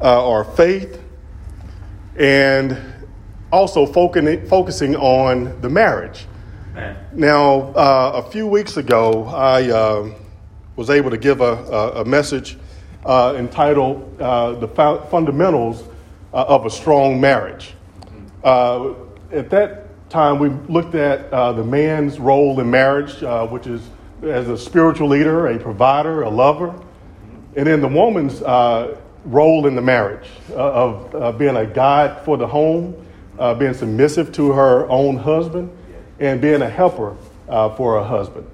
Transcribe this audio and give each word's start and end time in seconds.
uh, 0.00 0.26
or 0.26 0.44
faith, 0.44 1.00
and 2.16 2.78
also 3.52 3.86
focusing, 3.86 4.46
focusing 4.46 4.96
on 4.96 5.60
the 5.60 5.68
marriage. 5.68 6.26
Now, 7.12 7.72
uh, 7.72 8.22
a 8.26 8.30
few 8.30 8.46
weeks 8.46 8.76
ago, 8.76 9.24
I 9.24 9.70
uh, 9.70 10.10
was 10.76 10.90
able 10.90 11.10
to 11.10 11.16
give 11.16 11.40
a, 11.40 11.54
a, 11.54 12.02
a 12.02 12.04
message 12.04 12.58
uh, 13.06 13.34
entitled 13.38 14.20
uh, 14.20 14.52
The 14.52 14.68
Fundamentals 15.10 15.84
uh, 16.34 16.44
of 16.48 16.66
a 16.66 16.70
Strong 16.70 17.18
Marriage. 17.18 17.72
Uh, 18.44 18.92
at 19.32 19.48
that 19.48 20.10
time, 20.10 20.38
we 20.38 20.50
looked 20.68 20.94
at 20.94 21.30
the 21.30 21.64
man's 21.64 22.20
role 22.20 22.60
in 22.60 22.70
marriage, 22.70 23.22
which 23.50 23.66
is 23.66 23.80
as 24.22 24.48
a 24.48 24.58
spiritual 24.58 25.08
leader, 25.08 25.46
a 25.46 25.58
provider, 25.58 26.22
a 26.22 26.30
lover, 26.30 26.74
and 27.56 27.66
then 27.66 27.80
the 27.80 27.88
woman's 27.88 28.42
role 29.26 29.66
in 29.66 29.74
the 29.74 29.82
marriage 29.82 30.28
of 30.54 31.38
being 31.38 31.56
a 31.56 31.66
guide 31.66 32.24
for 32.24 32.36
the 32.36 32.46
home, 32.46 32.94
being 33.58 33.74
submissive 33.74 34.32
to 34.32 34.52
her 34.52 34.88
own 34.88 35.16
husband 35.16 35.70
and 36.18 36.40
being 36.40 36.62
a 36.62 36.68
helper 36.68 37.16
uh, 37.48 37.74
for 37.76 38.00
her 38.00 38.06
husband. 38.06 38.48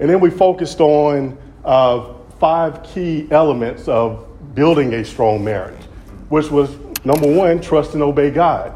And 0.00 0.08
then 0.08 0.20
we 0.20 0.30
focused 0.30 0.80
on 0.80 1.36
uh, 1.64 2.14
five 2.38 2.82
key 2.82 3.28
elements 3.30 3.88
of 3.88 4.26
building 4.54 4.94
a 4.94 5.04
strong 5.04 5.44
marriage, 5.44 5.82
which 6.28 6.50
was 6.50 6.76
number 7.04 7.30
one, 7.30 7.60
trust 7.60 7.94
and 7.94 8.02
obey 8.02 8.30
God. 8.30 8.74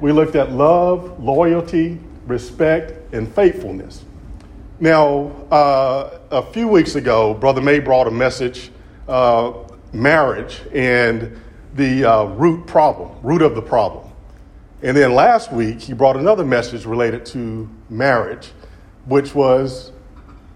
We 0.00 0.12
looked 0.12 0.36
at 0.36 0.52
love, 0.52 1.18
loyalty, 1.22 1.98
respect, 2.26 3.12
and 3.12 3.32
faithfulness. 3.34 4.04
Now, 4.80 5.32
uh, 5.50 6.18
a 6.30 6.42
few 6.52 6.68
weeks 6.68 6.94
ago, 6.94 7.34
Brother 7.34 7.60
May 7.60 7.78
brought 7.78 8.06
a 8.06 8.10
message 8.10 8.70
uh, 9.08 9.52
marriage 9.94 10.60
and 10.72 11.40
the 11.74 12.04
uh, 12.04 12.24
root 12.24 12.66
problem, 12.66 13.10
root 13.22 13.42
of 13.42 13.54
the 13.54 13.62
problem. 13.62 14.10
And 14.82 14.96
then 14.96 15.14
last 15.14 15.52
week, 15.52 15.80
he 15.80 15.92
brought 15.94 16.16
another 16.16 16.44
message 16.44 16.84
related 16.84 17.24
to 17.26 17.68
marriage, 17.88 18.50
which 19.06 19.34
was, 19.34 19.92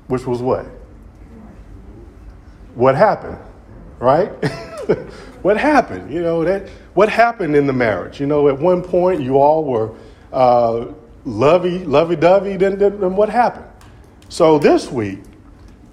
which 0.09 0.27
was 0.27 0.43
what? 0.43 0.67
What 2.75 2.95
happened, 2.95 3.39
right? 3.99 4.29
what 5.43 5.57
happened? 5.57 6.13
You 6.13 6.21
know, 6.21 6.45
that, 6.45 6.69
what 6.95 7.09
happened 7.09 7.57
in 7.57 7.67
the 7.67 7.73
marriage? 7.73 8.21
You 8.21 8.27
know, 8.27 8.49
at 8.49 8.59
one 8.59 8.83
point 8.83 9.23
you 9.23 9.39
all 9.39 9.65
were 9.65 9.95
uh, 10.33 10.93
lovey, 11.25 11.85
lovey-dovey, 11.85 12.57
then, 12.59 12.79
then, 12.79 13.01
then 13.01 13.17
what 13.17 13.31
happened? 13.31 13.67
So 14.29 14.59
this 14.59 14.91
week, 14.93 15.21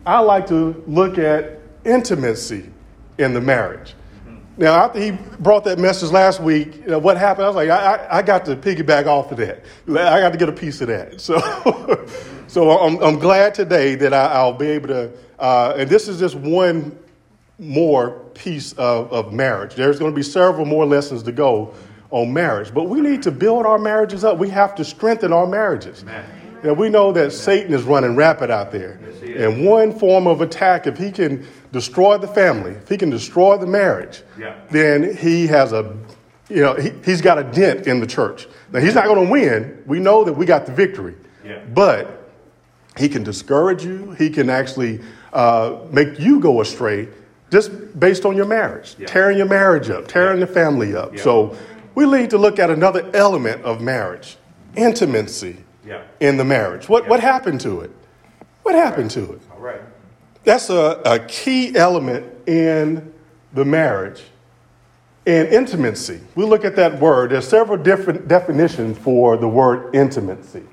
I 0.06 0.20
like 0.20 0.46
to 0.48 0.84
look 0.88 1.18
at 1.18 1.62
intimacy 1.86 2.70
in 3.18 3.34
the 3.34 3.42
marriage. 3.42 3.96
Now, 4.58 4.86
after 4.86 5.00
he 5.00 5.12
brought 5.40 5.66
that 5.66 5.80
message 5.80 6.12
last 6.12 6.40
week, 6.40 6.78
you 6.78 6.88
know, 6.88 7.00
what 7.00 7.18
happened? 7.18 7.46
I 7.46 7.48
was 7.50 7.56
like, 7.58 7.70
I, 7.70 7.96
I, 7.96 8.18
I, 8.20 8.22
got 8.22 8.46
to 8.46 8.56
piggyback 8.56 9.06
off 9.06 9.32
of 9.32 9.38
that. 9.38 9.66
I 9.90 10.22
got 10.22 10.32
to 10.32 10.38
get 10.38 10.48
a 10.48 10.54
piece 10.54 10.80
of 10.80 10.88
that. 10.88 11.20
So, 11.20 11.38
so 12.48 12.72
I'm, 12.72 12.98
I'm 13.04 13.20
glad 13.20 13.54
today 13.54 13.96
that 13.96 14.14
I, 14.14 14.42
will 14.46 14.54
be 14.54 14.68
able 14.68 14.88
to, 14.90 15.12
uh, 15.40 15.74
and 15.78 15.90
this 15.90 16.08
is 16.08 16.20
just 16.20 16.36
one 16.36 16.98
more 17.60 18.12
piece 18.34 18.72
of, 18.74 19.12
of 19.12 19.34
marriage. 19.34 19.76
There's 19.76 20.00
going 20.00 20.12
to 20.12 20.16
be 20.16 20.24
several 20.24 20.66
more 20.66 20.86
lessons 20.86 21.22
to 21.24 21.34
go 21.34 21.74
on 22.12 22.32
marriage, 22.32 22.74
but 22.74 22.84
we 22.84 23.02
need 23.02 23.24
to 23.24 23.32
build 23.32 23.66
our 23.66 23.78
marriages 23.78 24.24
up. 24.24 24.38
We 24.38 24.50
have 24.50 24.74
to 24.76 24.86
strengthen 24.86 25.34
our 25.34 25.48
marriages. 25.48 26.04
Amen. 26.04 26.45
And 26.66 26.78
we 26.78 26.90
know 26.90 27.12
that 27.12 27.32
Satan 27.32 27.74
is 27.74 27.84
running 27.84 28.16
rapid 28.16 28.50
out 28.50 28.72
there. 28.72 29.00
and 29.24 29.66
one 29.66 29.98
form 29.98 30.28
of 30.28 30.42
attack, 30.42 30.88
if 30.88 30.98
he 30.98 31.12
can 31.12 31.46
destroy 31.72 32.18
the 32.18 32.28
family, 32.28 32.72
if 32.72 32.90
he 32.90 32.98
can 32.98 33.10
destroy 33.10 33.58
the 33.58 33.68
marriage, 33.68 34.24
yeah. 34.40 34.56
then 34.72 35.16
he 35.16 35.48
has 35.48 35.74
a, 35.74 35.96
you 36.50 36.62
know, 36.62 36.74
he, 36.76 36.92
he's 37.04 37.22
got 37.22 37.38
a 37.38 37.44
dent 37.44 37.88
in 37.88 38.00
the 38.00 38.08
church. 38.08 38.48
Now, 38.72 38.80
he's 38.80 38.96
not 38.96 39.06
going 39.06 39.26
to 39.26 39.32
win. 39.32 39.84
We 39.86 40.00
know 40.00 40.24
that 40.24 40.34
we 40.34 40.46
got 40.46 40.66
the 40.66 40.72
victory. 40.72 41.16
Yeah. 41.44 41.60
But 41.74 42.32
he 42.98 43.10
can 43.10 43.24
discourage 43.24 43.84
you. 43.84 44.12
He 44.12 44.30
can 44.30 44.50
actually 44.50 45.02
uh, 45.34 45.80
make 45.92 46.20
you 46.20 46.40
go 46.40 46.62
astray 46.62 47.10
just 47.52 48.00
based 48.00 48.26
on 48.26 48.36
your 48.36 48.46
marriage, 48.46 48.96
yeah. 48.98 49.06
tearing 49.06 49.38
your 49.38 49.48
marriage 49.48 49.90
up, 49.90 50.08
tearing 50.08 50.40
the 50.40 50.48
family 50.48 50.96
up. 50.96 51.18
So 51.20 51.58
we 51.94 52.10
need 52.10 52.32
to 52.32 52.38
look 52.38 52.58
at 52.58 52.70
another 52.70 53.10
element 53.14 53.64
of 53.64 53.82
marriage 53.82 54.38
intimacy 54.76 55.65
yeah. 55.86 56.04
in 56.20 56.38
the 56.38 56.46
marriage. 56.46 56.90
What, 56.90 57.04
yeah. 57.04 57.10
what 57.10 57.20
happened 57.20 57.62
to 57.62 57.82
it? 57.82 57.92
What 58.64 58.76
happened 58.76 59.12
to 59.12 59.34
it? 59.34 59.42
All 59.54 59.60
right. 59.60 59.82
That's 60.44 60.70
a, 60.70 61.02
a 61.06 61.20
key 61.20 61.76
element 61.76 62.48
in 62.48 63.14
the 63.54 63.66
marriage 63.66 64.24
and 65.26 65.48
intimacy. 65.48 66.22
We 66.36 66.46
look 66.46 66.66
at 66.66 66.76
that 66.76 67.00
word. 67.00 67.32
There's 67.32 67.48
several 67.48 67.82
different 67.82 68.28
definitions 68.28 68.98
for 68.98 69.38
the 69.38 69.48
word 69.48 69.96
intimacy. 69.96 70.64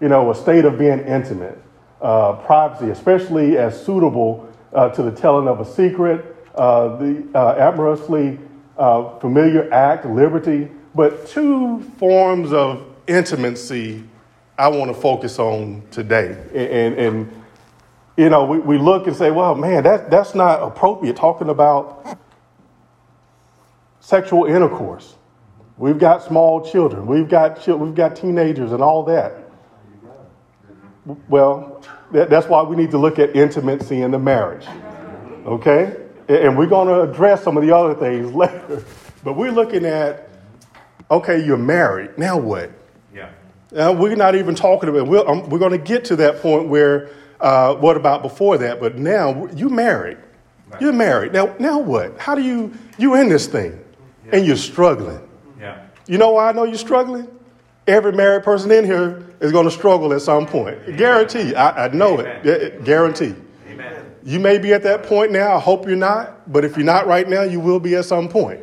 You 0.00 0.08
know, 0.08 0.30
a 0.30 0.34
state 0.34 0.64
of 0.64 0.78
being 0.78 1.00
intimate, 1.00 1.60
uh, 2.02 2.34
privacy, 2.44 2.90
especially 2.90 3.56
as 3.56 3.84
suitable 3.84 4.52
uh, 4.72 4.88
to 4.90 5.02
the 5.02 5.12
telling 5.12 5.46
of 5.46 5.60
a 5.60 5.64
secret, 5.64 6.36
uh, 6.56 6.96
the 6.96 7.26
uh, 7.34 7.72
amorously 7.72 8.38
uh, 8.76 9.18
familiar 9.20 9.72
act, 9.72 10.04
liberty. 10.06 10.68
But 10.94 11.28
two 11.28 11.80
forms 11.98 12.52
of 12.52 12.84
intimacy 13.06 14.04
I 14.56 14.68
want 14.68 14.94
to 14.94 15.00
focus 15.00 15.38
on 15.38 15.82
today. 15.90 16.36
And, 16.54 16.94
and, 16.94 17.42
you 18.16 18.28
know, 18.28 18.44
we, 18.44 18.58
we 18.58 18.78
look 18.78 19.06
and 19.08 19.16
say, 19.16 19.30
well, 19.30 19.54
man, 19.54 19.82
that, 19.82 20.10
that's 20.10 20.34
not 20.34 20.62
appropriate 20.62 21.16
talking 21.16 21.48
about 21.48 22.18
sexual 24.00 24.44
intercourse. 24.44 25.16
We've 25.76 25.98
got 25.98 26.22
small 26.22 26.64
children, 26.64 27.06
we've 27.06 27.28
got, 27.28 27.66
we've 27.66 27.94
got 27.94 28.14
teenagers 28.14 28.70
and 28.70 28.80
all 28.80 29.02
that. 29.04 29.40
Well, 31.28 31.82
that, 32.12 32.30
that's 32.30 32.46
why 32.46 32.62
we 32.62 32.76
need 32.76 32.92
to 32.92 32.98
look 32.98 33.18
at 33.18 33.34
intimacy 33.34 34.02
in 34.02 34.12
the 34.12 34.18
marriage. 34.18 34.66
Okay? 35.44 35.96
And 36.28 36.56
we're 36.56 36.66
going 36.66 36.88
to 36.88 37.02
address 37.02 37.42
some 37.42 37.56
of 37.56 37.64
the 37.64 37.74
other 37.74 37.94
things 37.94 38.32
later. 38.34 38.84
But 39.24 39.32
we're 39.34 39.50
looking 39.50 39.84
at, 39.84 40.30
okay, 41.10 41.44
you're 41.44 41.56
married. 41.56 42.16
Now 42.16 42.38
what? 42.38 42.70
Uh, 43.74 43.94
we're 43.98 44.14
not 44.14 44.34
even 44.34 44.54
talking 44.54 44.88
about. 44.88 45.08
We're, 45.08 45.26
um, 45.26 45.48
we're 45.48 45.58
going 45.58 45.72
to 45.72 45.78
get 45.78 46.04
to 46.06 46.16
that 46.16 46.40
point 46.40 46.68
where. 46.68 47.10
Uh, 47.40 47.74
what 47.74 47.96
about 47.96 48.22
before 48.22 48.56
that? 48.56 48.80
But 48.80 48.96
now 48.96 49.48
you're 49.54 49.68
married. 49.68 50.16
Right. 50.70 50.80
You're 50.80 50.92
married. 50.92 51.32
Now, 51.32 51.54
now 51.58 51.78
what? 51.78 52.18
How 52.18 52.34
do 52.34 52.42
you 52.42 52.72
you 52.96 53.16
in 53.16 53.28
this 53.28 53.46
thing, 53.46 53.78
yeah. 54.24 54.36
and 54.36 54.46
you're 54.46 54.56
struggling? 54.56 55.20
Yeah. 55.60 55.84
You 56.06 56.16
know 56.16 56.30
why 56.30 56.48
I 56.48 56.52
know 56.52 56.64
you're 56.64 56.78
struggling? 56.78 57.28
Every 57.86 58.12
married 58.12 58.44
person 58.44 58.70
in 58.70 58.84
here 58.84 59.26
is 59.40 59.52
going 59.52 59.66
to 59.66 59.70
struggle 59.70 60.14
at 60.14 60.22
some 60.22 60.46
point. 60.46 60.78
Amen. 60.84 60.96
Guarantee. 60.96 61.54
I, 61.54 61.86
I 61.86 61.88
know 61.88 62.20
Amen. 62.20 62.40
it. 62.46 62.84
Guarantee. 62.84 63.34
Amen. 63.68 64.14
You 64.22 64.40
may 64.40 64.56
be 64.56 64.72
at 64.72 64.82
that 64.84 65.02
point 65.02 65.32
now. 65.32 65.56
I 65.56 65.60
hope 65.60 65.86
you're 65.86 65.96
not. 65.96 66.50
But 66.50 66.64
if 66.64 66.76
you're 66.76 66.86
not 66.86 67.06
right 67.06 67.28
now, 67.28 67.42
you 67.42 67.60
will 67.60 67.80
be 67.80 67.94
at 67.96 68.06
some 68.06 68.28
point. 68.28 68.60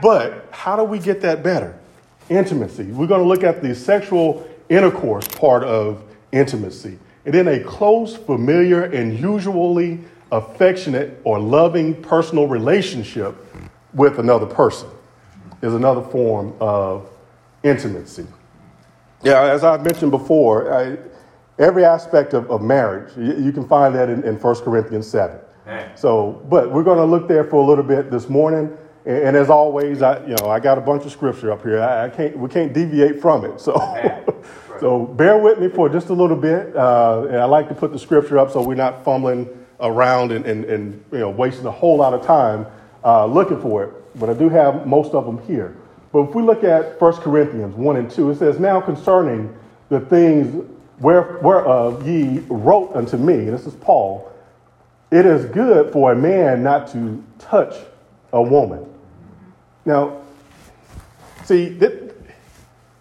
But 0.00 0.48
how 0.52 0.76
do 0.76 0.84
we 0.84 0.98
get 0.98 1.22
that 1.22 1.42
better? 1.42 1.78
Intimacy. 2.28 2.84
We're 2.84 3.06
going 3.06 3.22
to 3.22 3.26
look 3.26 3.42
at 3.42 3.62
the 3.62 3.74
sexual 3.74 4.48
intercourse 4.68 5.26
part 5.28 5.64
of 5.64 6.02
intimacy. 6.32 6.98
And 7.24 7.34
then 7.34 7.48
a 7.48 7.60
close, 7.60 8.16
familiar, 8.16 8.84
and 8.84 9.18
usually 9.18 10.00
affectionate 10.32 11.20
or 11.24 11.38
loving 11.38 12.02
personal 12.02 12.48
relationship 12.48 13.36
with 13.94 14.18
another 14.18 14.46
person 14.46 14.88
is 15.60 15.74
another 15.74 16.02
form 16.02 16.54
of 16.58 17.08
intimacy. 17.62 18.26
Yeah, 19.22 19.42
as 19.42 19.62
I've 19.62 19.84
mentioned 19.84 20.10
before, 20.10 20.74
I, 20.74 20.96
every 21.58 21.84
aspect 21.84 22.34
of, 22.34 22.50
of 22.50 22.62
marriage, 22.62 23.16
you, 23.16 23.44
you, 23.44 23.52
can 23.52 23.68
find 23.68 23.94
that 23.94 24.08
in, 24.08 24.24
in 24.24 24.34
1 24.34 24.54
Corinthians 24.56 25.06
7. 25.06 25.38
So, 25.94 26.44
but 26.48 26.72
we're 26.72 26.82
going 26.82 26.98
to 26.98 27.04
look 27.04 27.28
there 27.28 27.44
for 27.44 27.62
a 27.62 27.64
little 27.64 27.84
bit 27.84 28.10
this 28.10 28.28
morning. 28.28 28.76
And, 29.04 29.18
and, 29.18 29.36
as 29.36 29.50
always, 29.50 30.02
I 30.02 30.24
you 30.26 30.36
know 30.40 30.48
I 30.48 30.60
got 30.60 30.78
a 30.78 30.80
bunch 30.80 31.04
of 31.04 31.12
scripture 31.12 31.52
up 31.52 31.62
here. 31.62 31.80
I, 31.80 32.06
I 32.06 32.08
can't 32.08 32.36
we 32.38 32.48
can't 32.48 32.72
deviate 32.72 33.20
from 33.20 33.44
it. 33.44 33.60
So 33.60 33.74
so 34.80 35.06
bear 35.06 35.38
with 35.38 35.58
me 35.58 35.68
for 35.68 35.88
just 35.88 36.08
a 36.08 36.14
little 36.14 36.36
bit. 36.36 36.74
Uh, 36.76 37.26
and 37.28 37.36
I 37.36 37.44
like 37.44 37.68
to 37.68 37.74
put 37.74 37.92
the 37.92 37.98
scripture 37.98 38.38
up 38.38 38.50
so 38.50 38.62
we're 38.62 38.74
not 38.74 39.04
fumbling 39.04 39.48
around 39.80 40.30
and, 40.30 40.46
and, 40.46 40.64
and 40.64 41.04
you 41.10 41.18
know 41.18 41.30
wasting 41.30 41.66
a 41.66 41.70
whole 41.70 41.96
lot 41.96 42.14
of 42.14 42.24
time 42.24 42.66
uh, 43.04 43.26
looking 43.26 43.60
for 43.60 43.84
it. 43.84 44.18
But 44.18 44.30
I 44.30 44.34
do 44.34 44.48
have 44.48 44.86
most 44.86 45.14
of 45.14 45.24
them 45.24 45.38
here. 45.46 45.76
But 46.12 46.28
if 46.28 46.34
we 46.34 46.42
look 46.42 46.62
at 46.62 47.00
1 47.00 47.12
Corinthians 47.14 47.74
1 47.74 47.96
and 47.96 48.10
2, 48.10 48.30
it 48.30 48.38
says, 48.38 48.60
Now 48.60 48.80
concerning 48.80 49.56
the 49.88 50.00
things 50.00 50.68
whereof 51.00 52.06
ye 52.06 52.40
wrote 52.48 52.92
unto 52.94 53.16
me, 53.16 53.46
this 53.46 53.66
is 53.66 53.74
Paul, 53.74 54.30
it 55.10 55.26
is 55.26 55.46
good 55.46 55.92
for 55.92 56.12
a 56.12 56.16
man 56.16 56.62
not 56.62 56.86
to 56.92 57.22
touch 57.38 57.74
a 58.32 58.42
woman. 58.42 58.91
Now, 59.84 60.22
see, 61.44 61.68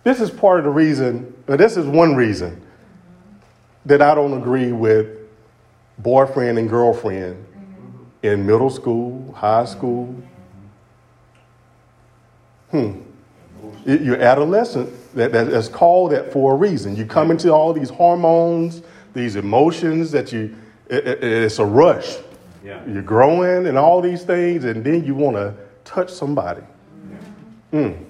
this 0.03 0.19
is 0.19 0.31
part 0.31 0.59
of 0.59 0.65
the 0.65 0.71
reason, 0.71 1.33
or 1.47 1.57
this 1.57 1.77
is 1.77 1.85
one 1.85 2.15
reason 2.15 2.61
that 3.85 4.01
I 4.01 4.15
don't 4.15 4.33
agree 4.37 4.71
with 4.71 5.07
boyfriend 5.99 6.57
and 6.57 6.69
girlfriend 6.69 7.45
in 8.23 8.45
middle 8.45 8.69
school, 8.69 9.33
high 9.33 9.65
school, 9.65 10.15
Hmm. 12.71 13.01
You're 13.85 14.21
adolescent. 14.21 14.89
That, 15.13 15.33
that's 15.33 15.67
called 15.67 16.11
that 16.13 16.31
for 16.31 16.53
a 16.53 16.55
reason. 16.55 16.95
You 16.95 17.05
come 17.05 17.31
into 17.31 17.51
all 17.51 17.73
these 17.73 17.89
hormones, 17.89 18.81
these 19.13 19.35
emotions 19.35 20.09
that 20.11 20.31
you, 20.31 20.55
it, 20.87 21.05
it, 21.05 21.23
it's 21.23 21.59
a 21.59 21.65
rush. 21.65 22.17
Yeah. 22.63 22.81
You're 22.87 23.01
growing 23.01 23.67
and 23.67 23.77
all 23.77 24.01
these 24.01 24.23
things, 24.23 24.63
and 24.63 24.83
then 24.83 25.03
you 25.03 25.15
want 25.15 25.35
to 25.35 25.53
touch 25.83 26.09
somebody. 26.09 26.63
Mm. 27.71 28.05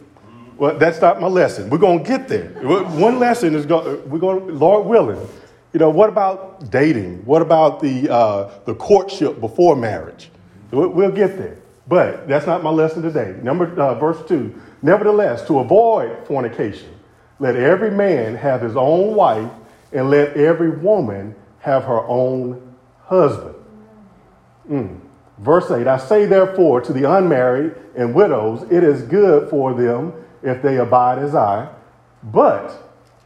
Well, 0.57 0.77
that's 0.77 1.01
not 1.01 1.19
my 1.19 1.27
lesson. 1.27 1.69
We're 1.69 1.77
going 1.77 2.03
to 2.03 2.07
get 2.07 2.27
there. 2.27 2.49
One 2.61 3.19
lesson 3.19 3.55
is 3.55 3.65
going, 3.65 4.09
we're 4.09 4.19
going, 4.19 4.59
Lord 4.59 4.85
willing. 4.85 5.27
You 5.73 5.79
know, 5.79 5.89
what 5.89 6.09
about 6.09 6.69
dating? 6.69 7.25
What 7.25 7.41
about 7.41 7.79
the, 7.79 8.11
uh, 8.11 8.51
the 8.65 8.75
courtship 8.75 9.39
before 9.39 9.75
marriage? 9.75 10.29
We'll 10.71 11.11
get 11.11 11.37
there. 11.37 11.57
But 11.87 12.27
that's 12.27 12.45
not 12.45 12.63
my 12.63 12.69
lesson 12.69 13.01
today. 13.01 13.37
Number, 13.41 13.79
uh, 13.79 13.95
verse 13.95 14.17
2. 14.27 14.53
Nevertheless, 14.81 15.45
to 15.47 15.59
avoid 15.59 16.25
fornication, 16.25 16.89
let 17.39 17.55
every 17.55 17.91
man 17.91 18.35
have 18.35 18.61
his 18.61 18.75
own 18.75 19.15
wife, 19.15 19.51
and 19.91 20.09
let 20.09 20.37
every 20.37 20.69
woman 20.69 21.35
have 21.59 21.83
her 21.83 22.05
own 22.07 22.75
husband. 23.03 23.55
Mm. 24.69 25.00
Verse 25.41 25.71
8 25.71 25.87
I 25.87 25.97
say, 25.97 26.25
therefore, 26.25 26.81
to 26.81 26.93
the 26.93 27.11
unmarried 27.11 27.75
and 27.95 28.13
widows, 28.13 28.63
it 28.71 28.83
is 28.83 29.01
good 29.01 29.49
for 29.49 29.73
them 29.73 30.13
if 30.43 30.61
they 30.61 30.77
abide 30.77 31.17
as 31.19 31.33
I. 31.33 31.69
But 32.23 32.71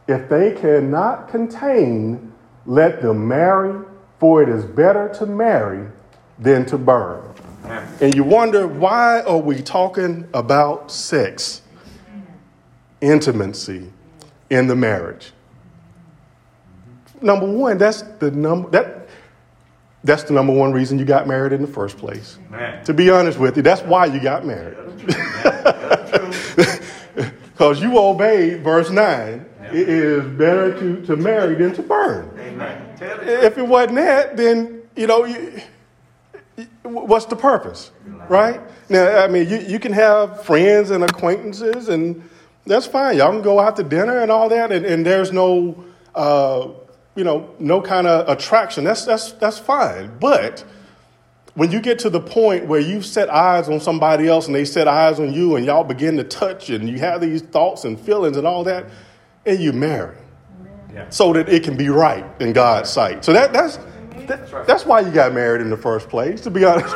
if 0.08 0.28
they 0.28 0.52
cannot 0.52 1.28
contain, 1.28 2.32
let 2.64 3.02
them 3.02 3.28
marry, 3.28 3.84
for 4.18 4.42
it 4.42 4.48
is 4.48 4.64
better 4.64 5.12
to 5.18 5.26
marry 5.26 5.88
than 6.38 6.64
to 6.66 6.78
burn. 6.78 7.22
And 8.00 8.14
you 8.14 8.24
wonder, 8.24 8.66
why 8.66 9.20
are 9.22 9.38
we 9.38 9.60
talking 9.60 10.28
about 10.32 10.90
sex, 10.90 11.60
intimacy 13.00 13.92
in 14.48 14.68
the 14.68 14.76
marriage? 14.76 15.32
Number 17.20 17.50
one, 17.50 17.76
that's 17.76 18.02
the 18.02 18.30
number 18.30 18.70
that 18.70 19.05
that's 20.06 20.22
the 20.22 20.32
number 20.32 20.52
one 20.52 20.72
reason 20.72 20.98
you 20.98 21.04
got 21.04 21.26
married 21.26 21.52
in 21.52 21.60
the 21.60 21.68
first 21.68 21.98
place. 21.98 22.38
Man. 22.50 22.84
To 22.84 22.94
be 22.94 23.10
honest 23.10 23.38
with 23.38 23.56
you, 23.56 23.62
that's 23.62 23.82
why 23.82 24.06
you 24.06 24.20
got 24.20 24.46
married. 24.46 24.76
Because 27.52 27.80
you 27.82 27.98
obeyed 27.98 28.62
verse 28.62 28.90
9. 28.90 28.96
Yeah. 28.96 29.72
It 29.72 29.88
is 29.88 30.24
better 30.38 30.78
to, 30.78 31.04
to 31.06 31.16
marry 31.16 31.56
than 31.56 31.74
to 31.74 31.82
burn. 31.82 32.30
Amen. 32.38 32.96
If 33.00 33.58
it 33.58 33.66
wasn't 33.66 33.96
that, 33.96 34.36
then, 34.36 34.82
you 34.94 35.08
know, 35.08 35.24
you, 35.24 35.60
what's 36.84 37.26
the 37.26 37.36
purpose? 37.36 37.90
Right? 38.28 38.60
Now, 38.88 39.24
I 39.24 39.28
mean, 39.28 39.48
you, 39.48 39.58
you 39.58 39.80
can 39.80 39.92
have 39.92 40.44
friends 40.44 40.90
and 40.90 41.02
acquaintances, 41.02 41.88
and 41.88 42.28
that's 42.64 42.86
fine. 42.86 43.18
Y'all 43.18 43.32
can 43.32 43.42
go 43.42 43.58
out 43.58 43.76
to 43.76 43.82
dinner 43.82 44.20
and 44.20 44.30
all 44.30 44.48
that, 44.48 44.70
and, 44.70 44.86
and 44.86 45.04
there's 45.04 45.32
no. 45.32 45.84
Uh, 46.14 46.68
you 47.16 47.24
know, 47.24 47.50
no 47.58 47.80
kind 47.80 48.06
of 48.06 48.28
attraction. 48.28 48.84
That's, 48.84 49.04
that's, 49.04 49.32
that's 49.32 49.58
fine. 49.58 50.16
But 50.20 50.64
when 51.54 51.72
you 51.72 51.80
get 51.80 51.98
to 52.00 52.10
the 52.10 52.20
point 52.20 52.66
where 52.66 52.80
you've 52.80 53.06
set 53.06 53.30
eyes 53.30 53.68
on 53.68 53.80
somebody 53.80 54.28
else 54.28 54.46
and 54.46 54.54
they 54.54 54.66
set 54.66 54.86
eyes 54.86 55.18
on 55.18 55.32
you 55.32 55.56
and 55.56 55.64
y'all 55.64 55.82
begin 55.82 56.18
to 56.18 56.24
touch 56.24 56.68
and 56.68 56.88
you 56.88 56.98
have 56.98 57.22
these 57.22 57.40
thoughts 57.40 57.84
and 57.84 57.98
feelings 57.98 58.36
and 58.36 58.46
all 58.46 58.62
that, 58.64 58.84
and 59.46 59.58
you 59.58 59.72
marry. 59.72 60.16
Yeah. 60.92 61.08
So 61.08 61.32
that 61.32 61.48
it 61.48 61.64
can 61.64 61.76
be 61.76 61.88
right 61.88 62.24
in 62.40 62.52
God's 62.52 62.90
sight. 62.90 63.24
So 63.24 63.32
that, 63.32 63.52
that's, 63.52 63.78
that, 64.26 64.66
that's 64.66 64.84
why 64.84 65.00
you 65.00 65.10
got 65.10 65.32
married 65.32 65.62
in 65.62 65.70
the 65.70 65.76
first 65.76 66.10
place, 66.10 66.42
to 66.42 66.50
be 66.50 66.64
honest. 66.66 66.94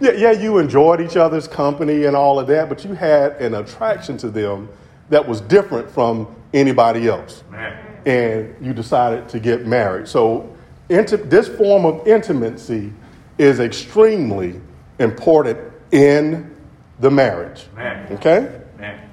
yeah, 0.00 0.12
yeah, 0.12 0.32
you 0.32 0.58
enjoyed 0.58 1.00
each 1.00 1.16
other's 1.16 1.46
company 1.46 2.04
and 2.04 2.16
all 2.16 2.40
of 2.40 2.48
that, 2.48 2.68
but 2.68 2.84
you 2.84 2.94
had 2.94 3.32
an 3.40 3.54
attraction 3.54 4.16
to 4.18 4.30
them 4.30 4.68
that 5.10 5.26
was 5.26 5.40
different 5.42 5.88
from 5.88 6.34
anybody 6.52 7.06
else. 7.06 7.44
Man 7.50 7.83
and 8.06 8.54
you 8.60 8.72
decided 8.72 9.28
to 9.30 9.40
get 9.40 9.66
married. 9.66 10.08
So, 10.08 10.54
inti- 10.88 11.28
this 11.28 11.48
form 11.48 11.84
of 11.84 12.06
intimacy 12.06 12.92
is 13.38 13.60
extremely 13.60 14.60
important 14.98 15.58
in 15.90 16.54
the 17.00 17.10
marriage. 17.10 17.66
Man. 17.74 18.12
Okay? 18.12 18.60
Man. 18.78 19.10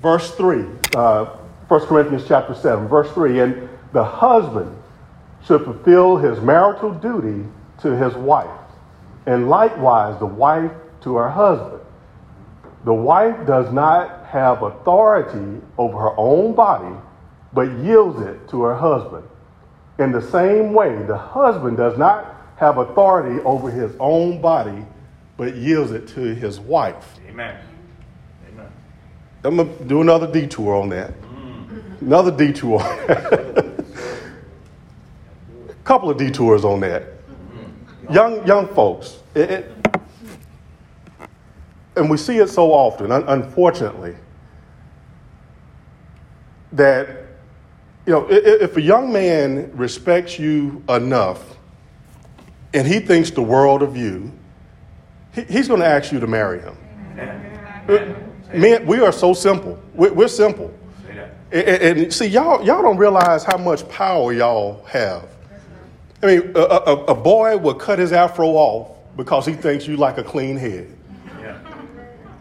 Verse 0.00 0.34
3, 0.34 0.64
uh, 0.96 1.24
1 1.68 1.80
Corinthians 1.86 2.24
chapter 2.26 2.54
7, 2.54 2.88
verse 2.88 3.10
3 3.12 3.40
And 3.40 3.68
the 3.92 4.04
husband 4.04 4.76
should 5.44 5.64
fulfill 5.64 6.16
his 6.16 6.40
marital 6.40 6.92
duty 6.92 7.44
to 7.80 7.96
his 7.96 8.14
wife, 8.14 8.50
and 9.26 9.48
likewise 9.48 10.18
the 10.18 10.26
wife 10.26 10.70
to 11.02 11.16
her 11.16 11.28
husband. 11.28 11.80
The 12.84 12.94
wife 12.94 13.46
does 13.46 13.72
not 13.72 14.26
have 14.26 14.62
authority 14.62 15.60
over 15.78 15.98
her 15.98 16.14
own 16.16 16.54
body 16.54 16.96
but 17.52 17.70
yields 17.78 18.20
it 18.20 18.48
to 18.48 18.62
her 18.62 18.74
husband. 18.74 19.26
In 19.98 20.12
the 20.12 20.22
same 20.22 20.72
way, 20.72 21.02
the 21.02 21.16
husband 21.16 21.76
does 21.76 21.98
not 21.98 22.34
have 22.56 22.78
authority 22.78 23.42
over 23.44 23.70
his 23.70 23.92
own 24.00 24.40
body, 24.40 24.84
but 25.36 25.54
yields 25.54 25.92
it 25.92 26.08
to 26.08 26.34
his 26.34 26.60
wife. 26.60 27.18
Amen. 27.28 27.58
Amen. 28.48 28.66
I'm 29.44 29.56
going 29.56 29.76
to 29.76 29.84
do 29.84 30.00
another 30.00 30.30
detour 30.30 30.76
on 30.76 30.88
that. 30.90 31.20
Mm. 31.20 32.00
Another 32.00 32.30
detour. 32.30 32.80
A 32.80 33.72
couple 35.84 36.10
of 36.10 36.16
detours 36.16 36.64
on 36.64 36.80
that. 36.80 37.02
Mm. 37.02 38.14
Young, 38.14 38.46
young 38.46 38.68
folks, 38.68 39.18
it, 39.34 39.50
it, 39.50 39.72
and 41.96 42.08
we 42.08 42.16
see 42.16 42.38
it 42.38 42.48
so 42.48 42.72
often, 42.72 43.12
unfortunately, 43.12 44.16
that 46.72 47.21
you 48.06 48.12
know, 48.12 48.26
if 48.28 48.76
a 48.76 48.82
young 48.82 49.12
man 49.12 49.70
respects 49.76 50.38
you 50.38 50.82
enough 50.88 51.56
and 52.74 52.86
he 52.86 52.98
thinks 52.98 53.30
the 53.30 53.42
world 53.42 53.82
of 53.82 53.96
you, 53.96 54.32
he's 55.48 55.68
going 55.68 55.80
to 55.80 55.86
ask 55.86 56.12
you 56.12 56.20
to 56.20 56.26
marry 56.26 56.60
him. 56.60 56.76
Men, 58.54 58.84
we 58.86 59.00
are 59.00 59.12
so 59.12 59.32
simple. 59.34 59.80
We're 59.94 60.28
simple. 60.28 60.72
And, 61.52 62.12
see, 62.12 62.26
y'all, 62.26 62.64
y'all 62.64 62.82
don't 62.82 62.96
realize 62.96 63.44
how 63.44 63.58
much 63.58 63.86
power 63.88 64.32
y'all 64.32 64.82
have. 64.86 65.28
I 66.22 66.26
mean, 66.26 66.52
a, 66.54 66.60
a, 66.60 67.04
a 67.06 67.14
boy 67.14 67.56
will 67.58 67.74
cut 67.74 67.98
his 67.98 68.12
afro 68.12 68.48
off 68.48 68.96
because 69.16 69.44
he 69.44 69.52
thinks 69.52 69.86
you 69.86 69.96
like 69.96 70.18
a 70.18 70.24
clean 70.24 70.56
head. 70.56 70.96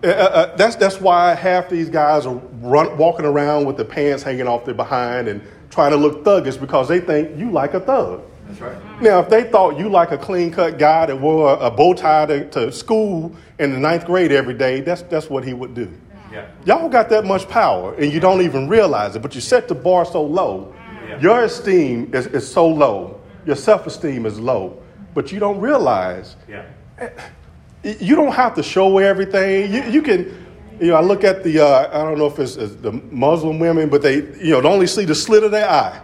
Uh, 0.03 0.07
uh, 0.07 0.09
uh, 0.09 0.55
that's, 0.55 0.75
that's 0.75 0.99
why 0.99 1.35
half 1.35 1.69
these 1.69 1.89
guys 1.89 2.25
are 2.25 2.35
run, 2.61 2.97
walking 2.97 3.25
around 3.25 3.65
with 3.65 3.77
the 3.77 3.85
pants 3.85 4.23
hanging 4.23 4.47
off 4.47 4.65
their 4.65 4.73
behind 4.73 5.27
and 5.27 5.43
trying 5.69 5.91
to 5.91 5.97
look 5.97 6.23
thuggish 6.23 6.59
because 6.59 6.87
they 6.87 6.99
think 6.99 7.37
you 7.37 7.51
like 7.51 7.75
a 7.75 7.79
thug. 7.79 8.23
That's 8.47 8.59
right. 8.61 9.01
Now, 9.01 9.19
if 9.19 9.29
they 9.29 9.43
thought 9.43 9.77
you 9.77 9.89
like 9.89 10.11
a 10.11 10.17
clean 10.17 10.51
cut 10.51 10.79
guy 10.79 11.05
that 11.05 11.19
wore 11.19 11.55
a 11.59 11.69
bow 11.69 11.93
tie 11.93 12.25
to, 12.25 12.49
to, 12.49 12.71
school 12.71 13.35
in 13.59 13.71
the 13.71 13.79
ninth 13.79 14.05
grade 14.05 14.31
every 14.31 14.55
day, 14.55 14.81
that's, 14.81 15.03
that's 15.03 15.29
what 15.29 15.43
he 15.43 15.53
would 15.53 15.75
do. 15.75 15.91
Yeah. 16.31 16.47
Y'all 16.65 16.89
got 16.89 17.09
that 17.09 17.25
much 17.25 17.47
power 17.47 17.93
and 17.93 18.11
you 18.11 18.19
don't 18.19 18.41
even 18.41 18.67
realize 18.67 19.15
it, 19.15 19.21
but 19.21 19.35
you 19.35 19.41
set 19.41 19.67
the 19.67 19.75
bar 19.75 20.03
so 20.05 20.23
low. 20.23 20.73
Yeah. 21.07 21.19
Your 21.19 21.43
esteem 21.43 22.13
is, 22.13 22.25
is 22.27 22.51
so 22.51 22.67
low, 22.67 23.21
your 23.45 23.55
self 23.55 23.85
esteem 23.85 24.25
is 24.25 24.39
low, 24.39 24.81
but 25.13 25.31
you 25.31 25.39
don't 25.39 25.59
realize. 25.59 26.37
Yeah 26.47 26.65
you 27.83 28.15
don't 28.15 28.33
have 28.33 28.55
to 28.55 28.63
show 28.63 28.97
everything. 28.99 29.73
You, 29.73 29.83
you 29.83 30.01
can, 30.01 30.47
you 30.79 30.87
know, 30.87 30.95
I 30.95 31.01
look 31.01 31.23
at 31.23 31.43
the, 31.43 31.59
uh, 31.59 31.89
I 31.91 32.03
don't 32.03 32.17
know 32.17 32.27
if 32.27 32.39
it's, 32.39 32.55
it's, 32.55 32.75
the 32.75 32.91
Muslim 32.91 33.59
women, 33.59 33.89
but 33.89 34.01
they, 34.01 34.17
you 34.39 34.51
know, 34.51 34.61
only 34.69 34.87
see 34.87 35.05
the 35.05 35.15
slit 35.15 35.43
of 35.43 35.51
their 35.51 35.69
eye. 35.69 36.01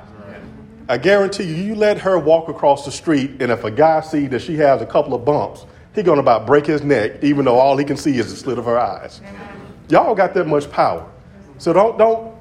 I 0.90 0.98
guarantee 0.98 1.44
you, 1.44 1.56
you 1.56 1.76
let 1.76 1.98
her 2.00 2.18
walk 2.18 2.48
across 2.48 2.86
the 2.86 2.92
street, 2.92 3.42
and 3.42 3.52
if 3.52 3.66
a 3.66 3.72
guy 3.72 4.00
see 4.02 4.28
that 4.28 4.42
she 4.42 4.56
has 4.56 4.82
a 4.82 4.86
couple 4.86 5.14
of 5.14 5.26
bumps, 5.26 5.66
he 5.94 6.04
gonna 6.04 6.22
about 6.22 6.46
break 6.46 6.66
his 6.66 6.84
neck, 6.84 7.24
even 7.24 7.44
though 7.44 7.58
all 7.58 7.76
he 7.76 7.84
can 7.84 7.98
see 7.98 8.18
is 8.18 8.30
the 8.30 8.38
slit 8.38 8.58
of 8.58 8.66
her 8.66 8.80
eyes. 8.80 9.20
Y'all 9.90 10.16
got 10.16 10.34
that 10.36 10.46
much 10.46 10.72
power, 10.72 11.10
so 11.58 11.74
don't 11.74 11.98
don't 11.98 12.36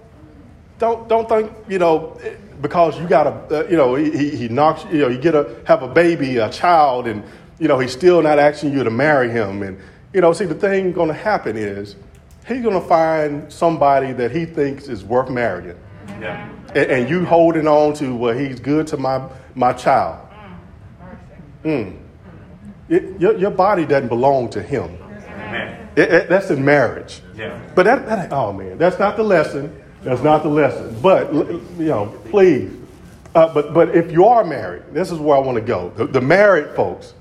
don't 0.79 1.09
don't 1.09 1.29
think 1.29 1.51
you 1.67 1.79
know 1.79 2.21
because 2.61 3.01
you 3.01 3.09
got 3.09 3.27
a 3.27 3.31
uh, 3.31 3.69
you 3.69 3.77
know 3.77 3.95
he, 3.95 4.37
he 4.37 4.49
knocks 4.49 4.85
you 4.93 4.99
know 4.99 5.09
you 5.09 5.19
get 5.19 5.35
a 5.35 5.57
have 5.67 5.83
a 5.83 5.89
baby 5.89 6.37
a 6.37 6.51
child 6.51 7.07
and 7.07 7.25
you 7.59 7.69
know, 7.69 7.79
he's 7.79 7.93
still 7.93 8.23
not 8.23 8.39
asking 8.39 8.73
you 8.73 8.85
to 8.85 8.91
marry 8.91 9.31
him. 9.31 9.63
And, 9.63 9.79
you 10.13 10.21
know, 10.21 10.33
see, 10.33 10.45
the 10.45 10.55
thing 10.55 10.93
going 10.93 11.09
to 11.09 11.15
happen 11.15 11.57
is 11.57 11.97
he's 12.47 12.63
going 12.63 12.81
to 12.81 12.87
find 12.87 13.51
somebody 13.53 14.13
that 14.13 14.31
he 14.31 14.45
thinks 14.45 14.89
is 14.89 15.05
worth 15.05 15.31
marrying. 15.31 15.79
Yeah. 16.21 16.51
And, 16.69 16.91
and, 16.91 17.11
you 17.11 17.25
holding 17.25 17.67
on 17.67 17.95
to, 17.95 18.15
well, 18.15 18.37
he's 18.37 18.61
good 18.61 18.87
to 18.89 18.97
my, 18.97 19.29
my 19.55 19.73
child. 19.73 20.27
Mm. 21.65 21.99
It, 22.89 23.21
your, 23.21 23.37
your 23.37 23.51
body 23.51 23.85
doesn't 23.85 24.09
belong 24.09 24.51
to 24.51 24.63
him. 24.63 24.99
It, 25.97 26.13
it, 26.13 26.29
that's 26.29 26.51
in 26.51 26.63
marriage. 26.63 27.23
Yeah. 27.35 27.59
But 27.75 27.85
that, 27.85 28.07
that, 28.07 28.33
oh 28.33 28.53
man, 28.53 28.77
that's 28.77 28.99
not 28.99 29.17
the 29.17 29.23
lesson. 29.23 29.83
That's 30.03 30.23
not 30.23 30.43
the 30.43 30.51
lesson. 30.51 30.97
But, 31.01 31.33
you 31.33 31.73
know, 31.79 32.15
please. 32.31 32.71
Uh, 33.35 33.53
but, 33.53 33.75
but 33.75 33.97
if 33.97 34.13
you 34.13 34.27
are 34.27 34.45
married, 34.45 34.83
this 34.93 35.11
is 35.11 35.19
where 35.19 35.37
I 35.37 35.41
want 35.41 35.57
to 35.57 35.63
go. 35.63 35.91
The, 35.97 36.07
the 36.07 36.21
married 36.21 36.77
folks, 36.77 37.15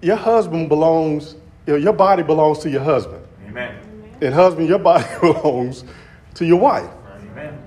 your 0.00 0.16
husband 0.16 0.68
belongs 0.68 1.36
you 1.66 1.74
know, 1.74 1.78
your 1.78 1.92
body 1.92 2.22
belongs 2.22 2.58
to 2.60 2.70
your 2.70 2.82
husband. 2.82 3.24
Amen. 3.46 3.78
And 4.20 4.34
husband, 4.34 4.68
your 4.68 4.78
body 4.78 5.06
belongs 5.20 5.84
to 6.34 6.44
your 6.44 6.58
wife. 6.58 6.90
Amen. 7.32 7.62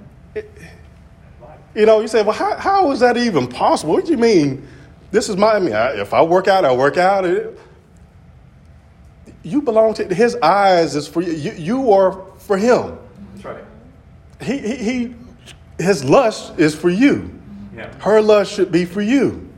You 1.75 1.86
know, 1.86 2.02
you 2.02 2.08
say, 2.08 2.22
well, 2.22 2.34
how, 2.34 2.58
how 2.58 2.92
is 2.92 3.00
that 3.00 3.18
even 3.18 3.48
possible? 3.48 3.94
What 3.94 4.06
do 4.06 4.12
you 4.12 4.18
mean? 4.18 4.68
This 5.12 5.30
is 5.30 5.38
my, 5.38 5.54
I 5.54 5.60
mean, 5.60 5.74
I, 5.74 6.02
if 6.02 6.13
I 6.13 6.22
work 6.22 6.48
out, 6.48 6.66
I 6.66 6.75
work 6.75 6.98
out. 6.98 7.25
It, 7.25 7.58
you 9.44 9.62
belong 9.62 9.94
to, 9.96 10.13
his 10.13 10.36
eyes 10.36 10.96
is 10.96 11.08
for 11.08 11.22
you. 11.22 11.32
You, 11.32 11.52
you 11.54 11.92
are 11.94 12.25
for 12.38 12.58
him. 12.58 12.98
That's 13.36 13.46
right. 13.46 13.63
He, 14.42 14.58
he, 14.58 14.75
he, 14.75 15.16
his 15.80 16.04
lust 16.04 16.60
is 16.60 16.75
for 16.75 16.90
you. 16.90 17.40
Yeah. 17.75 17.94
Her 18.00 18.22
lust 18.22 18.54
should 18.54 18.72
be 18.72 18.86
for 18.86 19.02
you. 19.02 19.52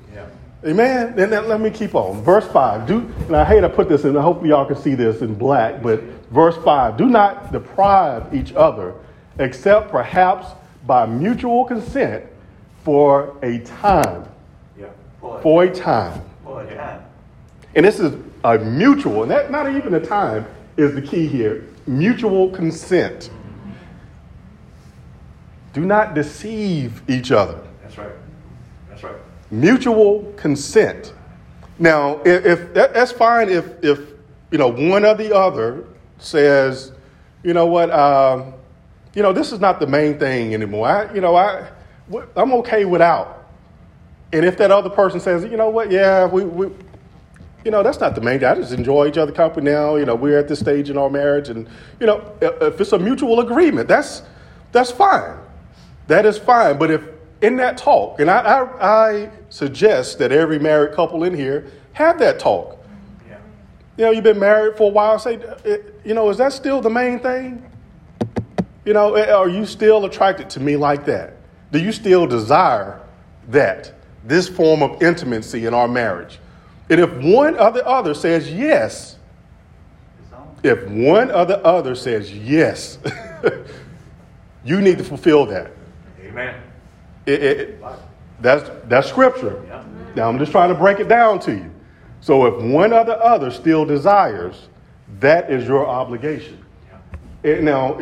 Amen. 0.66 1.10
And 1.20 1.32
then 1.32 1.48
let 1.48 1.62
me 1.62 1.70
keep 1.70 1.94
on. 1.94 2.24
Verse 2.24 2.48
5. 2.48 2.88
Do, 2.88 3.00
and 3.28 3.36
I 3.36 3.46
hate 3.46 3.62
to 3.62 3.70
put 3.70 3.88
this 3.88 4.04
in, 4.04 4.18
I 4.18 4.22
hope 4.22 4.44
y'all 4.44 4.66
can 4.66 4.78
see 4.78 4.96
this 4.96 5.22
in 5.22 5.36
black, 5.36 5.84
but 5.84 6.02
verse 6.32 6.58
5. 6.64 6.98
Do 6.98 7.06
not 7.06 7.52
deprive 7.52 8.34
each 8.34 8.54
other, 8.54 8.96
except 9.38 9.92
perhaps 9.92 10.48
by 10.88 11.06
mutual 11.06 11.66
consent 11.66 12.26
for 12.84 13.38
a 13.44 13.60
time. 13.60 14.28
Yeah. 14.80 14.88
Pull. 15.22 15.40
For 15.42 15.64
a 15.66 15.74
time. 15.74 16.22
Pull 16.44 16.60
it. 16.60 16.72
Yeah. 16.72 17.02
And 17.76 17.86
this 17.86 18.00
is 18.00 18.16
a 18.44 18.58
mutual, 18.58 19.24
and 19.24 19.32
that 19.32 19.52
not 19.52 19.70
even 19.76 19.94
a 19.94 20.00
time 20.00 20.48
is 20.78 20.96
the 20.96 21.02
key 21.02 21.28
here. 21.28 21.66
Mutual 21.86 22.50
consent. 22.50 23.30
Do 25.74 25.82
not 25.82 26.16
deceive 26.16 27.02
each 27.10 27.32
other. 27.32 27.60
That's 27.84 27.98
right. 27.98 28.14
That's 28.90 29.04
right. 29.04 29.16
Mutual 29.52 30.34
consent. 30.38 31.14
Now, 31.78 32.22
if, 32.26 32.46
if 32.46 32.74
that, 32.74 32.94
that's 32.94 33.12
fine 33.12 33.50
if 33.50 33.84
if 33.84 34.00
you 34.52 34.58
know 34.58 34.70
one 34.70 35.06
or 35.06 35.16
the 35.16 35.36
other 35.36 35.86
says, 36.18 36.92
you 37.44 37.54
know 37.54 37.66
what, 37.66 37.92
um, 37.92 38.54
you 39.14 39.22
know 39.22 39.34
this 39.34 39.52
is 39.52 39.60
not 39.60 39.80
the 39.80 39.88
main 39.88 40.18
thing 40.18 40.54
anymore. 40.54 40.88
I, 40.88 41.14
you 41.14 41.22
know, 41.22 41.36
I 41.36 41.70
I'm 42.36 42.54
okay 42.54 42.86
without. 42.86 43.46
And 44.34 44.46
if 44.46 44.58
that 44.58 44.72
other 44.72 44.90
person 44.90 45.20
says, 45.20 45.44
you 45.44 45.58
know 45.58 45.70
what, 45.70 45.92
yeah, 45.92 46.26
we, 46.26 46.44
we 46.44 46.70
you 47.64 47.72
know, 47.72 47.82
that's 47.82 48.00
not 48.00 48.16
the 48.16 48.22
main 48.22 48.40
thing. 48.40 48.48
I 48.48 48.56
just 48.56 48.72
enjoy 48.72 49.08
each 49.08 49.18
other 49.18 49.32
company 49.32 49.72
now. 49.72 49.96
You 49.96 50.06
know, 50.06 50.16
we're 50.16 50.38
at 50.38 50.48
this 50.48 50.60
stage 50.60 50.90
in 50.90 50.98
our 50.98 51.10
marriage, 51.10 51.50
and 51.50 51.68
you 52.00 52.06
know, 52.06 52.32
if 52.42 52.80
it's 52.80 52.92
a 52.92 53.00
mutual 53.00 53.40
agreement, 53.40 53.88
that's 53.88 54.22
that's 54.72 54.92
fine. 54.92 55.38
That 56.08 56.26
is 56.26 56.38
fine. 56.38 56.78
But 56.78 56.92
if 56.92 57.02
in 57.42 57.58
that 57.58 57.78
talk, 57.78 58.20
and 58.20 58.30
I, 58.30 58.40
I, 58.40 59.14
I 59.14 59.30
suggest 59.50 60.20
that 60.20 60.32
every 60.32 60.60
married 60.60 60.96
couple 60.96 61.24
in 61.24 61.36
here 61.36 61.72
have 61.94 62.20
that 62.20 62.40
talk. 62.40 62.78
Yeah. 63.28 63.38
You 63.98 64.06
know, 64.06 64.12
you've 64.12 64.24
been 64.24 64.40
married 64.40 64.78
for 64.78 64.90
a 64.90 64.94
while. 64.94 65.20
Say, 65.20 65.38
uh, 65.38 65.78
you 66.04 66.14
know, 66.14 66.30
is 66.30 66.38
that 66.38 66.54
still 66.54 66.82
the 66.82 66.90
main 66.90 67.20
thing? 67.20 67.64
You 68.86 68.94
know, 68.94 69.18
are 69.18 69.50
you 69.50 69.66
still 69.66 70.06
attracted 70.06 70.50
to 70.52 70.60
me 70.60 70.78
like 70.78 71.06
that? 71.06 71.34
Do 71.72 71.80
you 71.80 71.92
still 71.92 72.28
desire 72.28 73.02
that, 73.50 73.94
this 74.24 74.48
form 74.48 74.84
of 74.84 75.02
intimacy 75.02 75.66
in 75.66 75.74
our 75.74 75.88
marriage? 75.88 76.40
And 76.90 77.02
if 77.02 77.12
one 77.24 77.58
or 77.58 77.72
the 77.72 77.86
other 77.86 78.14
says 78.14 78.52
yes, 78.52 79.18
if 80.64 80.88
one 80.88 81.32
or 81.32 81.46
the 81.46 81.64
other 81.66 81.96
says 81.96 82.32
yes, 82.32 83.00
you 84.64 84.82
need 84.82 85.00
to 85.00 85.04
fulfill 85.04 85.46
that. 85.48 85.72
Amen. 86.22 86.62
It, 87.26 87.44
it, 87.44 87.84
that's, 88.42 88.70
that's 88.88 89.08
scripture. 89.08 89.64
Yeah. 89.68 89.84
Now 90.16 90.30
I'm 90.30 90.38
just 90.38 90.52
trying 90.52 90.70
to 90.70 90.76
break 90.76 91.00
it 91.00 91.08
down 91.08 91.40
to 91.42 91.52
you. 91.54 91.72
So 92.22 92.46
if 92.46 92.64
one 92.64 92.94
or 92.94 93.04
the 93.06 93.18
other 93.18 93.52
still 93.52 93.86
desires, 93.86 94.70
that 95.20 95.52
is 95.52 95.68
your 95.68 95.88
obligation. 95.88 96.64
Yeah. 97.44 97.52
Eh, 97.52 97.62
Now, 97.62 98.00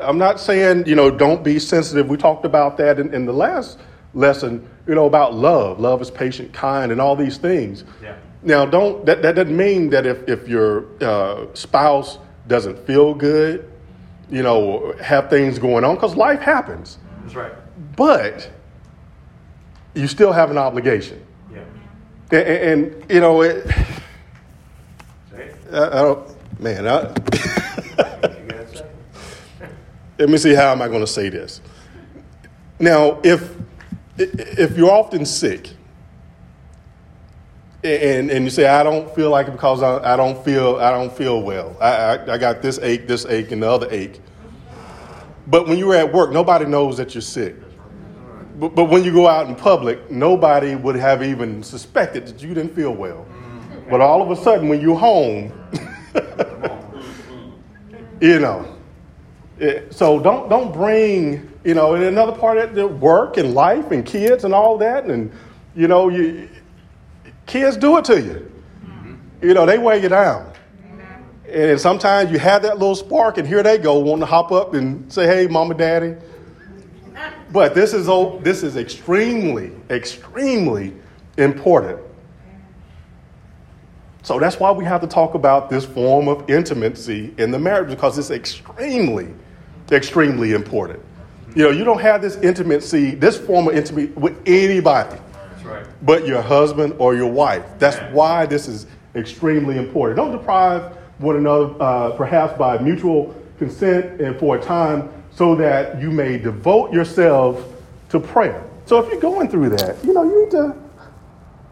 I'm 0.00 0.18
not 0.18 0.40
saying, 0.40 0.86
you 0.86 0.94
know, 0.94 1.10
don't 1.10 1.42
be 1.42 1.58
sensitive. 1.58 2.08
We 2.08 2.16
talked 2.16 2.44
about 2.44 2.76
that 2.78 2.98
in, 2.98 3.12
in 3.14 3.24
the 3.26 3.32
last 3.32 3.78
lesson, 4.14 4.68
you 4.86 4.94
know, 4.94 5.06
about 5.06 5.34
love. 5.34 5.80
Love 5.80 6.02
is 6.02 6.10
patient, 6.10 6.52
kind, 6.52 6.92
and 6.92 7.00
all 7.00 7.16
these 7.16 7.38
things. 7.38 7.84
Yeah. 8.02 8.16
Now, 8.42 8.66
don't 8.66 9.06
that, 9.06 9.22
that 9.22 9.36
doesn't 9.36 9.56
mean 9.56 9.90
that 9.90 10.04
if, 10.04 10.28
if 10.28 10.48
your 10.48 10.86
uh, 11.02 11.46
spouse 11.54 12.18
doesn't 12.48 12.78
feel 12.86 13.14
good, 13.14 13.70
you 14.30 14.42
know, 14.42 14.94
have 15.00 15.30
things 15.30 15.58
going 15.58 15.84
on, 15.84 15.94
because 15.94 16.16
life 16.16 16.40
happens. 16.40 16.98
That's 17.22 17.36
right. 17.36 17.52
But 17.96 18.50
you 19.94 20.06
still 20.06 20.32
have 20.32 20.50
an 20.50 20.58
obligation. 20.58 21.24
Yeah. 21.52 21.64
And, 22.30 22.84
and, 22.84 23.10
you 23.10 23.20
know, 23.20 23.42
it, 23.42 23.66
I, 25.72 25.86
I 25.86 26.02
don't, 26.02 26.60
man, 26.60 26.86
I, 26.86 27.00
You 27.02 27.08
gotta 27.98 28.76
say 28.76 28.86
it. 29.60 29.70
let 30.18 30.28
me 30.28 30.38
see 30.38 30.54
how 30.54 30.72
am 30.72 30.82
I 30.82 30.88
going 30.88 31.00
to 31.00 31.06
say 31.06 31.28
this. 31.28 31.60
Now, 32.78 33.20
if 33.22 33.54
if 34.18 34.76
you're 34.76 34.90
often 34.90 35.24
sick, 35.24 35.70
and 37.84 38.30
and 38.30 38.44
you 38.44 38.50
say 38.50 38.66
I 38.66 38.82
don't 38.82 39.12
feel 39.14 39.30
like 39.30 39.48
it 39.48 39.52
because 39.52 39.82
I, 39.82 40.14
I 40.14 40.16
don't 40.16 40.42
feel 40.44 40.76
I 40.76 40.90
don't 40.90 41.12
feel 41.12 41.42
well. 41.42 41.76
I, 41.80 41.92
I 41.92 42.34
I 42.34 42.38
got 42.38 42.60
this 42.62 42.78
ache, 42.80 43.06
this 43.06 43.24
ache, 43.26 43.50
and 43.52 43.62
the 43.62 43.70
other 43.70 43.88
ache. 43.90 44.20
But 45.46 45.66
when 45.66 45.78
you're 45.78 45.94
at 45.94 46.12
work, 46.12 46.32
nobody 46.32 46.64
knows 46.64 46.96
that 46.98 47.14
you're 47.14 47.22
sick. 47.22 47.56
But, 48.58 48.74
but 48.74 48.84
when 48.84 49.04
you 49.04 49.12
go 49.12 49.28
out 49.28 49.48
in 49.48 49.54
public, 49.54 50.10
nobody 50.10 50.74
would 50.74 50.96
have 50.96 51.22
even 51.22 51.62
suspected 51.62 52.26
that 52.26 52.42
you 52.42 52.54
didn't 52.54 52.74
feel 52.74 52.92
well. 52.92 53.26
But 53.90 54.00
all 54.00 54.22
of 54.22 54.30
a 54.30 54.42
sudden, 54.42 54.68
when 54.68 54.80
you're 54.80 54.98
home, 54.98 55.52
you 58.20 58.38
know. 58.38 58.68
It- 59.58 59.94
so 59.94 60.18
don't 60.18 60.48
don't 60.48 60.72
bring 60.72 61.48
you 61.62 61.74
know 61.74 61.94
and 61.94 62.02
another 62.04 62.32
part 62.32 62.58
of 62.58 62.74
the 62.74 62.86
work 62.86 63.36
and 63.36 63.54
life 63.54 63.90
and 63.92 64.04
kids 64.04 64.44
and 64.44 64.54
all 64.54 64.78
that 64.78 65.04
and 65.04 65.30
you 65.76 65.86
know 65.86 66.08
you 66.08 66.48
kids 67.46 67.76
do 67.76 67.98
it 67.98 68.04
to 68.06 68.20
you. 68.20 68.50
Mm-hmm. 68.84 69.46
You 69.46 69.54
know 69.54 69.66
they 69.66 69.78
weigh 69.78 70.02
you 70.02 70.08
down. 70.08 70.50
And 71.48 71.78
sometimes 71.78 72.32
you 72.32 72.38
have 72.38 72.62
that 72.62 72.78
little 72.78 72.94
spark, 72.94 73.36
and 73.36 73.46
here 73.46 73.62
they 73.62 73.76
go, 73.76 73.98
wanting 73.98 74.20
to 74.20 74.26
hop 74.26 74.52
up 74.52 74.72
and 74.72 75.12
say, 75.12 75.26
"Hey, 75.26 75.46
mama, 75.46 75.74
daddy." 75.74 76.16
But 77.52 77.74
this 77.74 77.92
is 77.92 78.06
this 78.42 78.62
is 78.62 78.76
extremely, 78.76 79.72
extremely 79.90 80.94
important. 81.36 82.00
So 84.22 84.38
that's 84.38 84.58
why 84.58 84.70
we 84.70 84.84
have 84.84 85.00
to 85.00 85.06
talk 85.06 85.34
about 85.34 85.68
this 85.68 85.84
form 85.84 86.28
of 86.28 86.48
intimacy 86.48 87.34
in 87.38 87.50
the 87.50 87.58
marriage 87.58 87.90
because 87.90 88.18
it's 88.18 88.30
extremely, 88.30 89.28
extremely 89.90 90.52
important. 90.52 91.00
You 91.54 91.64
know, 91.64 91.70
you 91.70 91.84
don't 91.84 92.00
have 92.00 92.22
this 92.22 92.36
intimacy, 92.36 93.16
this 93.16 93.36
form 93.36 93.68
of 93.68 93.74
intimacy 93.74 94.12
with 94.12 94.40
anybody 94.46 95.18
That's 95.32 95.64
right. 95.64 95.86
but 96.02 96.26
your 96.26 96.40
husband 96.40 96.94
or 96.98 97.14
your 97.14 97.30
wife. 97.30 97.64
That's 97.78 97.98
why 98.14 98.46
this 98.46 98.68
is 98.68 98.86
extremely 99.14 99.76
important. 99.76 100.16
Don't 100.16 100.32
deprive 100.32 100.96
one 101.18 101.36
another, 101.36 101.74
uh, 101.82 102.10
perhaps 102.12 102.56
by 102.56 102.78
mutual 102.78 103.34
consent 103.58 104.20
and 104.20 104.38
for 104.38 104.56
a 104.56 104.62
time, 104.62 105.10
so 105.34 105.54
that 105.56 106.00
you 106.00 106.10
may 106.10 106.38
devote 106.38 106.92
yourself 106.92 107.64
to 108.10 108.20
prayer. 108.20 108.62
So 108.86 108.98
if 108.98 109.10
you're 109.10 109.20
going 109.20 109.48
through 109.48 109.70
that, 109.70 110.04
you 110.04 110.12
know, 110.12 110.24
you 110.24 110.42
need 110.42 110.50
to. 110.52 110.76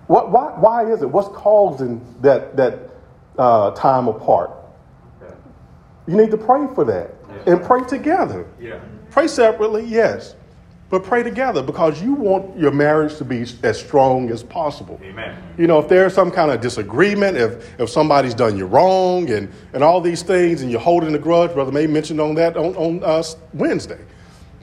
What, 0.07 0.31
why, 0.31 0.52
why 0.59 0.90
is 0.90 1.02
it? 1.02 1.11
What's 1.11 1.29
causing 1.29 2.05
that, 2.21 2.57
that 2.57 2.90
uh, 3.38 3.71
time 3.73 4.09
apart? 4.09 4.50
You 6.07 6.17
need 6.17 6.31
to 6.33 6.37
pray 6.37 6.67
for 6.75 6.85
that 6.85 7.14
and 7.47 7.62
pray 7.62 7.85
together. 7.85 8.47
Yeah. 8.61 8.81
Pray 9.11 9.29
separately, 9.29 9.85
yes, 9.85 10.35
but 10.90 11.04
pray 11.04 11.23
together 11.23 11.62
because 11.62 12.02
you 12.02 12.14
want 12.14 12.59
your 12.59 12.73
marriage 12.73 13.16
to 13.16 13.25
be 13.25 13.42
as 13.62 13.80
strong 13.80 14.28
as 14.30 14.42
possible. 14.42 15.00
Amen. 15.04 15.40
You 15.56 15.68
know, 15.68 15.78
if 15.78 15.88
there's 15.88 16.12
some 16.12 16.32
kind 16.32 16.50
of 16.50 16.61
disagreement, 16.61 17.37
if 17.37 17.80
if 17.80 17.88
somebody's 17.88 18.35
done 18.35 18.59
you 18.59 18.66
wrong 18.66 19.30
and, 19.30 19.50
and 19.73 19.85
all 19.85 20.00
these 20.00 20.23
things, 20.23 20.62
and 20.62 20.70
you're 20.70 20.80
holding 20.80 21.14
a 21.14 21.18
grudge, 21.18 21.54
Brother 21.54 21.70
May 21.70 21.87
mentioned 21.87 22.20
on 22.20 22.35
that 22.35 22.56
on, 22.56 22.75
on 22.75 23.04
uh, 23.04 23.23
Wednesday. 23.54 24.00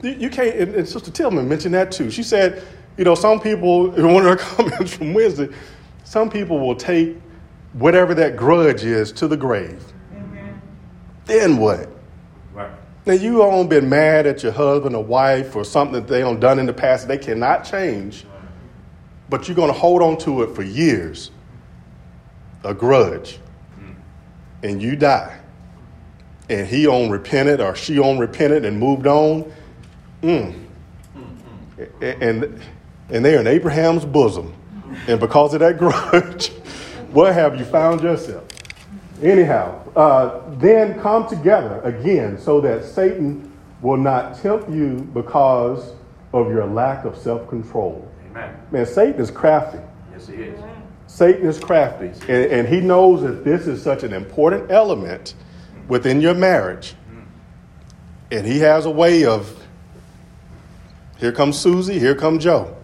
You, 0.02 0.10
you 0.10 0.30
can't, 0.30 0.54
and, 0.54 0.74
and 0.74 0.86
Sister 0.86 1.10
Tillman 1.10 1.48
mentioned 1.48 1.74
that 1.74 1.90
too. 1.90 2.10
She 2.10 2.22
said, 2.22 2.62
you 2.98 3.04
know, 3.04 3.14
some 3.14 3.40
people, 3.40 3.94
in 3.96 4.12
one 4.12 4.26
of 4.26 4.28
her 4.28 4.36
comments 4.36 4.94
from 4.94 5.14
Wednesday, 5.14 5.48
some 6.04 6.28
people 6.28 6.60
will 6.60 6.76
take 6.76 7.16
whatever 7.72 8.14
that 8.14 8.36
grudge 8.36 8.84
is 8.84 9.12
to 9.12 9.28
the 9.28 9.36
grave. 9.36 9.82
Amen. 10.12 10.60
Then 11.24 11.56
what? 11.56 11.88
Now 13.08 13.14
you 13.14 13.42
all 13.42 13.64
been 13.64 13.88
mad 13.88 14.26
at 14.26 14.42
your 14.42 14.52
husband 14.52 14.94
or 14.94 15.02
wife 15.02 15.56
or 15.56 15.64
something 15.64 15.94
that 15.94 16.08
they 16.08 16.20
done 16.20 16.40
done 16.40 16.58
in 16.58 16.66
the 16.66 16.74
past 16.74 17.08
they 17.08 17.16
cannot 17.16 17.64
change, 17.64 18.26
but 19.30 19.48
you're 19.48 19.56
gonna 19.56 19.72
hold 19.72 20.02
on 20.02 20.18
to 20.18 20.42
it 20.42 20.54
for 20.54 20.62
years. 20.62 21.30
A 22.64 22.74
grudge. 22.74 23.38
And 24.62 24.82
you 24.82 24.94
die. 24.94 25.40
And 26.50 26.66
he 26.66 26.86
on 26.86 27.08
repented 27.08 27.62
or 27.62 27.74
she 27.74 27.98
on 27.98 28.18
repented 28.18 28.66
and 28.66 28.78
moved 28.78 29.06
on. 29.06 29.50
Mm. 30.20 30.66
And 32.02 32.60
and 33.08 33.24
they're 33.24 33.40
in 33.40 33.46
Abraham's 33.46 34.04
bosom. 34.04 34.52
And 35.06 35.18
because 35.18 35.54
of 35.54 35.60
that 35.60 35.78
grudge, 35.78 36.48
where 37.12 37.32
have 37.32 37.58
you 37.58 37.64
found 37.64 38.02
yourself? 38.02 38.47
Anyhow, 39.22 39.82
uh, 39.96 40.42
then 40.56 41.00
come 41.00 41.28
together 41.28 41.80
again 41.82 42.38
so 42.38 42.60
that 42.60 42.84
Satan 42.84 43.52
will 43.82 43.96
not 43.96 44.38
tempt 44.40 44.70
you 44.70 45.08
because 45.12 45.92
of 46.32 46.48
your 46.48 46.66
lack 46.66 47.04
of 47.04 47.16
self 47.16 47.48
control. 47.48 48.08
Amen. 48.30 48.56
Man, 48.70 48.86
Satan 48.86 49.20
is 49.20 49.30
crafty. 49.30 49.78
Yes, 50.12 50.28
he 50.28 50.34
is. 50.34 50.60
Satan 51.06 51.46
is 51.46 51.58
crafty. 51.58 52.08
And, 52.32 52.52
and 52.52 52.68
he 52.68 52.80
knows 52.80 53.22
that 53.22 53.44
this 53.44 53.66
is 53.66 53.82
such 53.82 54.02
an 54.02 54.12
important 54.12 54.70
element 54.70 55.34
within 55.88 56.20
your 56.20 56.34
marriage. 56.34 56.94
And 58.30 58.46
he 58.46 58.58
has 58.58 58.84
a 58.84 58.90
way 58.90 59.24
of 59.24 59.58
here 61.18 61.32
comes 61.32 61.58
Susie, 61.58 61.98
here 61.98 62.14
comes 62.14 62.44
Joe. 62.44 62.76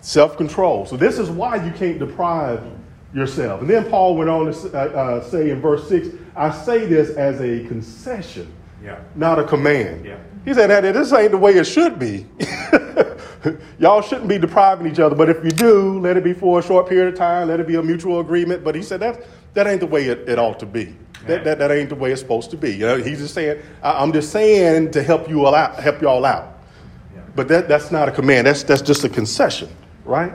Self 0.00 0.36
control. 0.36 0.86
So, 0.86 0.96
this 0.96 1.18
is 1.18 1.28
why 1.28 1.64
you 1.64 1.70
can't 1.72 1.98
deprive 1.98 2.62
yourself. 3.14 3.60
And 3.60 3.70
then 3.70 3.88
Paul 3.90 4.16
went 4.16 4.30
on 4.30 4.52
to 4.52 4.68
uh, 4.72 4.84
uh, 4.84 5.24
say 5.24 5.50
in 5.50 5.60
verse 5.60 5.88
6 5.88 6.08
I 6.36 6.50
say 6.50 6.86
this 6.86 7.10
as 7.10 7.40
a 7.40 7.66
concession, 7.66 8.52
Yeah. 8.82 9.00
not 9.14 9.38
a 9.38 9.44
command. 9.44 10.04
Yeah. 10.04 10.18
He 10.44 10.54
said 10.54 10.68
that 10.68 10.82
this 10.94 11.12
ain't 11.12 11.32
the 11.32 11.38
way 11.38 11.52
it 11.52 11.64
should 11.64 11.98
be. 11.98 12.26
Y'all 13.78 14.02
shouldn't 14.02 14.28
be 14.28 14.38
depriving 14.38 14.86
each 14.90 14.98
other, 14.98 15.14
but 15.14 15.28
if 15.28 15.42
you 15.44 15.50
do, 15.50 15.98
let 16.00 16.16
it 16.16 16.24
be 16.24 16.32
for 16.32 16.58
a 16.60 16.62
short 16.62 16.88
period 16.88 17.12
of 17.12 17.18
time, 17.18 17.48
let 17.48 17.60
it 17.60 17.66
be 17.66 17.74
a 17.76 17.82
mutual 17.82 18.20
agreement. 18.20 18.62
But 18.64 18.74
he 18.74 18.82
said 18.82 19.00
that 19.00 19.24
that 19.54 19.66
ain't 19.66 19.80
the 19.80 19.86
way 19.86 20.06
it, 20.06 20.28
it 20.28 20.38
ought 20.38 20.58
to 20.60 20.66
be. 20.66 20.94
That, 21.26 21.44
that, 21.44 21.58
that 21.58 21.70
ain't 21.70 21.90
the 21.90 21.94
way 21.94 22.12
it's 22.12 22.20
supposed 22.20 22.50
to 22.52 22.56
be. 22.56 22.72
You 22.72 22.86
know, 22.86 22.96
he's 22.96 23.18
just 23.18 23.34
saying, 23.34 23.62
I, 23.82 24.02
I'm 24.02 24.12
just 24.12 24.32
saying 24.32 24.92
to 24.92 25.02
help 25.02 25.28
you 25.28 25.44
all 25.44 25.54
out, 25.54 25.78
help 25.78 26.00
you 26.00 26.08
all 26.08 26.24
out. 26.24 26.58
But 27.36 27.48
that, 27.48 27.68
that's 27.68 27.90
not 27.90 28.08
a 28.08 28.12
command. 28.12 28.46
That's 28.46 28.62
that's 28.62 28.82
just 28.82 29.04
a 29.04 29.08
concession, 29.08 29.68
right? 30.04 30.32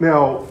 Now, 0.00 0.46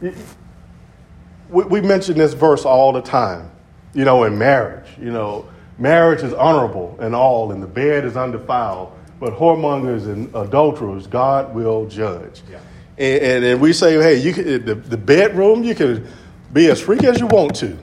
we, 0.00 1.64
we 1.64 1.80
mention 1.80 2.18
this 2.18 2.34
verse 2.34 2.64
all 2.66 2.92
the 2.92 3.00
time, 3.00 3.50
you 3.94 4.04
know, 4.04 4.24
in 4.24 4.36
marriage. 4.36 4.88
You 5.00 5.10
know, 5.10 5.48
marriage 5.78 6.22
is 6.22 6.34
honorable 6.34 6.98
and 7.00 7.14
all, 7.14 7.50
and 7.50 7.62
the 7.62 7.66
bed 7.66 8.04
is 8.04 8.16
undefiled, 8.16 8.92
but 9.18 9.32
whoremongers 9.32 10.04
and 10.04 10.34
adulterers 10.34 11.06
God 11.06 11.54
will 11.54 11.86
judge. 11.86 12.42
Yeah. 12.50 12.60
And, 12.98 13.22
and, 13.22 13.44
and 13.44 13.60
we 13.60 13.72
say, 13.72 13.94
hey, 13.94 14.16
you 14.16 14.34
can, 14.34 14.64
the, 14.66 14.74
the 14.74 14.98
bedroom, 14.98 15.64
you 15.64 15.74
can 15.74 16.06
be 16.52 16.70
as 16.70 16.78
freaky 16.80 17.06
as 17.06 17.18
you 17.18 17.26
want 17.26 17.54
to. 17.56 17.78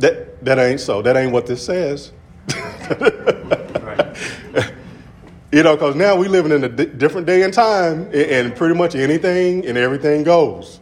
That, 0.00 0.44
that 0.44 0.58
ain't 0.58 0.80
so. 0.80 1.00
That 1.00 1.16
ain't 1.16 1.32
what 1.32 1.46
this 1.46 1.64
says. 1.64 2.12
You 5.50 5.62
know, 5.62 5.76
because 5.76 5.94
now 5.94 6.14
we're 6.16 6.28
living 6.28 6.52
in 6.52 6.62
a 6.64 6.68
different 6.68 7.26
day 7.26 7.42
and 7.42 7.52
time, 7.54 8.08
a- 8.12 8.40
and 8.40 8.54
pretty 8.54 8.74
much 8.74 8.94
anything 8.94 9.64
and 9.66 9.78
everything 9.78 10.22
goes. 10.22 10.78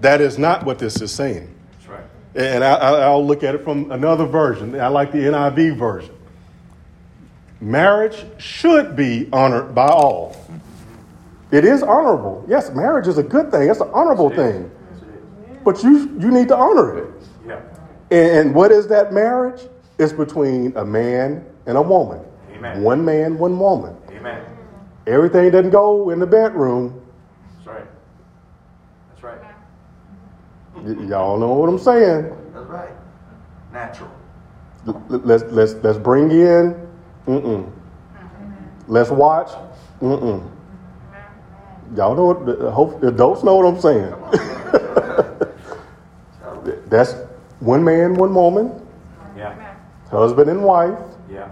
That 0.00 0.20
is 0.20 0.38
not 0.38 0.64
what 0.64 0.78
this 0.78 1.00
is 1.02 1.12
saying. 1.12 1.54
That's 1.72 1.88
right. 1.88 2.04
And 2.34 2.64
I, 2.64 2.74
I- 2.74 3.00
I'll 3.02 3.26
look 3.26 3.42
at 3.42 3.54
it 3.54 3.64
from 3.64 3.90
another 3.90 4.24
version. 4.24 4.80
I 4.80 4.88
like 4.88 5.12
the 5.12 5.18
NIV 5.18 5.76
version. 5.76 6.14
Marriage 7.60 8.24
should 8.38 8.94
be 8.96 9.28
honored 9.32 9.74
by 9.74 9.88
all. 9.88 10.36
It 11.50 11.64
is 11.64 11.82
honorable. 11.82 12.44
Yes, 12.48 12.70
marriage 12.70 13.08
is 13.08 13.18
a 13.18 13.22
good 13.22 13.50
thing. 13.50 13.68
It's 13.68 13.80
an 13.80 13.90
honorable 13.92 14.30
thing. 14.30 14.70
Yes. 14.92 15.58
But 15.64 15.82
you, 15.82 15.98
you 16.20 16.30
need 16.30 16.48
to 16.48 16.56
honor 16.56 16.98
it. 16.98 17.14
Yeah. 17.46 17.60
And, 18.10 18.30
and 18.48 18.54
what 18.54 18.70
is 18.70 18.86
that 18.88 19.12
marriage? 19.12 19.62
It's 19.98 20.12
between 20.12 20.74
a 20.76 20.84
man 20.84 21.44
and 21.66 21.76
a 21.76 21.82
woman. 21.82 22.24
Amen. 22.58 22.82
One 22.82 23.04
man, 23.04 23.38
one 23.38 23.58
woman. 23.58 23.96
Amen. 24.10 24.44
Everything 25.06 25.50
doesn't 25.50 25.70
go 25.70 26.10
in 26.10 26.18
the 26.18 26.26
bedroom. 26.26 27.00
That's 27.54 27.66
right. 27.66 27.86
That's 29.10 29.22
right. 29.22 29.38
Y- 30.76 31.06
y'all 31.08 31.38
know 31.38 31.54
what 31.54 31.68
I'm 31.68 31.78
saying. 31.78 32.34
That's 32.52 32.66
right. 32.66 32.90
Natural. 33.72 34.10
L- 34.86 35.02
let's 35.08 35.44
let's 35.52 35.74
let's 35.84 35.98
bring 35.98 36.30
in. 36.30 36.74
Mm-mm. 37.26 37.70
Let's 38.88 39.10
watch. 39.10 39.50
Mm-mm. 40.00 40.50
Y'all 41.96 42.14
know 42.14 42.26
what? 42.26 42.46
the- 42.46 42.70
Hope 42.70 43.02
adults 43.02 43.42
know 43.44 43.56
what 43.56 43.66
I'm 43.66 43.80
saying. 43.80 44.12
That's 46.88 47.14
one 47.60 47.84
man, 47.84 48.14
one 48.14 48.34
woman, 48.34 48.72
Yeah. 49.36 49.54
husband 50.10 50.50
and 50.50 50.64
wife. 50.64 50.98
Yeah. 51.30 51.48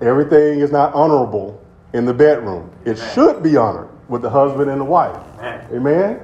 Everything 0.00 0.60
is 0.60 0.70
not 0.72 0.94
honorable 0.94 1.62
in 1.92 2.04
the 2.04 2.14
bedroom. 2.14 2.70
It 2.84 2.96
should 3.14 3.42
be 3.42 3.56
honored 3.56 3.88
with 4.08 4.22
the 4.22 4.30
husband 4.30 4.70
and 4.70 4.80
the 4.80 4.84
wife. 4.84 5.16
Amen. 5.38 5.66
Amen. 5.72 6.20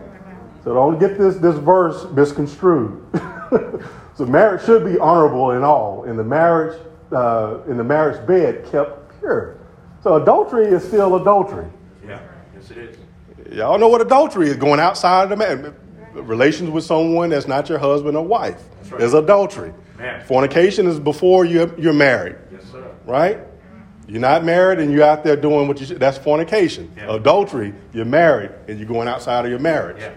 So 0.64 0.74
don't 0.74 0.98
get 0.98 1.18
this 1.18 1.36
this 1.36 1.56
verse 1.56 2.06
misconstrued. 2.12 3.04
so 4.16 4.26
marriage 4.26 4.64
should 4.64 4.84
be 4.84 4.98
honorable 4.98 5.52
in 5.52 5.62
all, 5.62 6.04
in 6.04 6.16
the 6.16 6.24
marriage 6.24 6.80
uh, 7.12 7.58
in 7.68 7.76
the 7.76 7.84
marriage 7.84 8.26
bed 8.26 8.64
kept 8.70 9.18
pure. 9.20 9.58
So 10.02 10.16
adultery 10.16 10.66
is 10.66 10.82
still 10.84 11.16
adultery. 11.16 11.66
Yeah. 12.06 12.20
Yes, 12.54 12.70
it 12.70 12.78
is. 12.78 12.96
Y'all 13.52 13.78
know 13.78 13.88
what 13.88 14.00
adultery 14.00 14.48
is 14.48 14.56
going 14.56 14.80
outside 14.80 15.24
of 15.24 15.30
the 15.30 15.36
man. 15.36 15.74
Relations 16.14 16.70
with 16.70 16.82
someone 16.84 17.28
that's 17.28 17.46
not 17.46 17.68
your 17.68 17.78
husband 17.78 18.16
or 18.16 18.24
wife 18.24 18.62
That's 18.78 18.92
right. 18.92 19.02
is 19.02 19.12
adultery. 19.14 19.72
Amen. 19.98 20.24
Fornication 20.24 20.86
is 20.86 20.98
before 20.98 21.44
you're, 21.44 21.78
you're 21.78 21.92
married, 21.92 22.36
Yes, 22.50 22.62
sir. 22.72 22.90
right? 23.04 23.38
You're 24.08 24.20
not 24.20 24.44
married 24.44 24.78
and 24.78 24.92
you're 24.92 25.02
out 25.02 25.24
there 25.24 25.36
doing 25.36 25.66
what 25.66 25.80
you 25.80 25.86
should. 25.86 25.98
That's 25.98 26.16
fornication. 26.18 26.92
Yeah. 26.96 27.14
Adultery, 27.14 27.74
you're 27.92 28.04
married 28.04 28.50
and 28.68 28.78
you're 28.78 28.88
going 28.88 29.08
outside 29.08 29.44
of 29.44 29.50
your 29.50 29.58
marriage. 29.60 29.98
Yeah. 30.00 30.12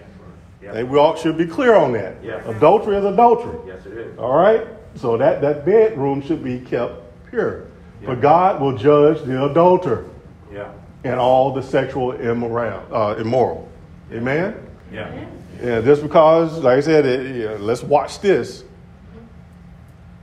Yeah. 0.62 0.74
And 0.76 0.90
we 0.90 0.98
all 0.98 1.16
should 1.16 1.36
be 1.36 1.46
clear 1.46 1.74
on 1.74 1.92
that. 1.92 2.22
Yeah. 2.22 2.46
Adultery 2.48 2.96
is 2.96 3.04
adultery. 3.04 3.58
Yes, 3.66 3.86
it 3.86 3.92
is. 3.94 4.18
All 4.18 4.36
right? 4.36 4.66
So 4.94 5.16
that, 5.16 5.40
that 5.40 5.64
bedroom 5.64 6.22
should 6.22 6.44
be 6.44 6.60
kept 6.60 6.94
pure. 7.30 7.66
Yeah. 8.00 8.06
For 8.06 8.16
God 8.16 8.60
will 8.60 8.76
judge 8.76 9.22
the 9.24 9.44
adulterer 9.44 10.08
Yeah. 10.52 10.70
and 11.04 11.18
all 11.18 11.52
the 11.52 11.62
sexual 11.62 12.12
immoral, 12.12 12.82
uh, 12.94 13.16
immoral. 13.16 13.68
Amen? 14.12 14.54
Yeah. 14.92 15.26
Yeah, 15.62 15.80
just 15.82 16.02
because, 16.02 16.58
like 16.58 16.78
I 16.78 16.80
said, 16.80 17.04
it, 17.04 17.36
yeah, 17.36 17.56
let's 17.58 17.82
watch 17.82 18.20
this. 18.20 18.64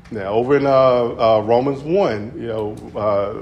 Now, 0.10 0.28
over 0.30 0.56
in 0.58 0.66
uh, 0.66 0.72
uh, 0.72 1.44
Romans 1.46 1.82
1, 1.84 2.34
you 2.36 2.48
know, 2.48 2.76
uh, 2.96 3.42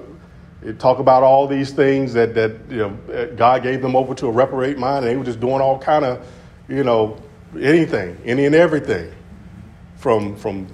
it 0.65 0.80
talk 0.80 0.99
about 0.99 1.23
all 1.23 1.47
these 1.47 1.71
things 1.71 2.13
that, 2.13 2.34
that 2.34 2.56
you 2.69 2.78
know, 2.78 3.34
God 3.36 3.63
gave 3.63 3.82
them 3.82 3.95
over 3.95 4.15
to 4.15 4.28
a 4.28 4.32
reprobate 4.32 4.78
mind, 4.78 5.06
and 5.06 5.13
they 5.13 5.17
were 5.17 5.23
just 5.23 5.39
doing 5.39 5.62
all 5.62 5.78
kind 5.78 6.04
of, 6.04 6.28
you 6.67 6.84
know, 6.84 7.21
anything, 7.60 8.17
any 8.25 8.45
and 8.45 8.56
everything, 8.56 9.12
from 9.97 10.36
from, 10.36 10.67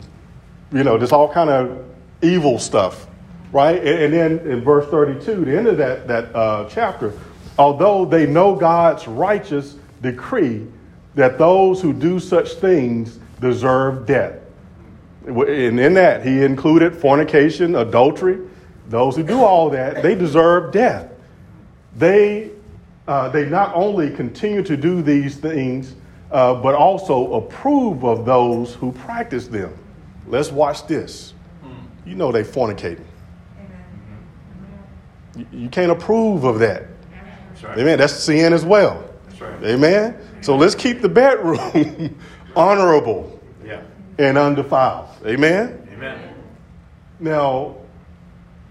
you 0.71 0.83
know, 0.83 0.97
just 0.97 1.11
all 1.11 1.31
kind 1.31 1.49
of 1.49 1.85
evil 2.21 2.57
stuff, 2.57 3.07
right? 3.51 3.77
And, 3.79 3.87
and 3.87 4.13
then 4.13 4.51
in 4.51 4.61
verse 4.61 4.89
32, 4.89 5.45
the 5.45 5.57
end 5.57 5.67
of 5.67 5.77
that 5.77 6.07
that 6.07 6.35
uh, 6.35 6.69
chapter, 6.69 7.13
although 7.57 8.05
they 8.05 8.25
know 8.25 8.55
God's 8.55 9.07
righteous 9.07 9.75
decree 10.01 10.67
that 11.15 11.37
those 11.37 11.81
who 11.81 11.93
do 11.93 12.19
such 12.19 12.53
things 12.53 13.19
deserve 13.39 14.05
death. 14.05 14.35
And 15.25 15.79
in 15.79 15.93
that, 15.95 16.25
he 16.25 16.43
included 16.43 16.95
fornication, 16.95 17.75
adultery. 17.75 18.39
Those 18.91 19.15
who 19.15 19.23
do 19.23 19.41
all 19.41 19.69
that, 19.69 20.03
they 20.03 20.15
deserve 20.15 20.73
death. 20.73 21.09
They, 21.97 22.51
uh, 23.07 23.29
they 23.29 23.49
not 23.49 23.73
only 23.73 24.11
continue 24.11 24.61
to 24.63 24.75
do 24.75 25.01
these 25.01 25.37
things, 25.37 25.95
uh, 26.29 26.55
but 26.55 26.75
also 26.75 27.33
approve 27.35 28.03
of 28.03 28.25
those 28.25 28.75
who 28.75 28.91
practice 28.91 29.47
them. 29.47 29.73
Let's 30.27 30.51
watch 30.51 30.85
this. 30.87 31.33
You 32.05 32.15
know 32.15 32.31
they 32.31 32.43
fornicating. 32.43 33.05
You, 35.37 35.47
you 35.53 35.69
can't 35.69 35.91
approve 35.91 36.43
of 36.43 36.59
that. 36.59 36.83
That's 37.49 37.63
right. 37.63 37.77
Amen. 37.77 37.97
That's 37.97 38.13
sin 38.13 38.51
as 38.53 38.65
well. 38.65 39.09
That's 39.27 39.39
right. 39.41 39.63
Amen. 39.63 40.17
So 40.41 40.57
let's 40.57 40.75
keep 40.75 41.01
the 41.01 41.09
bedroom 41.09 42.17
honorable 42.55 43.39
Yeah. 43.65 43.81
and 44.17 44.37
undefiled. 44.37 45.07
Amen. 45.25 45.87
Amen. 45.93 46.33
Now, 47.19 47.75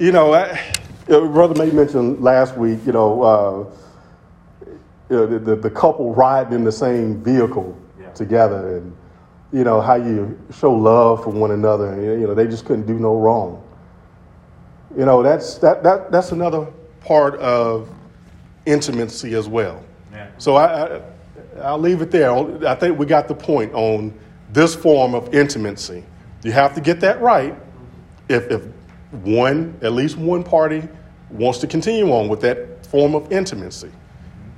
you 0.01 0.13
know, 0.13 0.33
I, 0.33 0.59
Brother 1.07 1.55
May 1.55 1.71
mentioned 1.71 2.23
last 2.23 2.57
week, 2.57 2.81
you 2.87 2.93
know, 2.93 3.23
uh, 3.23 4.67
you 5.11 5.17
know, 5.17 5.27
the, 5.27 5.39
the, 5.39 5.57
the 5.57 5.71
couple 5.71 6.15
riding 6.15 6.55
in 6.55 6.65
the 6.65 6.73
same 6.73 7.23
vehicle 7.23 7.77
Yeah. 8.01 8.11
together 8.13 8.79
and, 8.79 8.97
you 9.53 9.63
know, 9.63 9.81
how 9.81 9.97
you 9.97 10.39
show 10.57 10.73
love 10.73 11.25
for 11.25 11.31
one 11.31 11.51
another. 11.51 11.93
And, 11.93 12.21
you 12.21 12.27
know, 12.27 12.35
they 12.35 12.47
just 12.47 12.65
couldn't 12.65 12.87
do 12.87 12.95
no 12.95 13.19
wrong. 13.19 13.63
You 14.97 15.05
know, 15.05 15.23
that's, 15.23 15.59
that, 15.59 15.83
that, 15.83 16.11
that's 16.11 16.33
another 16.33 16.67
part 17.01 17.35
of 17.41 17.89
intimacy 18.67 19.35
as 19.35 19.49
well. 19.49 19.83
Yeah. 20.13 20.29
So 20.39 20.57
I, 20.57 20.97
I, 20.97 21.01
I'll 21.63 21.79
leave 21.79 22.01
it 22.01 22.11
there. 22.11 22.33
I 22.67 22.75
think 22.75 22.99
we 22.99 23.05
got 23.05 23.29
the 23.29 23.35
point 23.35 23.75
on 23.75 24.19
this 24.51 24.75
form 24.75 25.15
of 25.15 25.35
intimacy. 25.35 26.05
You 26.43 26.53
have 26.53 26.75
to 26.75 26.81
get 26.81 27.01
that 27.01 27.21
right 27.21 27.55
if, 28.29 28.51
if 28.51 28.63
one, 29.11 29.79
at 29.83 29.93
least 29.93 30.17
one 30.17 30.43
party, 30.43 30.87
wants 31.31 31.59
to 31.59 31.67
continue 31.67 32.13
on 32.13 32.29
with 32.29 32.41
that 32.41 32.87
form 32.87 33.15
of 33.15 33.31
intimacy. 33.33 33.91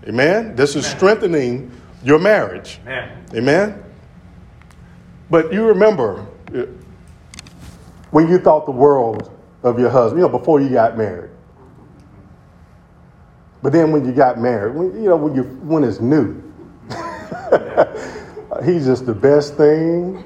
Amen? 0.07 0.57
This 0.57 0.75
is 0.77 0.87
strengthening 0.87 1.71
your 2.03 2.19
marriage. 2.19 2.81
Amen. 2.83 3.27
Amen? 3.35 3.85
But 5.31 5.53
you 5.53 5.65
remember 5.65 6.27
uh, 6.55 6.67
when 8.11 8.29
you 8.29 8.39
thought 8.39 8.67
the 8.67 8.73
world 8.73 9.31
of 9.63 9.79
your 9.79 9.91
husband, 9.91 10.21
you 10.21 10.27
know, 10.27 10.39
before 10.39 10.61
you 10.61 10.69
got 10.69 10.99
married. 10.99 11.31
But 13.63 13.73
then 13.73 13.93
when 13.93 14.05
you 14.05 14.13
got 14.13 14.39
married, 14.39 14.75
when, 14.75 14.95
you 14.95 15.09
know, 15.09 15.17
when, 15.17 15.35
you, 15.35 15.45
when 15.63 15.85
it's 15.85 16.01
new, 16.01 16.43
he's 18.65 18.87
just 18.87 19.07
the 19.07 19.15
best 19.15 19.57
thing. 19.57 20.25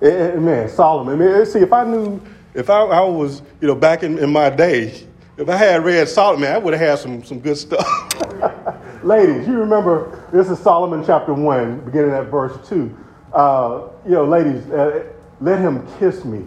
And, 0.00 0.12
and 0.12 0.44
man, 0.44 0.68
Solomon, 0.68 1.18
man, 1.18 1.44
see, 1.44 1.60
if 1.60 1.72
I 1.72 1.84
knew, 1.84 2.20
if 2.56 2.70
I, 2.70 2.80
I 2.80 3.00
was, 3.02 3.42
you 3.60 3.68
know, 3.68 3.74
back 3.74 4.02
in, 4.02 4.18
in 4.18 4.32
my 4.32 4.48
day, 4.48 5.06
if 5.36 5.48
I 5.48 5.56
had 5.56 5.84
read 5.84 6.08
Solomon, 6.08 6.50
I 6.50 6.56
would 6.56 6.72
have 6.72 6.88
had 6.88 6.98
some, 6.98 7.22
some 7.22 7.38
good 7.38 7.58
stuff. 7.58 7.86
ladies, 9.04 9.46
you 9.46 9.58
remember, 9.58 10.26
this 10.32 10.48
is 10.48 10.58
Solomon 10.58 11.04
chapter 11.04 11.34
1, 11.34 11.80
beginning 11.84 12.12
at 12.12 12.28
verse 12.28 12.66
2. 12.68 12.96
Uh, 13.34 13.88
you 14.06 14.12
know, 14.12 14.24
ladies, 14.24 14.64
uh, 14.70 15.04
let 15.42 15.60
him 15.60 15.86
kiss 15.98 16.24
me 16.24 16.46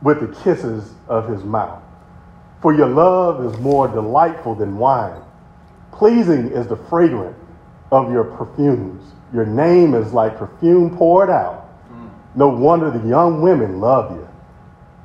with 0.00 0.20
the 0.20 0.40
kisses 0.42 0.94
of 1.08 1.28
his 1.28 1.44
mouth. 1.44 1.82
For 2.62 2.74
your 2.74 2.88
love 2.88 3.44
is 3.44 3.60
more 3.60 3.86
delightful 3.86 4.54
than 4.54 4.78
wine. 4.78 5.20
Pleasing 5.92 6.48
is 6.50 6.66
the 6.66 6.76
fragrance 6.76 7.36
of 7.92 8.10
your 8.10 8.24
perfumes. 8.24 9.12
Your 9.34 9.44
name 9.44 9.94
is 9.94 10.14
like 10.14 10.38
perfume 10.38 10.96
poured 10.96 11.28
out. 11.28 11.68
No 12.34 12.48
wonder 12.48 12.90
the 12.90 13.06
young 13.06 13.42
women 13.42 13.80
love 13.80 14.16
you. 14.16 14.23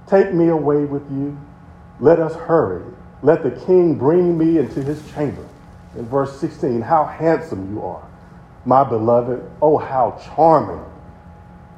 Take 0.10 0.34
me 0.34 0.50
away 0.50 0.86
with 0.86 1.04
you. 1.12 1.38
Let 2.00 2.20
us 2.20 2.34
hurry. 2.36 2.84
Let 3.22 3.44
the 3.44 3.52
king 3.52 3.96
bring 3.98 4.38
me 4.38 4.58
into 4.58 4.82
his 4.82 5.02
chamber. 5.12 5.46
In 5.96 6.06
verse 6.06 6.40
16, 6.40 6.82
how 6.82 7.06
handsome 7.06 7.74
you 7.74 7.82
are, 7.82 8.08
my 8.66 8.84
beloved. 8.84 9.44
Oh, 9.62 9.78
how 9.78 10.20
charming. 10.36 10.84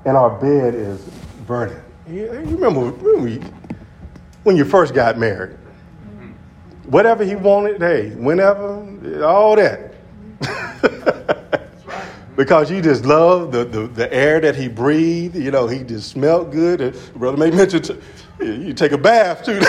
And 0.06 0.18
our 0.18 0.40
bed 0.40 0.76
is 0.76 1.02
burning. 1.46 1.82
You 2.08 2.30
remember 2.32 2.92
when 4.44 4.58
you 4.58 4.66
first 4.66 4.94
got 4.94 5.18
married? 5.18 5.58
whatever 6.92 7.24
he 7.24 7.36
wanted, 7.36 7.82
hey, 7.82 8.10
whenever, 8.12 9.24
all 9.24 9.56
that. 9.56 9.91
Because 12.42 12.72
you 12.72 12.82
just 12.82 13.06
love 13.06 13.52
the, 13.52 13.64
the, 13.64 13.86
the, 13.86 14.12
air 14.12 14.40
that 14.40 14.56
he 14.56 14.68
breathed. 14.68 15.36
You 15.36 15.52
know, 15.52 15.68
he 15.68 15.84
just 15.84 16.10
smelled 16.10 16.52
good. 16.52 16.82
And 16.82 17.14
Brother 17.14 17.38
May 17.38 17.52
mentioned 17.52 18.02
you 18.40 18.74
take 18.74 18.94
a 18.94 18.98
bath 18.98 19.46
too. 19.46 19.62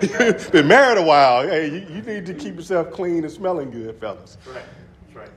You've 0.20 0.52
been 0.52 0.68
married 0.68 0.98
a 0.98 1.02
while. 1.02 1.42
Hey, 1.42 1.66
you, 1.70 1.86
you, 1.92 2.02
need 2.02 2.24
to 2.26 2.34
keep 2.34 2.54
yourself 2.54 2.92
clean 2.92 3.24
and 3.24 3.32
smelling 3.32 3.72
good, 3.72 3.98
fellas. 3.98 4.36
That's 4.36 4.46
right. 4.46 4.64
That's 5.06 5.16
right. 5.16 5.30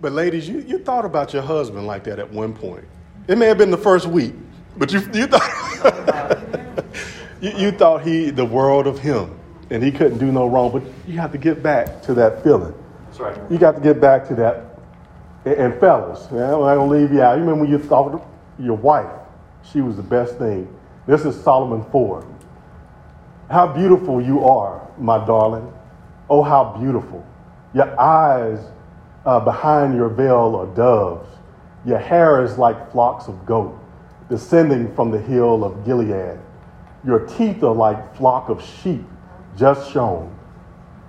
But 0.00 0.14
ladies, 0.14 0.48
you, 0.48 0.64
you 0.66 0.78
thought 0.80 1.04
about 1.04 1.32
your 1.32 1.42
husband 1.42 1.86
like 1.86 2.02
that 2.04 2.18
at 2.18 2.28
one 2.28 2.54
point. 2.54 2.84
It 3.28 3.38
may 3.38 3.46
have 3.46 3.58
been 3.58 3.70
the 3.70 3.78
first 3.78 4.08
week, 4.08 4.34
but 4.76 4.92
you, 4.92 4.98
you 5.12 5.28
thought 5.28 6.84
you, 7.40 7.52
you 7.52 7.70
thought 7.70 8.02
he 8.02 8.30
the 8.30 8.44
world 8.44 8.88
of 8.88 8.98
him 8.98 9.38
and 9.70 9.80
he 9.80 9.92
couldn't 9.92 10.18
do 10.18 10.32
no 10.32 10.48
wrong. 10.48 10.72
But 10.72 10.82
you 11.06 11.20
have 11.20 11.30
to 11.30 11.38
get 11.38 11.62
back 11.62 12.02
to 12.02 12.14
that 12.14 12.42
feeling. 12.42 12.74
That's 13.06 13.20
right. 13.20 13.38
You 13.48 13.58
got 13.58 13.76
to 13.76 13.80
get 13.80 14.00
back 14.00 14.26
to 14.26 14.34
that. 14.34 14.73
And, 15.44 15.54
and 15.54 15.80
fellas, 15.80 16.30
man, 16.30 16.42
I'm 16.42 16.60
not 16.60 16.74
gonna 16.76 16.86
leave 16.86 17.12
you 17.12 17.22
out. 17.22 17.34
You 17.34 17.40
remember 17.40 17.62
when 17.62 17.70
you 17.70 17.78
thought 17.78 18.26
your 18.58 18.76
wife, 18.76 19.12
she 19.72 19.80
was 19.80 19.96
the 19.96 20.02
best 20.02 20.38
thing. 20.38 20.74
This 21.06 21.24
is 21.24 21.40
Solomon 21.42 21.84
4. 21.90 22.26
How 23.50 23.66
beautiful 23.66 24.20
you 24.20 24.44
are, 24.44 24.88
my 24.98 25.24
darling. 25.26 25.70
Oh, 26.30 26.42
how 26.42 26.76
beautiful. 26.78 27.24
Your 27.74 27.98
eyes 28.00 28.58
uh, 29.26 29.40
behind 29.40 29.94
your 29.94 30.08
veil 30.08 30.56
are 30.56 30.74
doves. 30.74 31.28
Your 31.84 31.98
hair 31.98 32.42
is 32.42 32.56
like 32.56 32.90
flocks 32.92 33.28
of 33.28 33.44
goat 33.44 33.78
descending 34.28 34.94
from 34.94 35.10
the 35.10 35.18
hill 35.18 35.64
of 35.64 35.84
Gilead. 35.84 36.38
Your 37.04 37.20
teeth 37.20 37.62
are 37.62 37.74
like 37.74 38.16
flock 38.16 38.48
of 38.48 38.62
sheep 38.62 39.04
just 39.56 39.92
shown, 39.92 40.36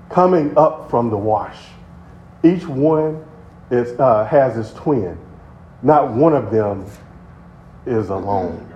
coming 0.10 0.56
up 0.58 0.89
from 0.89 1.10
the 1.10 1.17
wash. 1.17 1.58
Each 2.43 2.67
one 2.67 3.26
is, 3.71 3.99
uh, 3.99 4.25
has 4.25 4.58
its 4.58 4.73
twin. 4.73 5.17
Not 5.82 6.12
one 6.12 6.34
of 6.34 6.51
them 6.51 6.86
is 7.86 8.10
alone. 8.10 8.71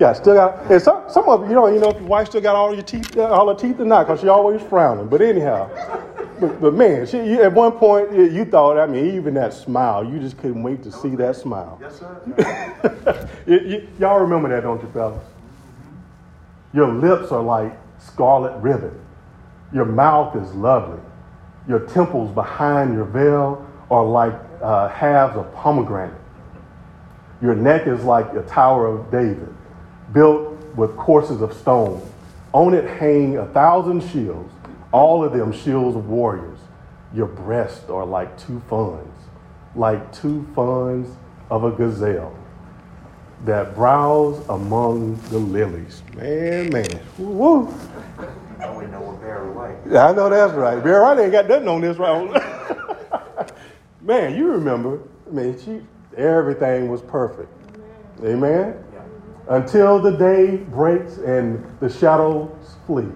Yeah, 0.00 0.12
still 0.12 0.34
got, 0.34 0.70
and 0.70 0.82
some, 0.82 1.04
some 1.08 1.28
of 1.28 1.48
you 1.48 1.54
know, 1.54 1.68
you 1.68 1.78
know, 1.78 1.90
if 1.90 1.96
your 1.96 2.06
wife 2.06 2.28
still 2.28 2.40
got 2.40 2.56
all 2.56 2.74
your 2.74 2.82
teeth, 2.82 3.16
all 3.16 3.48
her 3.48 3.54
teeth 3.54 3.78
or 3.78 3.84
not, 3.84 4.06
because 4.06 4.20
she 4.20 4.28
always 4.28 4.60
frowning. 4.62 5.06
But 5.06 5.22
anyhow, 5.22 5.70
but, 6.40 6.60
but 6.60 6.74
man, 6.74 7.06
she, 7.06 7.18
you, 7.18 7.42
at 7.42 7.52
one 7.52 7.72
point 7.72 8.12
you 8.12 8.44
thought, 8.44 8.76
I 8.76 8.86
mean, 8.86 9.14
even 9.14 9.34
that 9.34 9.52
smile, 9.52 10.04
you 10.04 10.18
just 10.18 10.36
couldn't 10.38 10.64
wait 10.64 10.82
to 10.82 10.90
see 10.90 11.14
that 11.16 11.36
smile. 11.36 11.78
Yes, 11.80 12.00
sir. 12.00 13.28
you, 13.46 13.60
you, 13.60 13.88
y'all 14.00 14.18
remember 14.18 14.48
that, 14.48 14.64
don't 14.64 14.82
you, 14.82 14.90
fellas? 14.90 15.22
Your 16.72 16.92
lips 16.92 17.30
are 17.30 17.42
like 17.42 17.78
scarlet 18.00 18.60
ribbon. 18.60 19.00
Your 19.72 19.84
mouth 19.84 20.34
is 20.34 20.52
lovely. 20.54 21.00
Your 21.68 21.80
temples 21.86 22.34
behind 22.34 22.94
your 22.94 23.04
veil 23.04 23.63
are 23.94 24.04
like 24.04 24.34
uh, 24.60 24.88
halves 24.88 25.36
of 25.36 25.54
pomegranate. 25.54 26.20
Your 27.40 27.54
neck 27.54 27.86
is 27.86 28.02
like 28.02 28.32
a 28.34 28.42
Tower 28.42 28.88
of 28.88 29.08
David, 29.12 29.54
built 30.12 30.52
with 30.74 30.96
courses 30.96 31.42
of 31.42 31.52
stone. 31.52 32.02
On 32.52 32.74
it 32.74 32.84
hang 32.98 33.36
a 33.36 33.46
thousand 33.46 34.02
shields, 34.02 34.52
all 34.90 35.22
of 35.22 35.32
them 35.32 35.52
shields 35.52 35.96
of 35.96 36.08
warriors. 36.08 36.58
Your 37.14 37.26
breasts 37.26 37.88
are 37.88 38.04
like 38.04 38.36
two 38.36 38.60
fawns, 38.68 39.16
like 39.76 40.12
two 40.12 40.44
fawns 40.56 41.14
of 41.48 41.62
a 41.62 41.70
gazelle 41.70 42.36
that 43.44 43.76
browse 43.76 44.44
among 44.48 45.20
the 45.28 45.38
lilies. 45.38 46.02
Man, 46.16 46.70
man. 46.70 47.00
Woo. 47.18 47.72
I 48.58 48.66
know 48.86 49.00
what 49.02 49.20
Barry 49.20 49.50
White. 49.50 49.76
I 49.96 50.12
know 50.12 50.28
that's 50.30 50.52
right. 50.54 50.82
Barry 50.82 51.00
White 51.00 51.18
ain't 51.20 51.32
got 51.32 51.46
nothing 51.46 51.68
on 51.68 51.80
this 51.80 51.96
round. 51.96 52.34
Man, 54.04 54.36
you 54.36 54.48
remember, 54.48 55.00
I 55.26 55.30
mean, 55.30 55.58
she, 55.58 55.80
everything 56.16 56.88
was 56.88 57.02
perfect. 57.02 57.50
Amen? 58.22 58.76
Until 59.48 59.98
the 59.98 60.12
day 60.12 60.56
breaks 60.56 61.16
and 61.18 61.64
the 61.80 61.88
shadows 61.88 62.76
flee. 62.86 63.08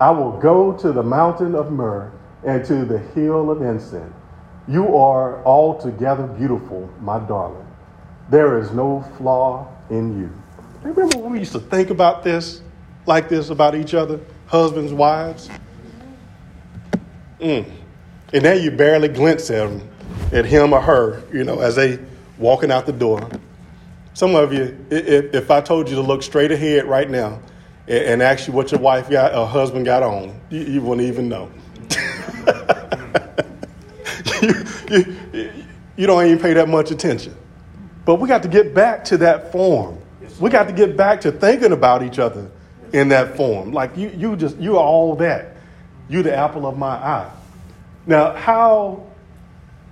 I 0.00 0.10
will 0.10 0.38
go 0.38 0.72
to 0.72 0.92
the 0.92 1.02
mountain 1.02 1.54
of 1.54 1.72
myrrh 1.72 2.12
and 2.44 2.64
to 2.66 2.84
the 2.84 2.98
hill 2.98 3.50
of 3.50 3.62
incense. 3.62 4.14
You 4.68 4.96
are 4.96 5.44
altogether 5.44 6.26
beautiful, 6.26 6.88
my 7.00 7.18
darling. 7.18 7.66
There 8.30 8.58
is 8.58 8.70
no 8.70 9.02
flaw 9.18 9.68
in 9.90 10.18
you. 10.18 10.30
Remember 10.82 11.18
when 11.18 11.32
we 11.32 11.38
used 11.40 11.52
to 11.52 11.60
think 11.60 11.90
about 11.90 12.22
this, 12.22 12.62
like 13.06 13.28
this, 13.28 13.50
about 13.50 13.74
each 13.74 13.94
other, 13.94 14.20
husbands, 14.46 14.92
wives? 14.92 15.50
Mm. 17.40 17.70
And 18.32 18.42
now 18.42 18.52
you 18.52 18.70
barely 18.70 19.08
glimpse 19.08 19.48
him, 19.48 19.82
at 20.32 20.44
him 20.44 20.72
or 20.72 20.80
her, 20.80 21.22
you 21.32 21.44
know, 21.44 21.60
as 21.60 21.76
they 21.76 21.98
walking 22.38 22.70
out 22.70 22.86
the 22.86 22.92
door. 22.92 23.28
Some 24.14 24.34
of 24.34 24.52
you, 24.52 24.76
if, 24.90 25.34
if 25.34 25.50
I 25.50 25.60
told 25.60 25.88
you 25.88 25.96
to 25.96 26.02
look 26.02 26.22
straight 26.22 26.52
ahead 26.52 26.86
right 26.86 27.08
now 27.10 27.40
and, 27.88 28.04
and 28.04 28.22
ask 28.22 28.46
you 28.46 28.52
what 28.52 28.70
your 28.70 28.80
wife 28.80 29.10
got 29.10 29.34
or 29.34 29.46
husband 29.46 29.84
got 29.84 30.02
on, 30.02 30.38
you, 30.50 30.60
you 30.60 30.82
wouldn't 30.82 31.06
even 31.08 31.28
know. 31.28 31.50
you, 34.42 34.64
you, 35.32 35.52
you 35.96 36.06
don't 36.06 36.24
even 36.26 36.38
pay 36.38 36.54
that 36.54 36.68
much 36.68 36.90
attention. 36.90 37.34
But 38.04 38.16
we 38.16 38.28
got 38.28 38.42
to 38.42 38.48
get 38.48 38.74
back 38.74 39.04
to 39.06 39.16
that 39.18 39.50
form. 39.50 39.98
We 40.40 40.50
got 40.50 40.66
to 40.68 40.72
get 40.72 40.96
back 40.96 41.20
to 41.22 41.32
thinking 41.32 41.72
about 41.72 42.02
each 42.02 42.18
other 42.18 42.50
in 42.92 43.08
that 43.08 43.36
form. 43.36 43.72
Like 43.72 43.96
you, 43.96 44.10
you 44.10 44.36
just, 44.36 44.56
you 44.58 44.76
are 44.76 44.84
all 44.84 45.16
that. 45.16 45.56
You 46.08 46.22
the 46.22 46.34
apple 46.34 46.66
of 46.66 46.76
my 46.76 46.94
eye. 46.94 47.32
Now, 48.06 48.34
how 48.34 49.06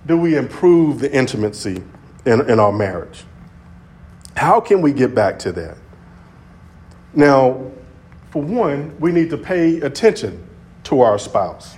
do 0.07 0.17
we 0.17 0.37
improve 0.37 0.99
the 0.99 1.13
intimacy 1.13 1.83
in, 2.27 2.49
in 2.51 2.59
our 2.59 2.73
marriage? 2.73 3.25
How 4.37 4.61
can 4.61 4.81
we 4.83 4.93
get 4.93 5.15
back 5.15 5.39
to 5.41 5.53
that? 5.53 5.77
Now, 7.15 7.71
for 8.31 8.43
one, 8.43 8.99
we 8.99 9.13
need 9.13 9.31
to 9.31 9.37
pay 9.37 9.81
attention 9.81 10.43
to 10.85 11.03
our 11.03 11.19
spouse. 11.19 11.77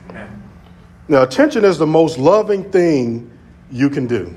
Now, 1.08 1.22
attention 1.22 1.64
is 1.64 1.76
the 1.76 1.87
most 1.87 2.18
loving 2.18 2.70
thing 2.70 3.30
you 3.70 3.90
can 3.90 4.06
do. 4.06 4.34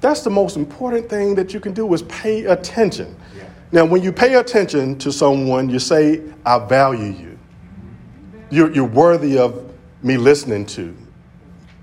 That's 0.00 0.22
the 0.22 0.30
most 0.30 0.56
important 0.56 1.10
thing 1.10 1.34
that 1.34 1.52
you 1.52 1.60
can 1.60 1.74
do 1.74 1.92
is 1.92 2.02
pay 2.02 2.44
attention. 2.44 3.16
Yeah. 3.36 3.48
Now, 3.72 3.84
when 3.84 4.02
you 4.02 4.12
pay 4.12 4.36
attention 4.36 4.96
to 4.98 5.12
someone, 5.12 5.68
you 5.68 5.80
say, 5.80 6.22
I 6.46 6.64
value 6.64 7.12
you. 7.12 7.38
You're, 8.50 8.72
you're 8.72 8.84
worthy 8.84 9.36
of 9.36 9.74
me 10.02 10.16
listening 10.16 10.64
to. 10.66 10.96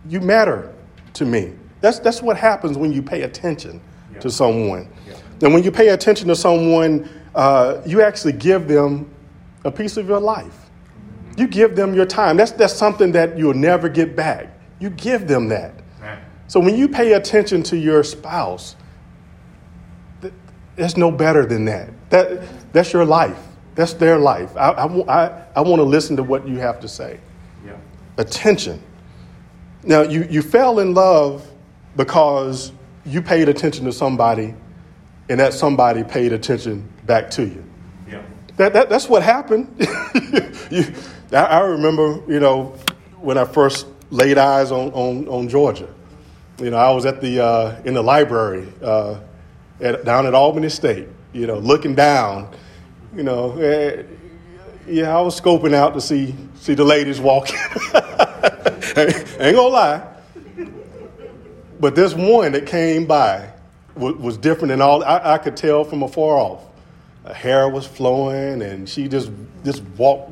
You 0.08 0.22
matter 0.22 0.74
to 1.14 1.26
me. 1.26 1.54
That's, 1.82 2.00
that's 2.00 2.22
what 2.22 2.38
happens 2.38 2.78
when 2.78 2.92
you 2.94 3.02
pay 3.02 3.24
attention 3.24 3.82
yeah. 4.14 4.20
to 4.20 4.30
someone. 4.30 4.90
Yeah. 5.08 5.18
And 5.44 5.54
when 5.54 5.64
you 5.64 5.72
pay 5.72 5.90
attention 5.90 6.28
to 6.30 6.36
someone, 6.36 7.10
uh, 7.36 7.82
you 7.86 8.02
actually 8.02 8.34
give 8.34 8.68
them 8.68 9.14
a 9.64 9.72
piece 9.72 9.98
of 9.98 10.08
your 10.08 10.20
life. 10.20 10.70
You 11.38 11.48
give 11.48 11.76
them 11.76 11.94
your 11.94 12.06
time. 12.06 12.38
That's, 12.38 12.52
that's 12.52 12.74
something 12.74 13.12
that 13.12 13.38
you'll 13.38 13.54
never 13.54 13.90
get 13.90 14.16
back. 14.16 14.48
You 14.80 14.90
give 14.90 15.28
them 15.28 15.50
that. 15.50 15.74
Amen. 16.00 16.20
So 16.48 16.60
when 16.60 16.78
you 16.78 16.88
pay 16.88 17.14
attention 17.14 17.64
to 17.64 17.78
your 17.78 18.04
spouse, 18.04 18.76
th- 20.22 20.34
there's 20.76 20.96
no 20.96 21.12
better 21.12 21.46
than 21.46 21.66
that. 21.66 21.90
That 22.10 22.72
that's 22.72 22.94
your 22.94 23.06
life. 23.06 23.38
That's 23.74 23.94
their 23.94 24.18
life. 24.18 24.56
I, 24.56 24.72
I, 24.72 25.26
I, 25.26 25.46
I 25.58 25.62
want 25.62 25.80
to 25.80 25.84
listen 25.84 26.16
to 26.18 26.24
what 26.24 26.48
you 26.48 26.58
have 26.60 26.80
to 26.80 26.88
say. 26.88 27.20
Yeah. 27.66 27.78
Attention. 28.18 28.82
Now, 29.86 30.02
you, 30.02 30.28
you 30.30 30.42
fell 30.42 30.80
in 30.80 30.94
love 30.94 31.48
because 31.96 32.72
you 33.06 33.22
paid 33.22 33.50
attention 33.50 33.86
to 33.86 33.94
somebody 33.94 34.56
and 35.30 35.40
that 35.40 35.54
somebody 35.54 36.04
paid 36.04 36.34
attention 36.34 36.88
back 37.06 37.30
to 37.32 37.46
you. 37.46 37.64
Yeah. 38.10 38.24
That, 38.58 38.74
that, 38.74 38.90
that's 38.90 39.08
what 39.08 39.22
happened. 39.22 39.74
you, 40.72 40.86
I, 41.32 41.36
I 41.36 41.60
remember, 41.62 42.22
you 42.28 42.40
know, 42.40 42.76
when 43.20 43.38
I 43.38 43.46
first 43.46 43.88
laid 44.10 44.38
eyes 44.38 44.72
on, 44.72 44.92
on, 44.94 45.28
on 45.28 45.50
Georgia. 45.50 45.94
You 46.60 46.72
know, 46.72 46.78
I 46.78 46.92
was 46.92 47.06
at 47.06 47.22
the, 47.22 47.44
uh, 47.44 47.82
in 47.86 47.94
the 47.94 48.02
library 48.02 48.68
uh, 48.82 49.20
at, 49.82 50.06
down 50.06 50.26
at 50.26 50.34
Albany 50.34 50.70
State, 50.70 51.08
you 51.34 51.48
know, 51.48 51.60
looking 51.60 51.96
down, 51.96 52.56
you 53.16 53.24
know. 53.24 53.58
eh, 53.60 54.04
yeah, 54.88 55.16
I 55.18 55.22
was 55.22 55.40
scoping 55.40 55.74
out 55.74 55.96
to 55.96 56.02
see, 56.02 56.36
see 56.56 56.76
the 56.76 56.84
ladies 56.84 57.20
walking. 57.20 57.58
Ain't 58.98 59.56
gonna 59.56 59.62
lie. 59.62 60.08
But 61.82 61.96
this 61.96 62.14
one 62.14 62.54
that 62.54 62.66
came 62.66 63.06
by 63.06 63.52
was, 63.94 64.16
was 64.16 64.38
different 64.38 64.70
than 64.70 64.82
all. 64.82 65.04
I, 65.04 65.34
I 65.34 65.38
could 65.38 65.58
tell 65.58 65.84
from 65.84 66.02
afar 66.02 66.38
off. 66.38 66.64
Her 67.26 67.34
hair 67.34 67.70
was 67.70 67.86
flowing, 67.86 68.62
and 68.62 68.88
she 68.88 69.10
just 69.10 69.32
just 69.66 69.84
walked 69.98 70.32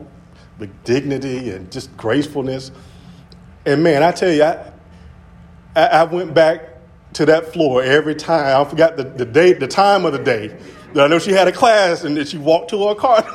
with 0.59 0.83
dignity 0.85 1.49
and 1.49 1.69
just 1.73 1.95
gracefulness. 1.97 2.71
And 3.65 3.83
man, 3.83 4.01
I 4.01 4.13
tell 4.13 4.31
you, 4.31 4.43
I, 4.43 4.71
I, 5.75 5.85
I 5.87 6.03
went 6.05 6.33
back 6.33 6.69
to 7.13 7.25
that 7.25 7.51
floor 7.51 7.83
every 7.83 8.15
time. 8.15 8.65
I 8.65 8.69
forgot 8.69 8.95
the, 8.95 9.03
the 9.03 9.25
date, 9.25 9.59
the 9.59 9.67
time 9.67 10.05
of 10.05 10.13
the 10.13 10.19
day. 10.19 10.57
I 10.95 11.07
know 11.07 11.19
she 11.19 11.31
had 11.31 11.49
a 11.49 11.51
class, 11.51 12.05
and 12.05 12.15
that 12.15 12.29
she 12.29 12.37
walked 12.37 12.69
to 12.69 12.87
her 12.87 12.95
car. 12.95 13.27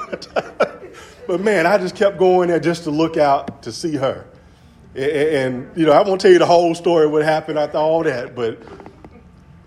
but 1.26 1.40
man, 1.42 1.66
I 1.66 1.76
just 1.76 1.96
kept 1.96 2.16
going 2.16 2.48
there 2.48 2.60
just 2.60 2.84
to 2.84 2.90
look 2.90 3.18
out 3.18 3.62
to 3.64 3.72
see 3.72 3.96
her. 3.96 4.24
And, 4.94 5.04
and 5.04 5.76
you 5.76 5.86
know, 5.86 5.92
I 5.92 6.02
won't 6.02 6.20
tell 6.20 6.30
you 6.30 6.38
the 6.38 6.46
whole 6.46 6.74
story, 6.74 7.06
what 7.06 7.22
happened 7.22 7.58
after 7.58 7.78
all 7.78 8.02
that, 8.04 8.34
but 8.34 8.62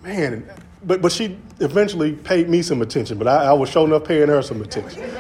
man, 0.03 0.49
but, 0.83 1.01
but 1.01 1.11
she 1.11 1.37
eventually 1.59 2.13
paid 2.13 2.49
me 2.49 2.61
some 2.61 2.81
attention, 2.81 3.17
but 3.17 3.27
I, 3.27 3.45
I 3.45 3.53
was 3.53 3.69
sure 3.69 3.93
up 3.93 4.07
paying 4.07 4.29
her 4.29 4.41
some 4.41 4.61
attention. 4.61 5.03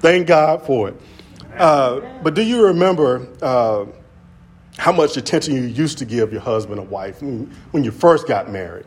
Thank 0.00 0.26
God 0.26 0.64
for 0.64 0.88
it. 0.88 1.00
Uh, 1.56 2.00
but 2.22 2.34
do 2.34 2.42
you 2.42 2.66
remember 2.66 3.28
uh, 3.42 3.86
how 4.78 4.92
much 4.92 5.16
attention 5.16 5.54
you 5.54 5.62
used 5.62 5.98
to 5.98 6.04
give 6.04 6.32
your 6.32 6.40
husband 6.40 6.80
or 6.80 6.86
wife 6.86 7.22
when, 7.22 7.54
when 7.70 7.84
you 7.84 7.90
first 7.90 8.26
got 8.26 8.50
married? 8.50 8.86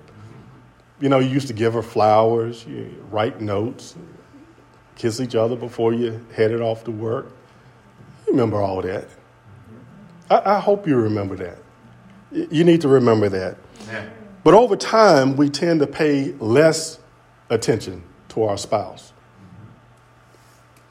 You 1.00 1.10
know, 1.10 1.19
you 1.19 1.30
used 1.30 1.48
to 1.48 1.54
give 1.54 1.74
her 1.74 1.84
flowers, 1.84 2.65
you 2.65 3.06
write 3.12 3.41
notes, 3.41 3.96
kiss 4.96 5.19
each 5.19 5.36
other 5.36 5.56
before 5.56 5.93
you 5.93 6.26
headed 6.36 6.62
off 6.62 6.84
to 6.86 6.91
work. 6.91 7.32
You 8.26 8.34
remember 8.34 8.62
all 8.62 8.82
that. 8.82 9.08
I, 10.34 10.56
I 10.56 10.60
hope 10.60 10.88
you 10.88 10.96
remember 10.96 11.36
that. 11.38 11.58
You 12.32 12.63
need 12.63 12.82
to 12.82 12.88
remember 12.88 13.30
that. 13.30 13.58
Amen. 13.84 14.12
But 14.43 14.54
over 14.54 14.76
time, 14.76 15.38
we 15.38 15.50
tend 15.50 15.80
to 15.82 15.88
pay 15.88 16.34
less 16.34 17.00
attention 17.50 18.04
to 18.30 18.43
our 18.43 18.58
spouse. 18.58 19.13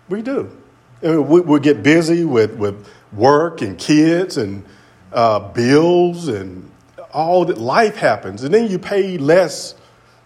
We 0.09 0.23
do. 0.23 0.57
And 1.03 1.29
we, 1.29 1.41
we 1.41 1.61
get 1.61 1.83
busy 1.83 2.25
with, 2.25 2.55
with 2.55 2.87
work 3.13 3.61
and 3.61 3.77
kids 3.77 4.37
and 4.37 4.65
uh, 5.13 5.41
bills 5.53 6.29
and 6.29 6.71
all 7.13 7.45
that. 7.47 7.59
Life 7.59 7.97
happens. 7.97 8.45
And 8.45 8.55
then 8.55 8.71
you 8.71 8.79
pay 8.79 9.19
less 9.19 9.75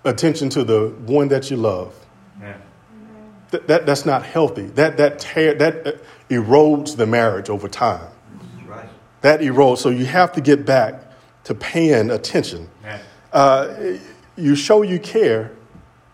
attention 0.05 0.51
to 0.51 0.65
the 0.65 0.89
one 1.07 1.29
that 1.29 1.51
you 1.51 1.57
love. 1.57 1.95
Amen. 2.39 2.61
That, 3.51 3.67
that, 3.69 3.87
that's 3.87 4.05
not 4.05 4.25
healthy. 4.25 4.67
That, 4.67 4.99
that, 4.99 5.19
tear, 5.19 5.55
that 5.55 5.87
uh, 5.87 5.93
erodes 6.29 6.97
the 6.97 7.07
marriage 7.07 7.49
over 7.49 7.69
time. 7.69 8.11
That 9.27 9.41
erodes. 9.41 9.79
So 9.79 9.89
you 9.89 10.05
have 10.07 10.31
to 10.35 10.41
get 10.41 10.65
back 10.65 11.03
to 11.43 11.53
paying 11.53 12.12
attention. 12.12 12.71
Uh, 13.33 13.97
you 14.37 14.55
show 14.55 14.83
you 14.83 15.01
care 15.01 15.51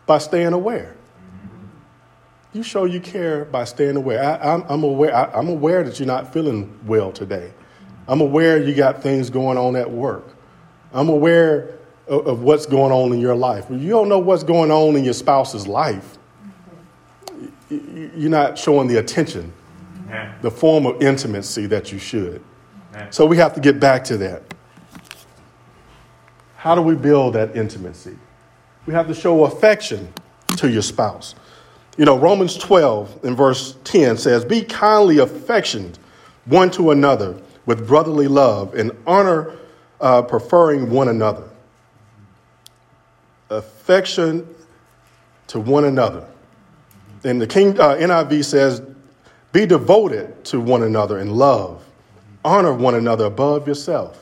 by 0.06 0.16
staying 0.16 0.54
aware. 0.54 0.96
You 2.54 2.62
show 2.62 2.86
you 2.86 3.00
care 3.00 3.44
by 3.44 3.64
staying 3.64 3.96
aware. 3.96 4.24
I, 4.24 4.54
I'm, 4.54 4.64
I'm 4.66 4.82
aware. 4.82 5.14
I, 5.14 5.30
I'm 5.38 5.48
aware 5.50 5.84
that 5.84 5.98
you're 5.98 6.06
not 6.06 6.32
feeling 6.32 6.74
well 6.86 7.12
today. 7.12 7.52
I'm 8.08 8.22
aware 8.22 8.56
you 8.56 8.74
got 8.74 9.02
things 9.02 9.28
going 9.28 9.58
on 9.58 9.76
at 9.76 9.90
work. 9.90 10.34
I'm 10.94 11.10
aware 11.10 11.68
of, 12.08 12.26
of 12.26 12.42
what's 12.42 12.64
going 12.64 12.92
on 12.92 13.12
in 13.12 13.20
your 13.20 13.36
life. 13.36 13.66
You 13.68 13.90
don't 13.90 14.08
know 14.08 14.20
what's 14.20 14.42
going 14.42 14.70
on 14.70 14.96
in 14.96 15.04
your 15.04 15.12
spouse's 15.12 15.66
life, 15.66 16.16
you're 17.68 18.30
not 18.30 18.56
showing 18.56 18.88
the 18.88 18.96
attention, 18.96 19.52
the 20.40 20.50
form 20.50 20.86
of 20.86 21.02
intimacy 21.02 21.66
that 21.66 21.92
you 21.92 21.98
should. 21.98 22.42
So 23.10 23.26
we 23.26 23.36
have 23.36 23.54
to 23.54 23.60
get 23.60 23.80
back 23.80 24.04
to 24.04 24.16
that. 24.18 24.42
How 26.56 26.74
do 26.74 26.82
we 26.82 26.94
build 26.94 27.34
that 27.34 27.56
intimacy? 27.56 28.16
We 28.86 28.94
have 28.94 29.08
to 29.08 29.14
show 29.14 29.44
affection 29.44 30.12
to 30.56 30.70
your 30.70 30.82
spouse. 30.82 31.34
You 31.96 32.04
know, 32.04 32.18
Romans 32.18 32.56
12 32.56 33.24
in 33.24 33.36
verse 33.36 33.76
10 33.84 34.16
says, 34.16 34.44
Be 34.44 34.62
kindly 34.62 35.18
affectioned 35.18 35.98
one 36.46 36.70
to 36.72 36.90
another 36.90 37.40
with 37.66 37.86
brotherly 37.86 38.28
love 38.28 38.74
and 38.74 38.92
honor, 39.06 39.56
uh, 40.00 40.22
preferring 40.22 40.90
one 40.90 41.08
another. 41.08 41.48
Affection 43.50 44.48
to 45.48 45.60
one 45.60 45.84
another. 45.84 46.26
And 47.24 47.40
the 47.40 47.46
King 47.46 47.78
uh, 47.78 47.96
NIV 47.96 48.44
says, 48.44 48.82
Be 49.52 49.66
devoted 49.66 50.44
to 50.46 50.60
one 50.60 50.82
another 50.82 51.18
in 51.18 51.30
love, 51.30 51.84
honor 52.44 52.72
one 52.72 52.94
another 52.94 53.24
above 53.26 53.66
yourself. 53.68 54.18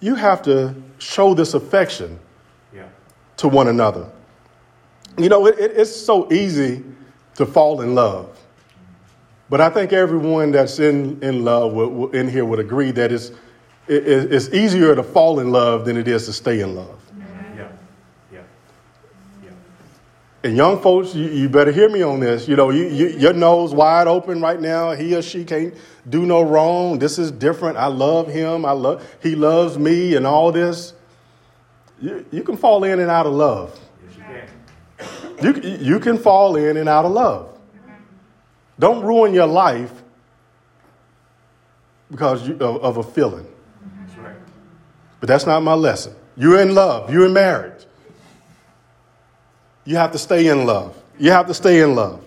You 0.00 0.14
have 0.14 0.42
to 0.42 0.74
show 0.98 1.34
this 1.34 1.54
affection 1.54 2.18
Yeah. 2.74 2.84
to 3.38 3.48
one 3.48 3.68
another. 3.68 4.06
You 5.16 5.28
know, 5.28 5.46
it, 5.46 5.58
it, 5.58 5.72
it's 5.76 5.94
so 5.94 6.32
easy 6.32 6.84
to 7.34 7.46
fall 7.46 7.80
in 7.80 7.94
love. 7.94 8.36
But 9.50 9.60
I 9.60 9.70
think 9.70 9.92
everyone 9.92 10.52
that's 10.52 10.78
in, 10.78 11.22
in 11.22 11.44
love 11.44 11.72
will, 11.72 11.88
will- 11.88 12.10
in 12.10 12.28
here 12.28 12.44
would 12.44 12.58
agree 12.60 12.90
that 12.92 13.10
it's, 13.10 13.30
it, 13.88 14.06
it- 14.06 14.32
it's 14.32 14.48
easier 14.50 14.94
to 14.94 15.02
fall 15.02 15.40
in 15.40 15.50
love 15.50 15.84
than 15.84 15.96
it 15.96 16.06
is 16.06 16.26
to 16.26 16.32
stay 16.32 16.60
in 16.60 16.76
love. 16.76 17.00
Yeah. 17.56 17.68
Yeah. 18.32 18.40
Yeah. 19.42 19.50
And 20.44 20.56
young 20.56 20.80
folks, 20.80 21.14
you, 21.14 21.26
you 21.26 21.48
better 21.48 21.72
hear 21.72 21.88
me 21.88 22.02
on 22.02 22.20
this. 22.20 22.46
You 22.46 22.54
know, 22.54 22.70
you, 22.70 22.86
you, 22.86 23.08
your 23.08 23.32
nose 23.32 23.74
wide 23.74 24.06
open 24.06 24.40
right 24.40 24.60
now. 24.60 24.92
He 24.92 25.16
or 25.16 25.22
she 25.22 25.44
can't 25.44 25.74
do 26.08 26.24
no 26.24 26.42
wrong. 26.42 27.00
This 27.00 27.18
is 27.18 27.32
different. 27.32 27.76
I 27.76 27.86
love 27.86 28.28
him. 28.28 28.64
I 28.64 28.72
love 28.72 29.04
he 29.20 29.34
loves 29.34 29.76
me, 29.76 30.14
and 30.14 30.26
all 30.26 30.52
this. 30.52 30.94
You, 32.00 32.24
you 32.30 32.44
can 32.44 32.56
fall 32.56 32.84
in 32.84 33.00
and 33.00 33.10
out 33.10 33.26
of 33.26 33.32
love. 33.32 33.78
Yes, 34.06 34.46
you 35.42 35.52
can. 35.52 35.62
You, 35.62 35.76
you 35.78 36.00
can 36.00 36.16
fall 36.16 36.54
in 36.54 36.76
and 36.76 36.88
out 36.88 37.04
of 37.04 37.10
love. 37.10 37.58
Don't 38.78 39.04
ruin 39.04 39.34
your 39.34 39.48
life 39.48 39.92
because 42.10 42.46
you, 42.46 42.54
of, 42.54 42.82
of 42.82 42.96
a 42.98 43.02
feeling. 43.02 43.46
That's 44.06 44.16
right. 44.18 44.36
But 45.18 45.26
that's 45.26 45.46
not 45.46 45.64
my 45.64 45.74
lesson. 45.74 46.14
You're 46.36 46.60
in 46.60 46.76
love. 46.76 47.12
You're 47.12 47.26
in 47.26 47.32
marriage. 47.32 47.77
You 49.88 49.96
have 49.96 50.12
to 50.12 50.18
stay 50.18 50.48
in 50.48 50.66
love. 50.66 50.94
You 51.18 51.30
have 51.30 51.46
to 51.46 51.54
stay 51.54 51.80
in 51.80 51.94
love. 51.94 52.22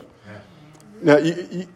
Now, 1.00 1.18
you, 1.18 1.48
you, 1.52 1.68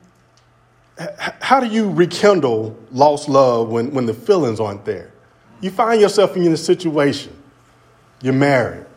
how 0.98 1.60
do 1.60 1.68
you 1.68 1.92
rekindle 1.92 2.76
lost 2.92 3.30
love 3.30 3.70
when, 3.70 3.92
when 3.92 4.08
the 4.08 4.14
feelings 4.16 4.60
aren't 4.60 4.84
there? 4.84 5.12
You 5.62 5.70
find 5.70 6.02
yourself 6.02 6.36
in 6.36 6.52
a 6.52 6.58
situation. 6.58 7.40
You're 8.24 8.34
married. 8.34 8.88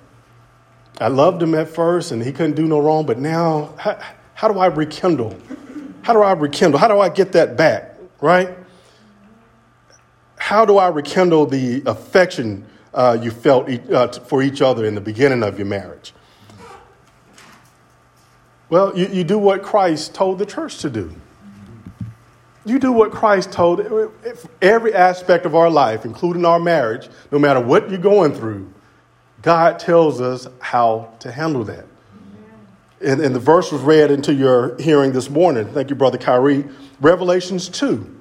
I 0.99 1.09
loved 1.09 1.43
him 1.43 1.55
at 1.55 1.69
first 1.69 2.11
and 2.11 2.23
he 2.23 2.33
couldn't 2.33 2.57
do 2.57 2.67
no 2.67 2.81
wrong, 2.81 3.05
but 3.05 3.19
now, 3.19 3.75
how, 3.77 4.01
how 4.33 4.49
do 4.51 4.59
I 4.59 4.69
rekindle? 4.69 5.37
How 6.01 6.15
do 6.15 6.23
I 6.23 6.33
rekindle? 6.33 6.81
How 6.81 6.89
do 6.89 7.01
I 7.01 7.11
get 7.11 7.33
that 7.33 7.55
back, 7.55 7.97
right? 8.23 8.57
How 10.39 10.65
do 10.65 10.79
I 10.79 10.89
rekindle 10.89 11.45
the 11.45 11.83
affection 11.85 12.65
uh, 12.95 13.19
you 13.21 13.31
felt 13.31 13.69
uh, 13.91 14.09
for 14.21 14.43
each 14.43 14.63
other 14.63 14.87
in 14.87 14.95
the 14.95 15.03
beginning 15.03 15.43
of 15.43 15.59
your 15.59 15.67
marriage? 15.67 16.15
Well, 18.71 18.97
you, 18.97 19.09
you 19.09 19.25
do 19.25 19.39
what 19.39 19.63
Christ 19.63 20.15
told 20.15 20.39
the 20.39 20.47
church 20.47 20.79
to 20.79 20.91
do. 20.91 21.15
You 22.65 22.79
do 22.79 22.93
what 22.93 23.11
Christ 23.11 23.51
told 23.51 23.81
every 24.61 24.93
aspect 24.95 25.47
of 25.47 25.55
our 25.55 25.71
life, 25.71 26.05
including 26.05 26.45
our 26.45 26.61
marriage, 26.61 27.09
no 27.33 27.39
matter 27.39 27.61
what 27.61 27.89
you're 27.89 27.99
going 27.99 28.35
through. 28.35 28.71
God 29.41 29.79
tells 29.79 30.21
us 30.21 30.47
how 30.59 31.15
to 31.21 31.33
handle 31.33 31.65
that. 31.65 31.87
And, 33.01 33.21
and 33.21 33.35
the 33.35 33.41
verse 33.41 33.73
was 33.73 33.81
read 33.81 34.11
into 34.11 34.35
your 34.35 34.77
hearing 34.77 35.13
this 35.13 35.31
morning. 35.31 35.69
Thank 35.69 35.89
you, 35.89 35.97
Brother 35.97 36.19
Kyrie. 36.19 36.65
Revelations 37.01 37.69
2, 37.69 38.21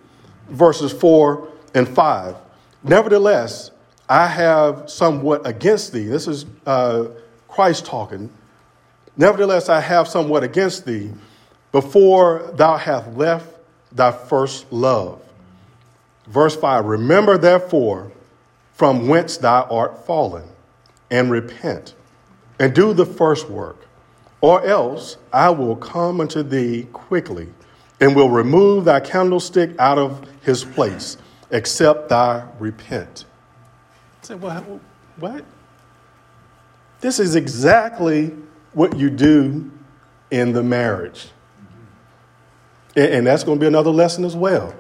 verses 0.50 0.94
4 0.94 1.48
and 1.74 1.88
5. 1.88 2.36
Nevertheless, 2.84 3.72
I 4.08 4.28
have 4.28 4.90
somewhat 4.90 5.46
against 5.46 5.92
thee. 5.92 6.06
This 6.06 6.28
is 6.28 6.46
uh, 6.66 7.08
Christ 7.50 7.86
talking. 7.86 8.30
Nevertheless, 9.18 9.68
I 9.68 9.82
have 9.82 10.08
somewhat 10.08 10.44
against 10.44 10.86
thee 10.86 11.12
before 11.72 12.52
thou 12.54 12.78
hast 12.78 13.10
left 13.18 13.52
thy 13.92 14.12
first 14.12 14.72
love. 14.72 15.22
Verse 16.28 16.56
5 16.56 16.86
Remember 16.86 17.38
therefore 17.38 18.12
from 18.78 19.08
whence 19.08 19.38
thou 19.38 19.64
art 19.72 20.06
fallen, 20.06 20.44
and 21.10 21.32
repent, 21.32 21.96
and 22.60 22.76
do 22.76 22.94
the 22.94 23.08
first 23.08 23.50
work, 23.50 23.88
or 24.40 24.64
else 24.64 25.18
I 25.34 25.50
will 25.50 25.76
come 25.76 26.22
unto 26.22 26.44
thee 26.44 26.88
quickly, 26.94 27.50
and 28.00 28.16
will 28.16 28.30
remove 28.30 28.86
thy 28.86 29.00
candlestick 29.00 29.72
out 29.80 29.98
of 29.98 30.30
his 30.44 30.64
place, 30.64 31.18
except 31.50 32.10
thou 32.10 32.48
repent. 32.60 33.26
I 34.22 34.26
said, 34.28 34.42
well, 34.44 34.80
what? 35.16 35.44
This 37.02 37.20
is 37.20 37.36
exactly 37.36 38.32
what 38.78 38.96
you 38.96 39.10
do 39.10 39.72
in 40.30 40.54
the 40.54 40.62
marriage. 40.62 41.30
And 42.96 43.26
that's 43.26 43.44
going 43.44 43.58
to 43.58 43.60
be 43.60 43.66
another 43.66 43.90
lesson 43.90 44.24
as 44.24 44.36
well, 44.36 44.76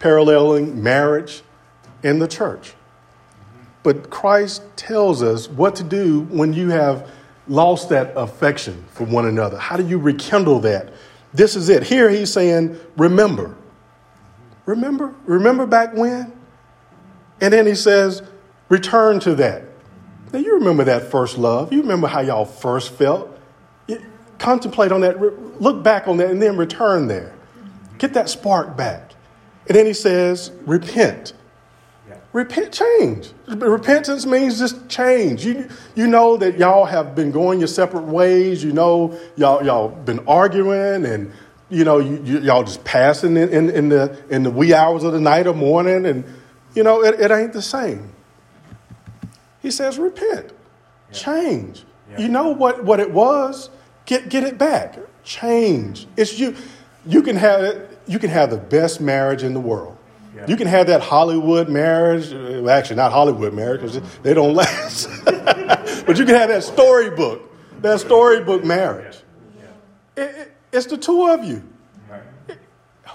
paralleling 0.00 0.82
marriage 0.82 1.40
in 2.02 2.18
the 2.18 2.28
church. 2.28 2.74
But 3.82 4.10
Christ 4.10 4.62
tells 4.76 5.22
us 5.22 5.48
what 5.48 5.76
to 5.76 5.82
do 5.82 6.24
when 6.24 6.52
you 6.52 6.68
have 6.68 7.10
lost 7.46 7.88
that 7.88 8.12
affection 8.16 8.84
for 8.90 9.04
one 9.04 9.24
another. 9.24 9.56
How 9.56 9.78
do 9.78 9.86
you 9.86 9.96
rekindle 9.96 10.60
that? 10.60 10.92
This 11.32 11.56
is 11.56 11.70
it. 11.70 11.84
Here 11.84 12.10
he's 12.10 12.30
saying, 12.30 12.78
remember. 12.98 13.56
Remember? 14.66 15.14
Remember 15.24 15.64
back 15.64 15.94
when? 15.94 16.30
And 17.40 17.54
then 17.54 17.66
he 17.66 17.74
says, 17.74 18.20
return 18.68 19.20
to 19.20 19.34
that. 19.36 19.62
Now, 20.34 20.40
you 20.40 20.56
remember 20.56 20.84
that 20.84 21.10
first 21.10 21.38
love. 21.38 21.72
You 21.72 21.80
remember 21.80 22.08
how 22.08 22.20
y'all 22.20 22.44
first 22.44 22.90
felt. 22.92 23.27
Contemplate 24.38 24.92
on 24.92 25.00
that, 25.02 25.20
look 25.60 25.82
back 25.82 26.08
on 26.08 26.16
that, 26.18 26.30
and 26.30 26.40
then 26.40 26.56
return 26.56 27.08
there. 27.08 27.34
Get 27.98 28.14
that 28.14 28.28
spark 28.28 28.76
back. 28.76 29.12
And 29.66 29.76
then 29.76 29.86
he 29.86 29.92
says, 29.92 30.52
repent. 30.66 31.34
Repent, 32.32 32.72
change. 32.72 33.32
Repentance 33.46 34.26
means 34.26 34.58
just 34.58 34.88
change. 34.88 35.46
You, 35.46 35.68
you 35.94 36.06
know 36.06 36.36
that 36.36 36.58
y'all 36.58 36.84
have 36.84 37.14
been 37.14 37.30
going 37.30 37.58
your 37.58 37.68
separate 37.68 38.04
ways. 38.04 38.62
You 38.62 38.72
know 38.72 39.18
y'all, 39.36 39.64
y'all 39.64 39.88
been 39.88 40.20
arguing 40.28 41.06
and, 41.06 41.32
you 41.70 41.84
know, 41.84 41.98
you, 41.98 42.22
you, 42.22 42.38
y'all 42.40 42.64
just 42.64 42.84
passing 42.84 43.36
in, 43.36 43.48
in, 43.48 43.70
in, 43.70 43.88
the, 43.88 44.22
in 44.28 44.42
the 44.42 44.50
wee 44.50 44.74
hours 44.74 45.04
of 45.04 45.14
the 45.14 45.20
night 45.20 45.46
or 45.46 45.54
morning. 45.54 46.04
And, 46.04 46.24
you 46.74 46.82
know, 46.82 47.02
it, 47.02 47.18
it 47.18 47.30
ain't 47.30 47.54
the 47.54 47.62
same. 47.62 48.12
He 49.60 49.70
says, 49.70 49.98
repent, 49.98 50.52
yeah. 51.10 51.18
change. 51.18 51.84
Yeah. 52.10 52.20
You 52.20 52.28
know 52.28 52.50
what, 52.50 52.84
what 52.84 53.00
it 53.00 53.10
was? 53.10 53.70
Get, 54.08 54.28
get 54.28 54.42
it 54.42 54.58
back. 54.58 54.98
Change. 55.22 56.06
It's 56.16 56.38
you. 56.38 56.56
You 57.06 57.22
can 57.22 57.36
have, 57.36 57.96
you 58.06 58.18
can 58.18 58.30
have 58.30 58.50
the 58.50 58.56
best 58.56 59.00
marriage 59.00 59.42
in 59.42 59.54
the 59.54 59.60
world 59.60 59.98
you 60.46 60.56
can 60.56 60.66
have 60.66 60.86
that 60.86 61.00
Hollywood 61.00 61.68
marriage, 61.68 62.32
well, 62.32 62.70
actually 62.70 62.96
not 62.96 63.12
Hollywood 63.12 63.54
marriage 63.54 63.80
because 63.80 64.00
they 64.22 64.34
don't 64.34 64.54
last, 64.54 65.08
but 65.24 66.18
you 66.18 66.24
can 66.24 66.34
have 66.34 66.48
that 66.48 66.62
storybook, 66.62 67.42
that 67.80 68.00
storybook 68.00 68.64
marriage. 68.64 69.16
It, 70.16 70.20
it, 70.20 70.52
it's 70.72 70.86
the 70.86 70.96
two 70.96 71.28
of 71.28 71.44
you. 71.44 71.62
It, 72.48 72.58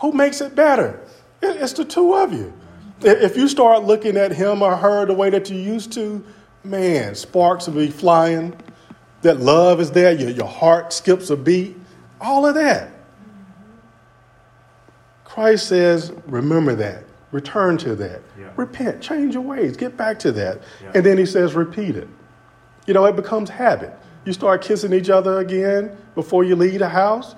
who 0.02 0.12
makes 0.12 0.42
it 0.42 0.56
better? 0.56 1.00
it's 1.42 1.74
the 1.74 1.86
two 1.86 2.14
of 2.14 2.34
you. 2.34 2.54
If 3.02 3.36
you 3.36 3.48
start 3.48 3.84
looking 3.84 4.16
at 4.16 4.32
him 4.32 4.62
or 4.62 4.76
her 4.76 5.06
the 5.06 5.14
way 5.14 5.30
that 5.30 5.50
you 5.50 5.58
used 5.58 5.92
to, 5.94 6.24
man, 6.64 7.16
sparks 7.16 7.68
will 7.68 7.76
be 7.76 7.90
flying. 7.90 8.56
That 9.24 9.40
love 9.40 9.82
is 9.82 9.92
there. 9.92 10.14
Your, 10.14 10.30
your 10.30 10.48
heart 10.48 10.94
skips 10.94 11.30
a 11.30 11.36
beat. 11.36 11.76
All 12.22 12.46
of 12.46 12.56
that. 12.56 12.92
Christ 15.26 15.68
says, 15.68 16.14
remember 16.28 16.76
that. 16.76 17.06
Return 17.32 17.78
to 17.80 17.96
that. 17.96 18.22
Yeah. 18.40 18.52
Repent. 18.56 19.02
Change 19.02 19.34
your 19.34 19.42
ways. 19.42 19.76
Get 19.76 19.98
back 19.98 20.20
to 20.20 20.32
that. 20.34 20.62
Yeah. 20.82 20.92
And 20.94 21.06
then 21.06 21.18
he 21.18 21.26
says, 21.26 21.56
repeat 21.56 21.96
it. 21.96 22.08
You 22.86 22.94
know, 22.94 23.06
it 23.06 23.16
becomes 23.16 23.50
habit. 23.50 23.92
You 24.26 24.34
start 24.34 24.62
kissing 24.62 24.94
each 24.94 25.10
other 25.10 25.40
again 25.40 25.98
before 26.16 26.44
you 26.44 26.56
leave 26.56 26.80
the 26.80 26.90
house. 26.90 27.34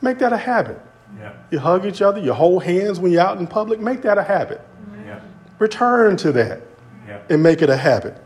Make 0.00 0.18
that 0.18 0.32
a 0.32 0.36
habit. 0.36 0.80
Yeah. 1.18 1.32
You 1.50 1.58
hug 1.58 1.84
each 1.86 2.02
other. 2.02 2.20
You 2.20 2.32
hold 2.32 2.62
hands 2.62 3.00
when 3.00 3.10
you're 3.10 3.22
out 3.22 3.38
in 3.38 3.46
public. 3.46 3.80
Make 3.80 4.02
that 4.02 4.18
a 4.18 4.22
habit. 4.22 4.60
Yeah. 5.04 5.20
Return 5.58 6.16
to 6.18 6.32
that 6.32 6.60
yeah. 7.08 7.22
and 7.28 7.42
make 7.42 7.62
it 7.62 7.70
a 7.70 7.76
habit. 7.76 8.22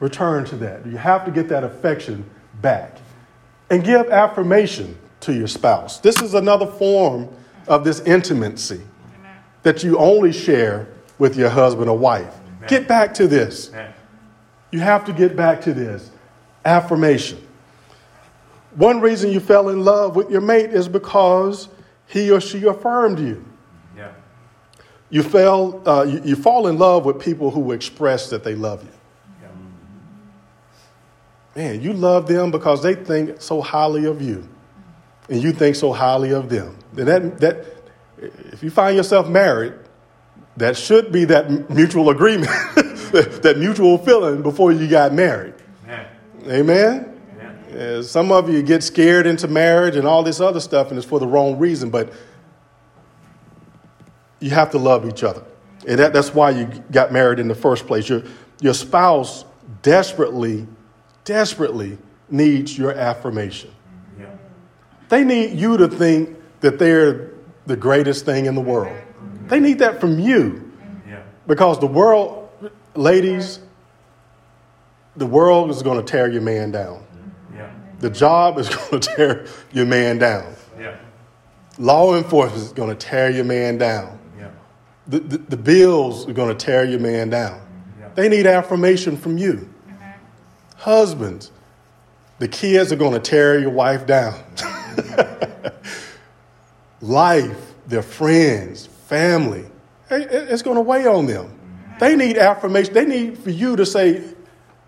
Return 0.00 0.44
to 0.46 0.56
that. 0.56 0.86
You 0.86 0.96
have 0.96 1.24
to 1.26 1.30
get 1.30 1.48
that 1.48 1.62
affection 1.62 2.28
back. 2.60 2.98
And 3.68 3.84
give 3.84 4.08
affirmation 4.08 4.98
to 5.20 5.32
your 5.32 5.46
spouse. 5.46 6.00
This 6.00 6.20
is 6.20 6.34
another 6.34 6.66
form 6.66 7.28
of 7.68 7.84
this 7.84 8.00
intimacy 8.00 8.80
that 9.62 9.84
you 9.84 9.98
only 9.98 10.32
share 10.32 10.88
with 11.18 11.36
your 11.36 11.50
husband 11.50 11.88
or 11.88 11.96
wife. 11.96 12.34
Amen. 12.56 12.68
Get 12.68 12.88
back 12.88 13.14
to 13.14 13.28
this. 13.28 13.68
Amen. 13.68 13.94
You 14.72 14.80
have 14.80 15.04
to 15.04 15.12
get 15.12 15.36
back 15.36 15.60
to 15.62 15.74
this 15.74 16.10
affirmation. 16.64 17.46
One 18.76 19.00
reason 19.00 19.30
you 19.30 19.40
fell 19.40 19.68
in 19.68 19.84
love 19.84 20.16
with 20.16 20.30
your 20.30 20.40
mate 20.40 20.70
is 20.70 20.88
because 20.88 21.68
he 22.06 22.30
or 22.30 22.40
she 22.40 22.64
affirmed 22.64 23.18
you. 23.18 23.44
Yeah. 23.96 24.12
You, 25.10 25.22
fell, 25.22 25.82
uh, 25.88 26.04
you, 26.04 26.22
you, 26.24 26.36
fall 26.36 26.68
in 26.68 26.78
love 26.78 27.04
with 27.04 27.20
people 27.20 27.50
who 27.50 27.72
express 27.72 28.30
that 28.30 28.44
they 28.44 28.54
love 28.54 28.84
you. 28.84 28.90
Man, 31.56 31.80
you 31.80 31.92
love 31.92 32.26
them 32.26 32.50
because 32.50 32.82
they 32.82 32.94
think 32.94 33.40
so 33.40 33.60
highly 33.60 34.04
of 34.04 34.22
you, 34.22 34.48
and 35.28 35.42
you 35.42 35.52
think 35.52 35.76
so 35.76 35.92
highly 35.92 36.32
of 36.32 36.48
them. 36.48 36.76
And 36.96 37.08
that, 37.08 37.38
that, 37.40 37.66
if 38.18 38.62
you 38.62 38.70
find 38.70 38.96
yourself 38.96 39.28
married, 39.28 39.74
that 40.56 40.76
should 40.76 41.10
be 41.10 41.24
that 41.26 41.70
mutual 41.70 42.10
agreement, 42.10 42.50
that 43.12 43.56
mutual 43.58 43.98
feeling 43.98 44.42
before 44.42 44.72
you 44.72 44.86
got 44.88 45.12
married. 45.12 45.54
Amen. 45.84 46.06
Amen? 46.46 47.20
Amen. 47.72 48.02
some 48.02 48.30
of 48.30 48.48
you 48.48 48.62
get 48.62 48.82
scared 48.82 49.26
into 49.26 49.48
marriage 49.48 49.96
and 49.96 50.06
all 50.06 50.22
this 50.22 50.40
other 50.40 50.60
stuff, 50.60 50.90
and 50.90 50.98
it's 50.98 51.06
for 51.06 51.18
the 51.18 51.26
wrong 51.26 51.58
reason, 51.58 51.90
but 51.90 52.12
you 54.40 54.50
have 54.50 54.70
to 54.70 54.78
love 54.78 55.08
each 55.08 55.22
other. 55.22 55.44
And 55.86 55.98
that, 55.98 56.12
that's 56.12 56.34
why 56.34 56.50
you 56.50 56.66
got 56.90 57.12
married 57.12 57.38
in 57.38 57.48
the 57.48 57.54
first 57.54 57.86
place. 57.86 58.08
Your, 58.08 58.22
your 58.60 58.74
spouse 58.74 59.44
desperately, 59.82 60.66
desperately 61.30 61.96
needs 62.28 62.76
your 62.76 62.90
affirmation. 62.90 63.70
Yeah. 64.18 64.26
They 65.08 65.22
need 65.22 65.56
you 65.56 65.76
to 65.76 65.86
think 65.86 66.36
that 66.58 66.80
they're 66.80 67.30
the 67.66 67.76
greatest 67.76 68.24
thing 68.24 68.46
in 68.46 68.56
the 68.56 68.60
world. 68.60 68.96
They 69.46 69.60
need 69.60 69.78
that 69.78 70.00
from 70.00 70.18
you. 70.18 70.66
Because 71.46 71.78
the 71.78 71.86
world, 71.86 72.48
ladies, 72.96 73.60
the 75.14 75.26
world 75.26 75.70
is 75.70 75.82
going 75.84 76.04
to 76.04 76.12
tear 76.12 76.28
your 76.28 76.42
man 76.42 76.72
down. 76.72 77.06
The 78.00 78.10
job 78.10 78.58
is 78.58 78.68
going 78.74 79.00
to 79.00 79.08
tear 79.16 79.46
your 79.72 79.86
man 79.86 80.18
down. 80.18 80.52
Law 81.78 82.16
enforcement 82.16 82.64
is 82.64 82.72
going 82.72 82.90
to 82.90 82.96
tear 82.96 83.30
your 83.30 83.44
man 83.44 83.78
down. 83.78 84.18
The, 85.06 85.20
the, 85.20 85.38
the, 85.38 85.56
bills 85.56 86.28
are 86.28 86.32
going 86.32 86.56
to 86.56 86.66
tear 86.66 86.84
your 86.84 87.00
man 87.00 87.30
down. 87.30 87.60
They 88.14 88.28
need 88.28 88.46
affirmation 88.46 89.16
from 89.16 89.38
you. 89.38 89.69
Husbands, 90.80 91.50
the 92.38 92.48
kids 92.48 92.90
are 92.90 92.96
going 92.96 93.12
to 93.12 93.20
tear 93.20 93.58
your 93.58 93.68
wife 93.68 94.06
down. 94.06 94.42
life, 97.02 97.74
their 97.86 98.02
friends, 98.02 98.86
family. 98.86 99.66
It's 100.10 100.62
going 100.62 100.76
to 100.76 100.82
weigh 100.82 101.06
on 101.06 101.26
them. 101.26 101.54
They 102.00 102.16
need 102.16 102.38
affirmation. 102.38 102.94
They 102.94 103.04
need 103.04 103.36
for 103.36 103.50
you 103.50 103.76
to 103.76 103.84
say, 103.84 104.24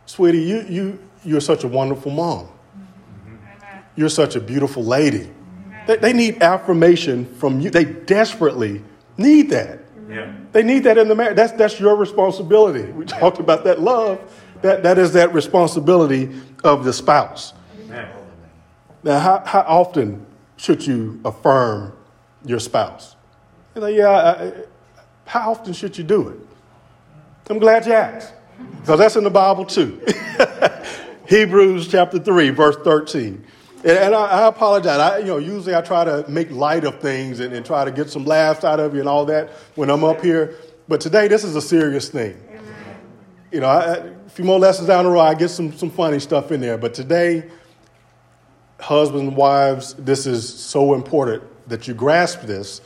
sweetie, 0.06 0.40
you, 0.40 0.62
you, 0.62 0.98
you're 1.24 1.42
such 1.42 1.62
a 1.62 1.68
wonderful 1.68 2.10
mom. 2.10 2.48
You're 3.94 4.08
such 4.08 4.34
a 4.34 4.40
beautiful 4.40 4.82
lady. 4.82 5.30
They, 5.86 5.96
they 5.96 6.12
need 6.14 6.42
affirmation 6.42 7.26
from 7.34 7.60
you. 7.60 7.68
They 7.68 7.84
desperately 7.84 8.82
need 9.18 9.50
that. 9.50 9.80
Yeah. 10.08 10.34
They 10.52 10.62
need 10.62 10.84
that 10.84 10.96
in 10.96 11.08
the 11.08 11.14
marriage. 11.14 11.36
That's, 11.36 11.52
that's 11.52 11.78
your 11.78 11.96
responsibility. 11.96 12.90
We 12.92 13.04
talked 13.04 13.40
about 13.40 13.64
that 13.64 13.80
love. 13.80 14.18
That, 14.62 14.82
that 14.84 14.98
is 14.98 15.12
that 15.12 15.34
responsibility 15.34 16.30
of 16.64 16.84
the 16.84 16.92
spouse. 16.92 17.52
Now, 19.04 19.18
how, 19.18 19.42
how 19.44 19.60
often 19.62 20.24
should 20.56 20.86
you 20.86 21.20
affirm 21.24 21.92
your 22.44 22.60
spouse? 22.60 23.16
You're 23.74 23.82
like, 23.82 23.96
yeah, 23.96 24.10
I, 24.10 24.52
how 25.26 25.50
often 25.50 25.72
should 25.72 25.98
you 25.98 26.04
do 26.04 26.28
it? 26.28 26.38
I'm 27.50 27.58
glad 27.58 27.84
you 27.84 27.92
asked, 27.92 28.32
because 28.80 28.98
that's 28.98 29.16
in 29.16 29.24
the 29.24 29.30
Bible 29.30 29.64
too. 29.64 30.00
Hebrews 31.28 31.88
chapter 31.88 32.18
3, 32.18 32.50
verse 32.50 32.76
13. 32.76 33.44
And, 33.84 33.90
and 33.90 34.14
I, 34.14 34.26
I, 34.26 34.46
apologize. 34.46 34.98
I, 34.98 35.18
you 35.18 35.26
know, 35.26 35.38
usually 35.38 35.74
I 35.74 35.80
try 35.80 36.04
to 36.04 36.24
make 36.28 36.50
light 36.50 36.84
of 36.84 37.00
things 37.00 37.40
and, 37.40 37.52
and, 37.52 37.66
try 37.66 37.84
to 37.84 37.90
get 37.90 38.08
some 38.10 38.24
laughs 38.24 38.64
out 38.64 38.78
of 38.78 38.94
you 38.94 39.00
and 39.00 39.08
all 39.08 39.24
that 39.26 39.50
when 39.74 39.90
I'm 39.90 40.04
up 40.04 40.22
here. 40.22 40.54
But 40.86 41.00
today, 41.00 41.26
this 41.26 41.42
is 41.42 41.56
a 41.56 41.62
serious 41.62 42.08
thing. 42.08 42.36
You 43.52 43.60
know, 43.60 43.66
I, 43.66 43.96
a 43.96 44.28
few 44.30 44.44
more 44.44 44.58
lessons 44.58 44.88
down 44.88 45.04
the 45.04 45.10
road, 45.10 45.20
I 45.20 45.34
get 45.34 45.50
some, 45.50 45.72
some 45.72 45.90
funny 45.90 46.18
stuff 46.18 46.50
in 46.52 46.60
there. 46.60 46.78
But 46.78 46.94
today, 46.94 47.50
husbands 48.80 49.28
and 49.28 49.36
wives, 49.36 49.94
this 49.94 50.26
is 50.26 50.48
so 50.48 50.94
important 50.94 51.42
that 51.68 51.86
you 51.86 51.94
grasp 51.94 52.42
this 52.42 52.80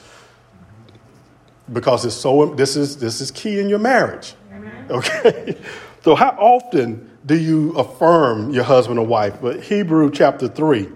because 1.73 2.05
it's 2.05 2.14
so 2.14 2.55
this 2.55 2.77
is 2.77 2.99
this 2.99 3.21
is 3.21 3.31
key 3.31 3.61
in 3.61 3.69
your 3.69 3.79
marriage. 3.79 4.35
Okay? 4.91 5.57
so 6.03 6.14
how 6.14 6.31
often 6.31 7.11
do 7.25 7.37
you 7.37 7.73
affirm 7.73 8.51
your 8.51 8.64
husband 8.64 8.99
or 8.99 9.07
wife? 9.07 9.41
But 9.41 9.62
Hebrew 9.62 10.11
chapter 10.11 10.49
3 10.49 10.89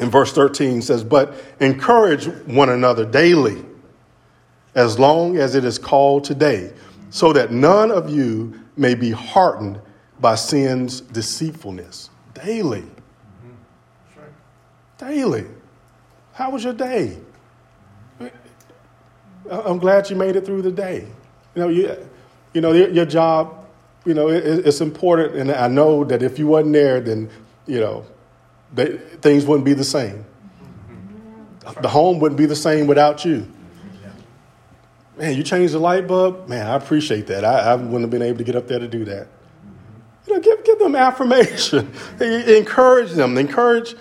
in 0.00 0.10
verse 0.10 0.32
13 0.32 0.82
says, 0.82 1.04
But 1.04 1.34
encourage 1.60 2.26
one 2.46 2.70
another 2.70 3.04
daily, 3.04 3.64
as 4.74 4.98
long 4.98 5.36
as 5.36 5.54
it 5.54 5.64
is 5.64 5.78
called 5.78 6.24
today, 6.24 6.72
so 7.10 7.32
that 7.32 7.52
none 7.52 7.90
of 7.90 8.08
you 8.08 8.58
may 8.76 8.94
be 8.94 9.10
heartened 9.10 9.80
by 10.20 10.34
sin's 10.34 11.00
deceitfulness. 11.00 12.10
Daily. 12.34 12.84
Daily. 14.98 15.46
How 16.32 16.50
was 16.50 16.64
your 16.64 16.72
day? 16.72 17.18
I'm 19.50 19.78
glad 19.78 20.08
you 20.08 20.16
made 20.16 20.36
it 20.36 20.46
through 20.46 20.62
the 20.62 20.70
day. 20.70 21.06
You 21.54 21.62
know, 21.62 21.68
you, 21.68 21.96
you 22.52 22.60
know, 22.60 22.72
your, 22.72 22.88
your 22.90 23.06
job, 23.06 23.66
you 24.04 24.14
know, 24.14 24.28
it, 24.28 24.44
it's 24.44 24.80
important, 24.80 25.34
and 25.34 25.50
I 25.50 25.66
know 25.68 26.04
that 26.04 26.22
if 26.22 26.38
you 26.38 26.46
wasn't 26.46 26.74
there, 26.74 27.00
then 27.00 27.28
you 27.66 27.80
know, 27.80 28.04
they, 28.72 28.96
things 28.96 29.46
wouldn't 29.46 29.64
be 29.64 29.74
the 29.74 29.84
same. 29.84 30.24
The 31.80 31.88
home 31.88 32.18
wouldn't 32.20 32.38
be 32.38 32.46
the 32.46 32.56
same 32.56 32.86
without 32.86 33.24
you. 33.24 33.46
Man, 35.20 35.36
you 35.36 35.42
changed 35.42 35.74
the 35.74 35.78
light 35.78 36.06
bulb. 36.06 36.48
Man, 36.48 36.66
I 36.66 36.76
appreciate 36.76 37.26
that. 37.26 37.44
I, 37.44 37.72
I 37.72 37.74
wouldn't 37.74 38.00
have 38.00 38.10
been 38.10 38.22
able 38.22 38.38
to 38.38 38.44
get 38.44 38.56
up 38.56 38.66
there 38.68 38.78
to 38.78 38.88
do 38.88 39.04
that. 39.04 39.28
You 40.26 40.34
know, 40.34 40.40
give, 40.40 40.64
give 40.64 40.78
them 40.78 40.96
affirmation. 40.96 41.92
encourage 42.20 43.12
them. 43.12 43.36
Encourage, 43.36 43.96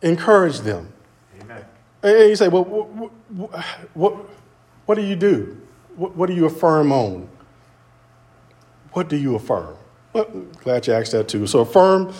encourage 0.00 0.60
them. 0.60 0.90
Amen. 1.42 1.66
And 2.02 2.30
you 2.30 2.36
say, 2.36 2.48
well, 2.48 2.64
what, 2.64 3.12
what, 3.28 3.64
what, 3.92 4.30
what 4.86 4.94
do 4.94 5.02
you 5.02 5.16
do? 5.16 5.60
What, 5.96 6.16
what 6.16 6.28
do 6.28 6.34
you 6.34 6.46
affirm 6.46 6.92
on? 6.92 7.28
What 8.92 9.10
do 9.10 9.16
you 9.16 9.34
affirm? 9.34 9.76
Well, 10.14 10.24
glad 10.62 10.86
you 10.86 10.94
asked 10.94 11.12
that 11.12 11.28
too. 11.28 11.46
So 11.46 11.60
affirm 11.60 12.14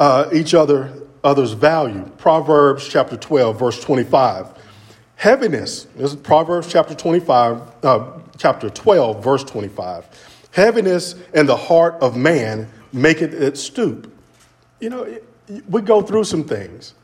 uh, 0.00 0.30
each 0.32 0.52
other 0.52 0.92
other's 1.22 1.52
value. 1.52 2.10
Proverbs 2.18 2.88
chapter 2.88 3.16
12, 3.16 3.58
verse 3.58 3.80
25. 3.80 4.63
Heaviness, 5.16 5.84
this 5.96 6.10
is 6.12 6.16
Proverbs 6.16 6.66
chapter 6.70 6.94
25, 6.94 7.62
uh, 7.82 8.12
chapter 8.36 8.68
12, 8.68 9.22
verse 9.22 9.44
25. 9.44 10.06
Heaviness 10.50 11.14
in 11.32 11.46
the 11.46 11.56
heart 11.56 11.94
of 12.00 12.16
man 12.16 12.68
maketh 12.92 13.32
it 13.32 13.56
stoop. 13.56 14.12
You 14.80 14.90
know, 14.90 15.02
it, 15.04 15.24
we 15.68 15.82
go 15.82 16.02
through 16.02 16.24
some 16.24 16.44
things. 16.44 16.94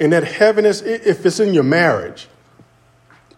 And 0.00 0.12
that 0.12 0.24
heaviness, 0.24 0.82
if 0.82 1.26
it's 1.26 1.40
in 1.40 1.52
your 1.52 1.64
marriage, 1.64 2.28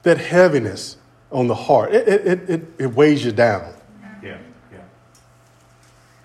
that 0.02 0.18
heaviness 0.18 0.96
on 1.30 1.46
the 1.46 1.54
heart, 1.54 1.92
it, 1.92 2.08
it, 2.08 2.50
it, 2.50 2.62
it 2.78 2.86
weighs 2.94 3.24
you 3.24 3.32
down. 3.32 3.72
Yeah, 4.22 4.38
yeah. 4.72 4.80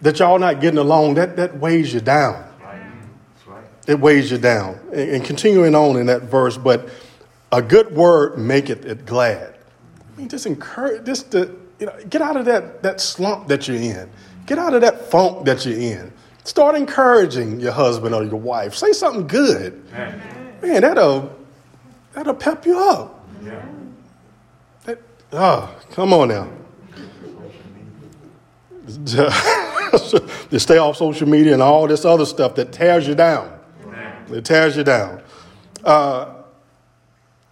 That 0.01 0.19
y'all 0.19 0.39
not 0.39 0.59
getting 0.59 0.77
along, 0.77 1.15
that, 1.15 1.37
that 1.37 1.57
weighs 1.57 1.93
you 1.93 2.01
down. 2.01 2.43
Right. 2.61 2.81
That's 3.33 3.47
Right. 3.47 3.63
It 3.87 3.99
weighs 3.99 4.31
you 4.31 4.37
down. 4.37 4.79
And, 4.91 5.11
and, 5.11 5.25
continuing 5.25 5.75
on 5.75 5.97
in 5.97 6.07
that 6.07 6.23
verse, 6.23 6.57
but 6.57 6.89
a 7.51 7.61
good 7.61 7.93
word 7.95 8.37
maketh 8.37 8.85
it 8.85 9.05
glad. 9.05 9.55
I 9.99 10.17
mean, 10.17 10.29
just 10.29 10.45
encourage, 10.45 11.05
just 11.05 11.31
to, 11.31 11.55
you 11.79 11.87
know, 11.87 11.95
get 12.09 12.21
out 12.21 12.37
of 12.37 12.45
that, 12.45 12.83
that 12.83 13.01
slump 13.01 13.47
that 13.47 13.67
you're 13.67 13.77
in. 13.77 14.09
Get 14.45 14.59
out 14.59 14.73
of 14.73 14.81
that 14.81 15.09
funk 15.09 15.45
that 15.45 15.65
you're 15.65 15.77
in. 15.77 16.11
Start 16.43 16.75
encouraging 16.75 17.59
your 17.59 17.71
husband 17.71 18.13
or 18.13 18.23
your 18.23 18.39
wife. 18.39 18.75
Say 18.75 18.93
something 18.93 19.27
good. 19.27 19.83
Man, 19.91 20.57
Man 20.61 20.81
that'll, 20.81 21.35
that'll 22.13 22.35
pep 22.35 22.65
you 22.65 22.79
up. 22.79 23.27
Yeah. 23.43 23.65
Oh, 25.37 25.75
come 25.91 26.13
on 26.13 26.29
now. 26.29 26.47
to 29.05 30.59
stay 30.59 30.77
off 30.77 30.95
social 30.97 31.27
media 31.27 31.53
and 31.53 31.61
all 31.61 31.87
this 31.87 32.05
other 32.05 32.25
stuff 32.25 32.55
that 32.55 32.71
tears 32.71 33.07
you 33.07 33.15
down. 33.15 33.51
It 34.29 34.45
tears 34.45 34.77
you 34.77 34.83
down. 34.83 35.21
Uh, 35.83 36.34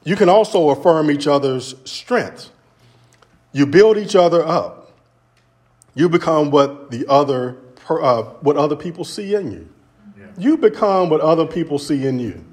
you 0.03 0.15
can 0.15 0.29
also 0.29 0.69
affirm 0.69 1.09
each 1.09 1.27
other's 1.27 1.75
strength. 1.85 2.49
You 3.51 3.65
build 3.65 3.97
each 3.97 4.15
other 4.15 4.45
up. 4.45 4.91
You 5.95 6.09
become 6.09 6.51
what 6.51 6.91
the 6.91 7.05
other, 7.07 7.57
uh, 7.89 8.23
what 8.41 8.57
other 8.57 8.75
people 8.75 9.05
see 9.05 9.35
in 9.35 9.51
you. 9.51 9.69
Yeah. 10.17 10.25
You 10.37 10.57
become 10.57 11.09
what 11.09 11.21
other 11.21 11.45
people 11.45 11.77
see 11.77 12.05
in 12.05 12.19
you. 12.19 12.43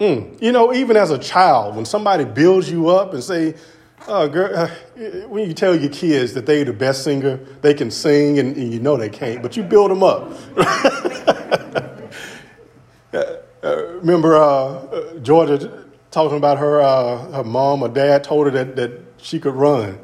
Mm. 0.00 0.42
You 0.42 0.52
know, 0.52 0.74
even 0.74 0.96
as 0.96 1.10
a 1.10 1.18
child, 1.18 1.76
when 1.76 1.84
somebody 1.86 2.24
builds 2.24 2.70
you 2.70 2.88
up 2.88 3.14
and 3.14 3.22
say, 3.22 3.54
Oh, 4.08 4.28
girl, 4.28 4.54
uh, 4.54 4.68
when 5.28 5.48
you 5.48 5.54
tell 5.54 5.74
your 5.74 5.90
kids 5.90 6.34
that 6.34 6.46
they're 6.46 6.64
the 6.64 6.72
best 6.72 7.02
singer, 7.02 7.38
they 7.62 7.74
can 7.74 7.90
sing, 7.90 8.38
and, 8.38 8.56
and 8.56 8.72
you 8.72 8.78
know 8.78 8.96
they 8.96 9.08
can't, 9.08 9.42
but 9.42 9.56
you 9.56 9.64
build 9.64 9.90
them 9.90 10.04
up. 10.04 10.30
uh, 13.12 13.36
remember 13.64 14.36
uh, 14.36 14.44
uh, 14.44 15.18
Georgia 15.18 15.85
talking 16.10 16.36
about 16.36 16.58
her, 16.58 16.80
uh, 16.80 17.30
her 17.32 17.44
mom 17.44 17.82
or 17.82 17.88
dad 17.88 18.24
told 18.24 18.46
her 18.46 18.52
that, 18.52 18.76
that 18.76 19.00
she 19.18 19.38
could 19.38 19.54
run. 19.54 19.98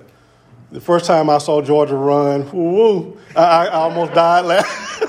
The 0.70 0.80
first 0.80 1.04
time 1.04 1.28
I 1.28 1.38
saw 1.38 1.60
Georgia 1.60 1.96
run, 1.96 2.50
woo, 2.50 3.18
I, 3.36 3.66
I 3.66 3.68
almost 3.68 4.14
died 4.14 4.44
laughing. 4.46 5.08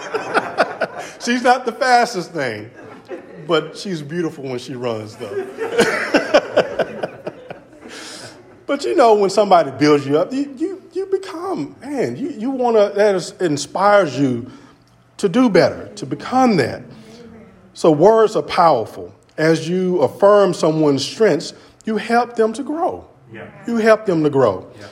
she's 1.22 1.41
not 1.41 1.66
the 1.66 1.72
fastest 1.72 2.32
thing, 2.32 2.70
but 3.48 3.78
she's 3.78 4.02
beautiful 4.02 4.44
when 4.44 4.60
she 4.60 4.76
runs, 4.76 5.16
though. 5.16 5.48
But 8.66 8.86
you 8.86 8.96
know, 8.96 9.14
when 9.14 9.30
somebody 9.30 9.72
builds 9.72 10.06
you 10.06 10.18
up, 10.18 10.32
you, 10.32 10.54
you, 10.58 10.82
you 10.94 11.06
become, 11.08 11.76
man, 11.82 12.16
you, 12.16 12.30
you 12.30 12.50
want 12.50 12.78
to, 12.78 12.91
that 12.96 13.16
is, 13.16 13.32
inspires 13.39 14.18
you 14.18 14.50
to 15.18 15.30
do 15.30 15.50
better, 15.50 15.89
to 15.96 16.06
become 16.06 16.58
that. 16.58 16.82
So 17.74 17.91
words 17.91 18.36
are 18.36 18.44
powerful. 18.44 19.14
As 19.38 19.68
you 19.68 20.02
affirm 20.02 20.54
someone's 20.54 21.06
strengths, 21.06 21.54
you 21.86 21.98
help 21.98 22.36
them 22.36 22.54
to 22.54 22.64
grow. 22.64 23.08
Yeah. 23.32 23.50
You 23.68 23.78
help 23.78 24.06
them 24.06 24.24
to 24.24 24.30
grow. 24.30 24.72
Yeah. 24.80 24.88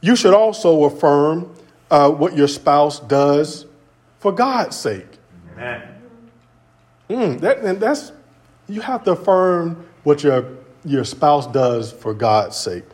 You 0.00 0.16
should 0.16 0.34
also 0.34 0.84
affirm 0.84 1.54
uh, 1.90 2.10
what 2.10 2.36
your 2.36 2.48
spouse 2.48 3.00
does 3.00 3.66
for 4.18 4.32
God's 4.32 4.76
sake. 4.76 5.06
Amen. 5.52 5.82
Mm, 7.10 7.40
that, 7.40 7.58
and 7.58 7.80
that's, 7.80 8.12
you 8.68 8.80
have 8.80 9.04
to 9.04 9.12
affirm 9.12 9.86
what 10.02 10.22
your, 10.22 10.56
your 10.84 11.04
spouse 11.04 11.46
does 11.46 11.92
for 11.92 12.14
God's 12.14 12.56
sake. 12.56 12.84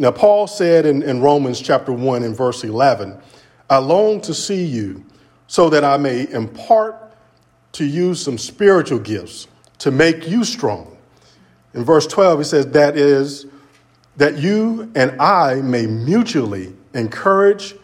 Now, 0.00 0.10
Paul 0.10 0.46
said 0.46 0.86
in, 0.86 1.02
in 1.02 1.20
Romans 1.20 1.60
chapter 1.60 1.92
1 1.92 2.22
and 2.22 2.34
verse 2.34 2.64
11, 2.64 3.20
I 3.68 3.78
long 3.78 4.22
to 4.22 4.32
see 4.32 4.64
you 4.64 5.04
so 5.46 5.68
that 5.68 5.84
I 5.84 5.98
may 5.98 6.26
impart 6.30 6.96
to 7.72 7.84
you 7.84 8.14
some 8.14 8.38
spiritual 8.38 8.98
gifts 8.98 9.46
to 9.80 9.90
make 9.90 10.28
you 10.28 10.44
strong. 10.44 10.96
In 11.74 11.84
verse 11.84 12.06
12, 12.06 12.40
he 12.40 12.44
says, 12.44 12.66
That 12.68 12.96
is, 12.96 13.46
that 14.16 14.38
you 14.38 14.90
and 14.94 15.20
I 15.20 15.56
may 15.56 15.86
mutually 15.86 16.74
encourage, 16.94 17.74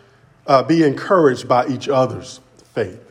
uh, 0.46 0.62
be 0.62 0.82
encouraged 0.82 1.48
by 1.48 1.66
each 1.66 1.88
other's 1.88 2.40
faith. 2.74 3.02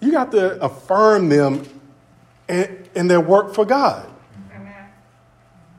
You 0.00 0.12
got 0.12 0.32
to 0.32 0.62
affirm 0.62 1.28
them 1.28 1.64
in, 2.48 2.88
in 2.94 3.06
their 3.06 3.20
work 3.20 3.54
for 3.54 3.66
God. 3.66 4.08
Amen. 4.54 4.88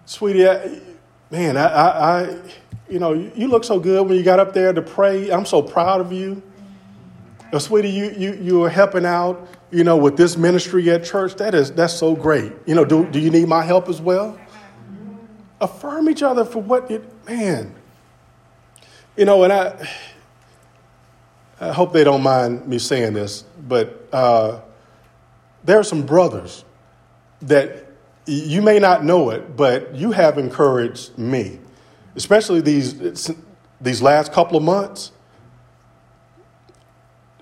Sweetie, 0.06 0.82
man, 1.32 1.58
I, 1.58 1.66
I, 1.66 2.22
I, 2.22 2.42
you 2.88 3.00
know, 3.00 3.14
you 3.14 3.48
look 3.48 3.64
so 3.64 3.80
good 3.80 4.08
when 4.08 4.18
you 4.18 4.24
got 4.24 4.40
up 4.40 4.54
there 4.54 4.74
to 4.74 4.82
pray. 4.82 5.32
I'm 5.32 5.46
so 5.46 5.62
proud 5.62 6.02
of 6.02 6.12
you. 6.12 6.44
Sweetie, 7.60 7.90
you, 7.90 8.12
you, 8.18 8.34
you 8.34 8.60
were 8.60 8.70
helping 8.70 9.06
out, 9.06 9.48
you 9.72 9.84
know, 9.84 9.98
with 9.98 10.16
this 10.16 10.38
ministry 10.38 10.90
at 10.90 11.04
church. 11.04 11.36
That 11.36 11.54
is, 11.54 11.72
that's 11.72 11.94
so 11.94 12.16
great. 12.16 12.54
You 12.66 12.76
know, 12.76 12.86
do, 12.86 13.06
do 13.06 13.20
you 13.20 13.30
need 13.30 13.48
my 13.48 13.64
help 13.64 13.90
as 13.90 14.00
well? 14.02 14.40
Affirm 15.60 16.10
each 16.10 16.24
other 16.24 16.46
for 16.46 16.62
what 16.62 16.90
it, 16.90 17.04
man. 17.28 17.76
You 19.18 19.26
know, 19.26 19.44
and 19.44 19.52
I, 19.52 19.90
I 21.60 21.72
hope 21.74 21.94
they 21.94 22.04
don't 22.04 22.24
mind 22.24 22.68
me 22.68 22.80
saying 22.80 23.14
this, 23.14 23.44
but 23.68 24.08
uh, 24.12 24.62
there 25.64 25.78
are 25.78 25.84
some 25.84 26.06
brothers 26.06 26.64
that 27.42 27.88
you 28.26 28.62
may 28.62 28.80
not 28.80 29.04
know 29.04 29.30
it, 29.30 29.56
but 29.58 29.94
you 29.94 30.12
have 30.12 30.38
encouraged 30.38 31.18
me, 31.18 31.60
especially 32.16 32.62
these, 32.62 33.32
these 33.82 34.02
last 34.02 34.32
couple 34.32 34.58
of 34.58 34.64
months. 34.64 35.12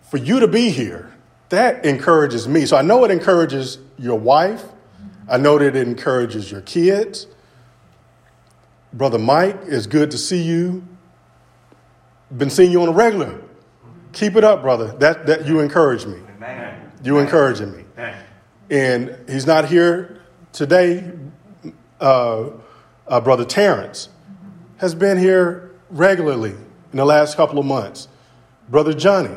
For 0.09 0.17
you 0.17 0.39
to 0.39 0.47
be 0.47 0.69
here 0.69 1.13
that 1.49 1.85
encourages 1.85 2.47
me. 2.47 2.65
So 2.65 2.77
I 2.77 2.81
know 2.81 3.03
it 3.03 3.11
encourages 3.11 3.79
your 3.97 4.17
wife. 4.17 4.63
I 5.27 5.37
know 5.37 5.57
that 5.57 5.75
it 5.75 5.87
encourages 5.87 6.51
your 6.51 6.61
kids. 6.61 7.27
Brother 8.93 9.19
Mike, 9.19 9.59
it's 9.65 9.85
good 9.85 10.11
to 10.11 10.17
see 10.17 10.41
you. 10.41 10.87
Been 12.35 12.49
seeing 12.49 12.71
you 12.71 12.81
on 12.81 12.89
a 12.89 12.91
regular. 12.91 13.41
Keep 14.13 14.35
it 14.35 14.43
up, 14.43 14.61
brother. 14.61 14.91
That, 14.97 15.27
that 15.27 15.47
you 15.47 15.59
encourage 15.59 16.05
me. 16.05 16.19
Amen. 16.37 16.91
You 17.03 17.19
encouraging 17.19 17.75
me. 17.75 17.85
Amen. 17.97 18.23
And 18.69 19.29
he's 19.29 19.45
not 19.45 19.65
here 19.65 20.21
today. 20.51 21.11
Uh, 21.99 22.51
uh, 23.07 23.19
brother 23.19 23.45
Terrence 23.45 24.09
has 24.77 24.95
been 24.95 25.17
here 25.17 25.71
regularly 25.89 26.51
in 26.51 26.97
the 26.97 27.05
last 27.05 27.35
couple 27.35 27.59
of 27.59 27.65
months. 27.65 28.07
Brother 28.69 28.93
Johnny. 28.93 29.35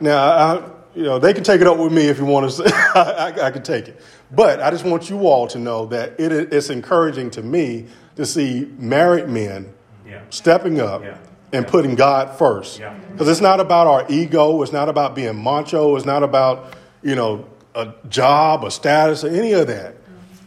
Yeah. 0.00 0.08
Now, 0.08 0.18
I, 0.18 0.70
you 0.94 1.02
know, 1.04 1.18
they 1.18 1.32
can 1.32 1.44
take 1.44 1.60
it 1.60 1.66
up 1.66 1.78
with 1.78 1.92
me 1.92 2.08
if 2.08 2.18
you 2.18 2.24
want 2.24 2.50
to. 2.50 2.56
Say, 2.56 2.64
I, 2.94 3.32
I, 3.40 3.46
I 3.46 3.50
can 3.50 3.62
take 3.62 3.88
it, 3.88 4.00
but 4.32 4.60
I 4.60 4.70
just 4.70 4.84
want 4.84 5.08
you 5.08 5.26
all 5.26 5.46
to 5.48 5.58
know 5.58 5.86
that 5.86 6.18
it, 6.18 6.32
it's 6.52 6.70
encouraging 6.70 7.30
to 7.32 7.42
me 7.42 7.86
to 8.16 8.26
see 8.26 8.68
married 8.78 9.28
men 9.28 9.72
Yeah. 10.06 10.20
stepping 10.30 10.80
up 10.80 11.02
Yeah. 11.02 11.16
and 11.52 11.66
putting 11.66 11.94
God 11.94 12.36
first. 12.36 12.78
Yeah. 12.80 12.94
Because 13.12 13.28
it's 13.28 13.40
not 13.40 13.60
about 13.60 13.86
our 13.86 14.04
ego, 14.08 14.62
it's 14.62 14.72
not 14.72 14.88
about 14.88 15.14
being 15.14 15.40
macho, 15.42 15.94
it's 15.96 16.06
not 16.06 16.22
about, 16.22 16.74
you 17.02 17.14
know, 17.14 17.46
a 17.76 17.94
job, 18.08 18.64
a 18.64 18.70
status, 18.70 19.22
or 19.22 19.28
any 19.28 19.52
of 19.52 19.68
that. 19.68 19.94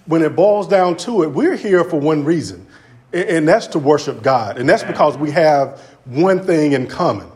When 0.08 0.22
it 0.22 0.36
boils 0.36 0.68
down 0.68 0.98
to 0.98 1.24
it, 1.24 1.28
we're 1.28 1.56
here 1.56 1.86
for 1.86 1.98
one 1.98 2.26
reason, 2.26 2.68
and 3.14 3.24
and 3.30 3.48
that's 3.48 3.68
to 3.68 3.80
worship 3.80 4.22
God. 4.22 4.58
And 4.58 4.68
that's 4.68 4.84
because 4.84 5.18
we 5.18 5.32
have 5.32 5.80
one 6.04 6.42
thing 6.44 6.74
in 6.74 6.88
common 6.88 7.30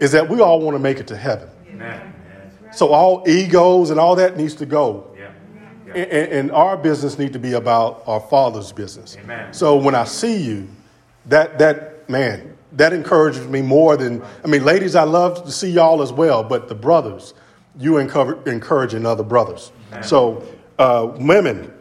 is 0.00 0.12
that 0.12 0.28
we 0.28 0.40
all 0.40 0.60
want 0.60 0.74
to 0.74 0.78
make 0.78 0.98
it 0.98 1.06
to 1.08 1.16
heaven. 1.16 1.48
Amen. 1.68 2.12
So 2.72 2.88
all 2.88 3.24
egos 3.28 3.90
and 3.90 3.98
all 3.98 4.16
that 4.16 4.36
needs 4.36 4.54
to 4.56 4.66
go. 4.66 5.06
Yeah. 5.16 5.30
And, 5.94 6.10
and- 6.10 6.32
and 6.32 6.52
our 6.52 6.76
business 6.76 7.18
need 7.18 7.32
to 7.32 7.38
be 7.38 7.54
about 7.54 8.02
our 8.06 8.20
Father's 8.20 8.72
business. 8.72 9.16
Amen. 9.22 9.52
So 9.54 9.76
when 9.76 9.94
I 9.94 10.04
see 10.04 10.36
you, 10.36 10.68
that 11.26 11.58
that 11.58 12.08
man, 12.10 12.56
that 12.72 12.92
encourages 12.92 13.46
me 13.48 13.62
more 13.62 13.96
than 13.96 14.22
I 14.44 14.48
mean, 14.48 14.64
ladies, 14.64 14.94
I 14.94 15.04
love 15.04 15.44
to 15.44 15.50
see 15.52 15.70
y'all 15.70 16.02
as 16.02 16.12
well, 16.12 16.42
but 16.44 16.68
the 16.68 16.74
brothers, 16.74 17.34
you 17.78 17.96
encourage, 17.98 18.46
encouraging 18.46 19.06
other 19.06 19.22
brothers. 19.24 19.72
So 20.02 20.42
uh, 20.78 21.10
women, 21.16 21.72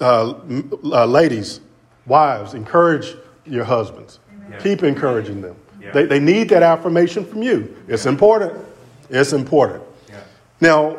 uh, 0.00 0.34
uh, 0.84 1.04
ladies, 1.06 1.60
wives, 2.06 2.54
encourage 2.54 3.14
your 3.44 3.64
husbands. 3.64 4.18
Yeah. 4.50 4.58
Keep 4.58 4.82
encouraging 4.82 5.40
them. 5.40 5.54
Yeah. 5.80 5.92
They, 5.92 6.06
they 6.06 6.20
need 6.20 6.48
that 6.50 6.62
affirmation 6.62 7.24
from 7.24 7.42
you. 7.42 7.76
It's 7.88 8.06
important. 8.06 8.64
It's 9.08 9.32
important. 9.32 9.82
Yeah. 10.08 10.20
Now, 10.60 10.98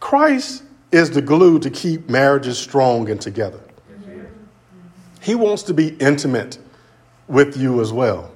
Christ 0.00 0.62
is 0.92 1.10
the 1.10 1.22
glue 1.22 1.58
to 1.58 1.70
keep 1.70 2.08
marriages 2.08 2.58
strong 2.58 3.08
and 3.10 3.20
together. 3.20 3.60
Yes, 3.88 4.30
he. 5.20 5.30
He 5.30 5.34
wants 5.34 5.62
to 5.64 5.74
be 5.74 5.88
intimate 5.96 6.58
with 7.26 7.56
you 7.56 7.80
as 7.80 7.92
well. 7.92 8.30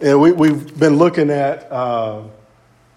And 0.00 0.20
we, 0.20 0.32
we've 0.32 0.78
been 0.78 0.96
looking 0.96 1.30
at 1.30 1.70
uh, 1.70 2.22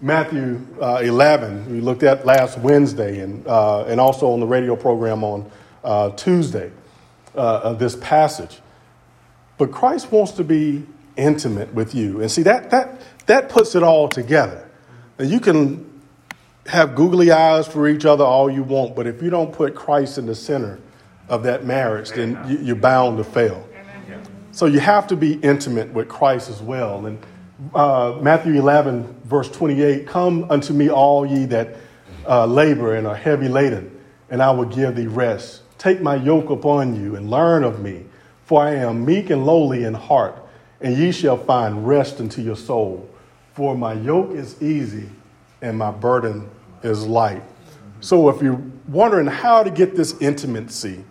Matthew 0.00 0.66
uh, 0.80 1.00
11, 1.02 1.70
we 1.70 1.80
looked 1.80 2.02
at 2.02 2.26
last 2.26 2.58
Wednesday, 2.58 3.20
and, 3.20 3.46
uh, 3.46 3.84
and 3.84 3.98
also 3.98 4.30
on 4.30 4.40
the 4.40 4.46
radio 4.46 4.76
program 4.76 5.24
on 5.24 5.50
uh, 5.82 6.10
Tuesday, 6.10 6.70
uh, 7.34 7.60
of 7.64 7.78
this 7.78 7.96
passage. 7.96 8.60
But 9.56 9.72
Christ 9.72 10.12
wants 10.12 10.32
to 10.32 10.44
be 10.44 10.84
intimate 11.16 11.72
with 11.74 11.94
you. 11.94 12.20
And 12.20 12.30
see, 12.30 12.42
that, 12.42 12.70
that, 12.70 13.00
that 13.26 13.48
puts 13.48 13.74
it 13.74 13.82
all 13.82 14.08
together. 14.08 14.68
And 15.18 15.30
you 15.30 15.40
can 15.40 16.02
have 16.66 16.94
googly 16.94 17.30
eyes 17.30 17.66
for 17.66 17.88
each 17.88 18.04
other 18.04 18.24
all 18.24 18.50
you 18.50 18.62
want, 18.62 18.96
but 18.96 19.06
if 19.06 19.22
you 19.22 19.30
don't 19.30 19.52
put 19.52 19.74
Christ 19.74 20.18
in 20.18 20.26
the 20.26 20.34
center 20.34 20.80
of 21.28 21.42
that 21.44 21.64
marriage, 21.64 22.10
then 22.10 22.38
you, 22.48 22.58
you're 22.58 22.76
bound 22.76 23.18
to 23.18 23.24
fail. 23.24 23.66
So 24.52 24.64
you 24.64 24.80
have 24.80 25.06
to 25.08 25.16
be 25.16 25.34
intimate 25.34 25.92
with 25.92 26.08
Christ 26.08 26.48
as 26.48 26.62
well. 26.62 27.04
And 27.04 27.18
uh, 27.74 28.18
Matthew 28.22 28.54
11, 28.54 29.20
verse 29.24 29.50
28 29.50 30.06
Come 30.06 30.50
unto 30.50 30.72
me, 30.72 30.88
all 30.88 31.26
ye 31.26 31.44
that 31.46 31.76
uh, 32.26 32.46
labor 32.46 32.94
and 32.94 33.06
are 33.06 33.14
heavy 33.14 33.48
laden, 33.48 33.98
and 34.30 34.42
I 34.42 34.50
will 34.50 34.64
give 34.64 34.96
thee 34.96 35.06
rest. 35.06 35.62
Take 35.78 36.00
my 36.00 36.16
yoke 36.16 36.48
upon 36.48 36.96
you 36.96 37.16
and 37.16 37.30
learn 37.30 37.64
of 37.64 37.80
me, 37.80 38.06
for 38.46 38.62
I 38.62 38.76
am 38.76 39.04
meek 39.04 39.28
and 39.30 39.44
lowly 39.44 39.84
in 39.84 39.94
heart, 39.94 40.42
and 40.80 40.96
ye 40.96 41.12
shall 41.12 41.36
find 41.36 41.86
rest 41.86 42.20
unto 42.20 42.42
your 42.42 42.56
soul. 42.56 43.08
For 43.54 43.76
my 43.76 43.94
yoke 43.94 44.32
is 44.32 44.60
easy 44.62 45.08
and 45.62 45.78
my 45.78 45.90
burden 45.90 46.48
is 46.82 47.06
light. 47.06 47.42
So 48.00 48.28
if 48.28 48.42
you're 48.42 48.60
wondering 48.88 49.26
how 49.26 49.62
to 49.62 49.70
get 49.70 49.96
this 49.96 50.20
intimacy 50.20 51.04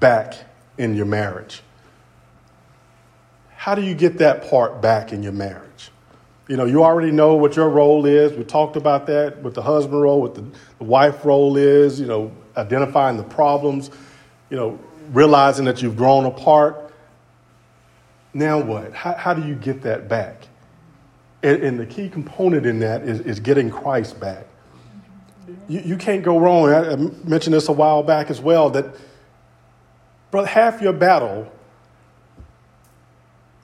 back 0.00 0.34
in 0.78 0.94
your 0.94 1.06
marriage, 1.06 1.62
how 3.54 3.74
do 3.74 3.82
you 3.82 3.94
get 3.94 4.18
that 4.18 4.48
part 4.48 4.80
back 4.80 5.12
in 5.12 5.22
your 5.22 5.32
marriage? 5.32 5.90
You 6.48 6.56
know, 6.56 6.64
you 6.64 6.82
already 6.82 7.12
know 7.12 7.34
what 7.34 7.54
your 7.54 7.68
role 7.68 8.04
is. 8.06 8.32
We 8.32 8.44
talked 8.44 8.76
about 8.76 9.06
that, 9.06 9.40
what 9.42 9.54
the 9.54 9.62
husband 9.62 10.02
role, 10.02 10.20
what 10.20 10.34
the, 10.34 10.44
the 10.78 10.84
wife 10.84 11.24
role 11.24 11.56
is, 11.56 12.00
you 12.00 12.06
know, 12.06 12.32
identifying 12.56 13.16
the 13.16 13.22
problems, 13.22 13.90
you 14.50 14.56
know, 14.56 14.78
realizing 15.12 15.64
that 15.66 15.80
you've 15.80 15.96
grown 15.96 16.24
apart. 16.24 16.81
Now 18.34 18.60
what? 18.60 18.92
How, 18.92 19.14
how 19.14 19.34
do 19.34 19.46
you 19.46 19.54
get 19.54 19.82
that 19.82 20.08
back? 20.08 20.48
And, 21.42 21.62
and 21.62 21.78
the 21.78 21.86
key 21.86 22.08
component 22.08 22.66
in 22.66 22.78
that 22.80 23.02
is, 23.02 23.20
is 23.20 23.40
getting 23.40 23.70
Christ 23.70 24.18
back. 24.18 24.46
You, 25.68 25.80
you 25.80 25.96
can't 25.96 26.22
go 26.22 26.38
wrong. 26.38 26.70
I, 26.70 26.92
I 26.92 26.96
mentioned 26.96 27.54
this 27.54 27.68
a 27.68 27.72
while 27.72 28.02
back 28.02 28.30
as 28.30 28.40
well 28.40 28.70
that, 28.70 28.86
brother, 30.30 30.46
half 30.46 30.80
your 30.80 30.92
battle 30.92 31.52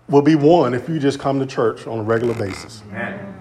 will 0.09 0.23
be 0.23 0.35
won 0.35 0.75
if 0.75 0.89
you 0.89 0.99
just 0.99 1.19
come 1.19 1.39
to 1.39 1.47
church 1.47 1.87
on 1.87 1.99
a 1.99 2.03
regular 2.03 2.35
basis. 2.35 2.83
Amen. 2.89 3.35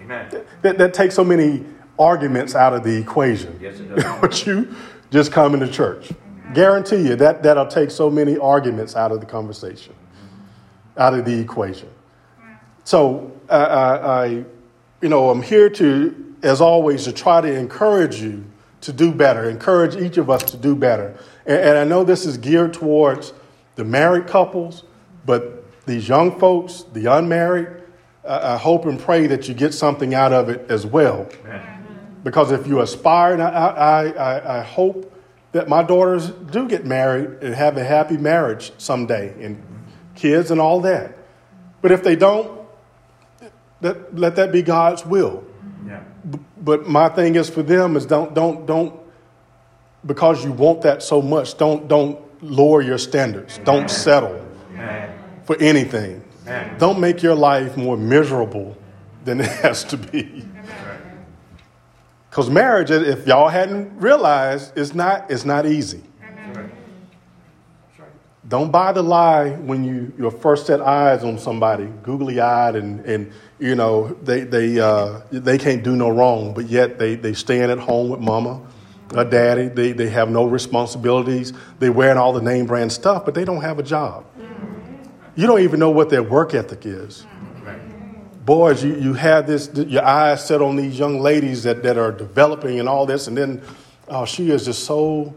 Amen. 0.00 0.44
That, 0.62 0.78
that 0.78 0.94
takes 0.94 1.14
so 1.14 1.24
many 1.24 1.64
arguments 1.98 2.54
out 2.54 2.72
of 2.72 2.84
the 2.84 2.96
equation. 2.96 3.58
Yes, 3.60 3.80
it 3.80 3.88
does. 3.94 4.20
but 4.20 4.46
you 4.46 4.74
just 5.10 5.32
coming 5.32 5.60
to 5.60 5.68
church. 5.68 6.10
Guarantee 6.52 7.08
you 7.08 7.16
that 7.16 7.42
that'll 7.42 7.66
take 7.66 7.90
so 7.90 8.10
many 8.10 8.36
arguments 8.36 8.94
out 8.96 9.10
of 9.12 9.20
the 9.20 9.26
conversation, 9.26 9.94
out 10.96 11.14
of 11.14 11.24
the 11.24 11.38
equation. 11.38 11.88
So 12.84 13.32
I, 13.48 13.56
I, 13.56 14.24
I 14.24 14.26
you 15.00 15.08
know, 15.08 15.30
I'm 15.30 15.42
here 15.42 15.68
to, 15.70 16.34
as 16.42 16.60
always, 16.60 17.04
to 17.04 17.12
try 17.12 17.40
to 17.40 17.52
encourage 17.52 18.20
you 18.20 18.44
to 18.82 18.92
do 18.92 19.12
better, 19.12 19.48
encourage 19.48 19.96
each 19.96 20.18
of 20.18 20.28
us 20.28 20.42
to 20.42 20.56
do 20.56 20.74
better. 20.76 21.18
And, 21.46 21.58
and 21.58 21.78
I 21.78 21.84
know 21.84 22.04
this 22.04 22.26
is 22.26 22.36
geared 22.36 22.74
towards 22.74 23.32
the 23.76 23.84
married 23.84 24.26
couples, 24.26 24.84
but 25.24 25.64
these 25.86 26.08
young 26.08 26.38
folks, 26.38 26.84
the 26.92 27.06
unmarried, 27.06 27.68
I, 28.26 28.54
I 28.54 28.56
hope 28.56 28.84
and 28.84 28.98
pray 29.00 29.26
that 29.26 29.48
you 29.48 29.54
get 29.54 29.72
something 29.74 30.14
out 30.14 30.32
of 30.32 30.48
it 30.48 30.70
as 30.70 30.86
well. 30.86 31.28
Amen. 31.44 31.70
Because 32.22 32.52
if 32.52 32.66
you 32.66 32.80
aspire, 32.80 33.34
and 33.34 33.42
I, 33.42 33.48
I, 33.48 34.06
I, 34.08 34.58
I 34.60 34.62
hope 34.62 35.10
that 35.52 35.68
my 35.68 35.82
daughters 35.82 36.30
do 36.30 36.66
get 36.68 36.84
married 36.84 37.42
and 37.42 37.54
have 37.54 37.76
a 37.76 37.84
happy 37.84 38.16
marriage 38.16 38.72
someday 38.78 39.34
and 39.44 39.62
kids 40.14 40.50
and 40.50 40.60
all 40.60 40.80
that. 40.82 41.16
But 41.82 41.92
if 41.92 42.02
they 42.02 42.16
don't, 42.16 42.66
that, 43.80 44.16
let 44.16 44.36
that 44.36 44.52
be 44.52 44.62
God's 44.62 45.04
will. 45.04 45.44
Yeah. 45.86 46.02
But 46.58 46.86
my 46.86 47.08
thing 47.08 47.34
is 47.34 47.50
for 47.50 47.62
them 47.62 47.96
is 47.96 48.06
don't, 48.06 48.34
don't, 48.34 48.66
don't, 48.66 48.98
because 50.06 50.44
you 50.44 50.52
want 50.52 50.82
that 50.82 51.02
so 51.02 51.20
much, 51.20 51.56
don't, 51.58 51.88
don't 51.88 52.18
lower 52.42 52.82
your 52.82 52.98
standards. 52.98 53.58
Don't 53.64 53.90
settle 53.90 54.46
Amen. 54.72 55.18
for 55.44 55.56
anything. 55.60 56.22
Amen. 56.42 56.78
Don't 56.78 57.00
make 57.00 57.22
your 57.22 57.34
life 57.34 57.76
more 57.76 57.96
miserable 57.96 58.76
than 59.24 59.40
it 59.40 59.46
has 59.62 59.84
to 59.84 59.96
be. 59.96 60.44
Because 62.30 62.50
marriage, 62.50 62.90
if 62.90 63.26
y'all 63.26 63.48
hadn't 63.48 63.96
realized, 63.98 64.76
it's 64.76 64.94
not, 64.94 65.30
it's 65.30 65.44
not 65.44 65.66
easy. 65.66 66.02
Don't 68.46 68.70
buy 68.70 68.92
the 68.92 69.02
lie 69.02 69.52
when 69.52 69.84
you 69.84 70.12
your 70.18 70.30
first 70.30 70.66
set 70.66 70.80
eyes 70.82 71.24
on 71.24 71.38
somebody, 71.38 71.86
googly 72.02 72.40
eyed, 72.40 72.76
and, 72.76 73.00
and 73.06 73.32
you 73.58 73.74
know 73.74 74.08
they 74.22 74.40
they 74.40 74.78
uh, 74.78 75.20
they 75.30 75.56
can't 75.56 75.82
do 75.82 75.96
no 75.96 76.10
wrong, 76.10 76.52
but 76.52 76.66
yet 76.66 76.98
they 76.98 77.14
they 77.14 77.32
staying 77.32 77.70
at 77.70 77.78
home 77.78 78.10
with 78.10 78.20
mama, 78.20 78.60
or 79.14 79.24
daddy. 79.24 79.68
They 79.68 79.92
they 79.92 80.10
have 80.10 80.28
no 80.28 80.44
responsibilities. 80.44 81.54
They 81.78 81.88
wearing 81.88 82.18
all 82.18 82.34
the 82.34 82.42
name 82.42 82.66
brand 82.66 82.92
stuff, 82.92 83.24
but 83.24 83.34
they 83.34 83.46
don't 83.46 83.62
have 83.62 83.78
a 83.78 83.82
job. 83.82 84.26
You 85.36 85.46
don't 85.46 85.60
even 85.60 85.80
know 85.80 85.90
what 85.90 86.10
their 86.10 86.22
work 86.22 86.52
ethic 86.52 86.84
is. 86.84 87.26
Boys, 88.44 88.84
you, 88.84 88.94
you 88.96 89.14
have 89.14 89.46
this 89.46 89.70
your 89.74 90.04
eyes 90.04 90.46
set 90.46 90.60
on 90.60 90.76
these 90.76 90.98
young 90.98 91.18
ladies 91.18 91.62
that, 91.62 91.82
that 91.82 91.96
are 91.96 92.12
developing 92.12 92.78
and 92.78 92.90
all 92.90 93.06
this, 93.06 93.26
and 93.26 93.34
then 93.34 93.62
oh, 94.08 94.26
she 94.26 94.50
is 94.50 94.66
just 94.66 94.84
so 94.84 95.34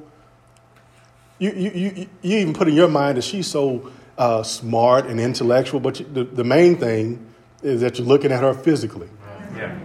you, 1.40 1.52
you, 1.52 1.72
you, 1.72 2.10
you 2.22 2.38
even 2.40 2.54
put 2.54 2.68
in 2.68 2.74
your 2.74 2.88
mind 2.88 3.18
that 3.18 3.24
she's 3.24 3.48
so 3.48 3.92
uh, 4.18 4.44
smart 4.44 5.06
and 5.06 5.20
intellectual, 5.20 5.80
but 5.80 6.00
you, 6.00 6.06
the, 6.12 6.24
the 6.24 6.44
main 6.44 6.78
thing 6.78 7.26
is 7.62 7.82
that 7.82 7.98
you're 7.98 8.08
looking 8.08 8.32
at 8.32 8.42
her 8.42 8.54
physically. 8.54 9.10
Yeah. 9.56 9.80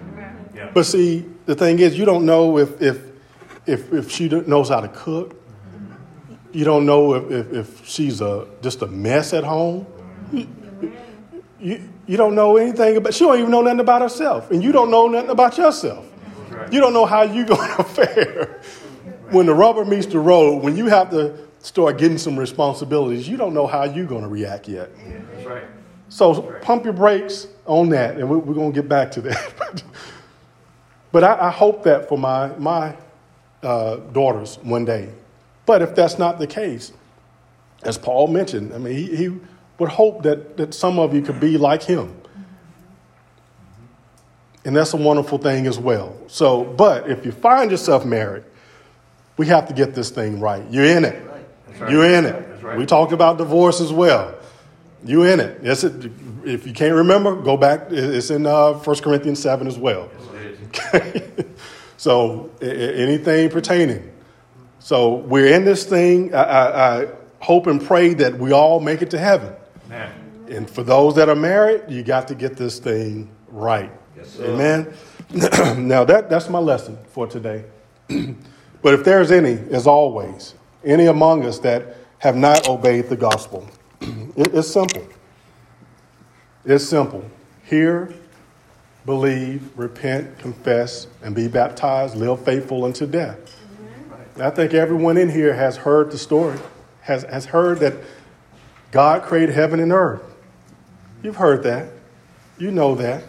Yeah. 0.54 0.70
But 0.72 0.84
see, 0.84 1.26
the 1.46 1.54
thing 1.54 1.78
is, 1.78 1.98
you 1.98 2.04
don't 2.04 2.24
know 2.24 2.58
if 2.58 2.80
if 2.80 3.12
if, 3.66 3.92
if 3.92 4.10
she 4.10 4.28
knows 4.28 4.68
how 4.68 4.80
to 4.80 4.88
cook. 4.88 5.36
You 6.52 6.64
don't 6.64 6.84
know 6.84 7.14
if, 7.14 7.30
if, 7.30 7.52
if 7.52 7.88
she's 7.88 8.20
a, 8.20 8.46
just 8.60 8.82
a 8.82 8.86
mess 8.86 9.32
at 9.32 9.44
home. 9.44 9.86
You, 10.32 10.48
you, 11.60 11.88
you 12.06 12.16
don't 12.16 12.34
know 12.34 12.56
anything 12.56 12.96
about, 12.96 13.14
she 13.14 13.24
don't 13.24 13.38
even 13.38 13.50
know 13.50 13.62
nothing 13.62 13.80
about 13.80 14.02
herself. 14.02 14.50
And 14.50 14.62
you 14.62 14.72
don't 14.72 14.90
know 14.90 15.06
nothing 15.08 15.30
about 15.30 15.56
yourself. 15.56 16.06
You 16.70 16.80
don't 16.80 16.92
know 16.92 17.06
how 17.06 17.22
you're 17.22 17.46
going 17.46 17.70
to 17.76 17.84
fare 17.84 18.60
when 19.32 19.46
the 19.46 19.54
rubber 19.54 19.84
meets 19.84 20.06
the 20.06 20.18
road, 20.18 20.62
when 20.62 20.76
you 20.76 20.86
have 20.86 21.10
to 21.10 21.36
start 21.60 21.98
getting 21.98 22.18
some 22.18 22.38
responsibilities, 22.38 23.28
you 23.28 23.36
don't 23.36 23.54
know 23.54 23.66
how 23.66 23.84
you're 23.84 24.06
going 24.06 24.22
to 24.22 24.28
react 24.28 24.68
yet. 24.68 24.90
That's 25.32 25.46
right. 25.46 25.64
So 26.08 26.42
pump 26.60 26.84
your 26.84 26.92
brakes 26.92 27.46
on 27.64 27.88
that, 27.90 28.16
and 28.16 28.28
we're, 28.28 28.38
we're 28.38 28.54
going 28.54 28.72
to 28.72 28.80
get 28.80 28.88
back 28.88 29.10
to 29.12 29.22
that. 29.22 29.82
but 31.12 31.24
I, 31.24 31.48
I, 31.48 31.50
hope 31.50 31.84
that 31.84 32.08
for 32.08 32.18
my, 32.18 32.48
my 32.58 32.94
uh, 33.62 33.96
daughters 33.96 34.58
one 34.62 34.84
day. 34.84 35.08
But 35.64 35.80
if 35.80 35.94
that's 35.94 36.18
not 36.18 36.38
the 36.38 36.46
case, 36.46 36.92
as 37.82 37.96
Paul 37.96 38.26
mentioned, 38.26 38.74
I 38.74 38.78
mean, 38.78 38.94
he, 38.94 39.16
he 39.16 39.40
would 39.78 39.88
hope 39.88 40.22
that, 40.24 40.56
that 40.58 40.74
some 40.74 40.98
of 40.98 41.14
you 41.14 41.22
could 41.22 41.40
be 41.40 41.56
like 41.56 41.82
him. 41.82 42.14
And 44.64 44.76
that's 44.76 44.92
a 44.92 44.96
wonderful 44.96 45.38
thing 45.38 45.66
as 45.66 45.78
well. 45.78 46.16
So, 46.28 46.64
but 46.64 47.08
if 47.10 47.24
you 47.24 47.32
find 47.32 47.70
yourself 47.70 48.04
married, 48.04 48.44
we 49.36 49.46
have 49.46 49.68
to 49.68 49.74
get 49.74 49.94
this 49.94 50.10
thing 50.10 50.40
right. 50.40 50.64
You're 50.70 50.84
in 50.84 51.04
it. 51.04 51.22
Right. 51.78 51.90
You're 51.90 52.04
in 52.04 52.26
it. 52.26 52.62
Right. 52.62 52.78
We 52.78 52.86
talked 52.86 53.12
about 53.12 53.38
divorce 53.38 53.80
as 53.80 53.92
well. 53.92 54.34
You 55.04 55.24
in 55.24 55.40
it. 55.40 55.60
Yes, 55.62 55.84
it, 55.84 56.10
if 56.44 56.66
you 56.66 56.72
can't 56.72 56.94
remember, 56.94 57.34
go 57.34 57.56
back. 57.56 57.88
It's 57.90 58.30
in 58.30 58.46
uh, 58.46 58.74
1 58.74 58.96
Corinthians 58.98 59.40
7 59.40 59.66
as 59.66 59.78
well. 59.78 60.10
Okay. 60.68 61.30
so 61.96 62.50
anything 62.60 63.50
pertaining. 63.50 64.12
So 64.78 65.16
we're 65.16 65.54
in 65.54 65.64
this 65.64 65.84
thing. 65.84 66.34
I, 66.34 66.42
I, 66.42 67.02
I, 67.02 67.08
hope 67.40 67.66
and 67.66 67.84
pray 67.84 68.14
that 68.14 68.38
we 68.38 68.52
all 68.52 68.78
make 68.78 69.02
it 69.02 69.10
to 69.10 69.18
heaven. 69.18 69.52
Amen. 69.86 70.12
And 70.48 70.70
for 70.70 70.84
those 70.84 71.16
that 71.16 71.28
are 71.28 71.34
married, 71.34 71.82
you 71.88 72.04
got 72.04 72.28
to 72.28 72.36
get 72.36 72.56
this 72.56 72.78
thing 72.78 73.28
right. 73.48 73.90
Yes, 74.16 74.38
Amen. 74.38 74.92
now 75.88 76.04
that, 76.04 76.30
that's 76.30 76.48
my 76.48 76.60
lesson 76.60 76.96
for 77.08 77.26
today. 77.26 77.64
but 78.82 78.94
if 78.94 79.04
there's 79.04 79.30
any, 79.30 79.58
as 79.70 79.86
always, 79.86 80.54
any 80.84 81.06
among 81.06 81.44
us 81.44 81.60
that 81.60 81.96
have 82.18 82.36
not 82.36 82.68
obeyed 82.68 83.08
the 83.08 83.16
gospel, 83.16 83.68
it's 84.00 84.68
simple. 84.68 85.06
It's 86.64 86.84
simple. 86.84 87.24
Hear, 87.64 88.12
believe, 89.06 89.76
repent, 89.76 90.38
confess, 90.38 91.06
and 91.22 91.34
be 91.34 91.48
baptized, 91.48 92.16
live 92.16 92.44
faithful 92.44 92.84
unto 92.84 93.06
death. 93.06 93.38
I 94.38 94.50
think 94.50 94.74
everyone 94.74 95.16
in 95.16 95.28
here 95.28 95.54
has 95.54 95.76
heard 95.76 96.10
the 96.10 96.18
story, 96.18 96.58
has, 97.02 97.22
has 97.24 97.46
heard 97.46 97.80
that 97.80 97.94
God 98.90 99.22
created 99.22 99.54
heaven 99.54 99.80
and 99.80 99.92
earth. 99.92 100.22
You've 101.22 101.36
heard 101.36 101.62
that. 101.64 101.88
You 102.58 102.70
know 102.70 102.94
that. 102.96 103.24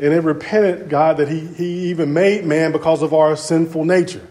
And 0.00 0.12
it 0.12 0.22
repented 0.22 0.88
God 0.88 1.16
that 1.16 1.28
he, 1.28 1.46
he 1.46 1.90
even 1.90 2.12
made 2.12 2.44
man 2.44 2.72
because 2.72 3.02
of 3.02 3.14
our 3.14 3.36
sinful 3.36 3.84
nature. 3.84 4.26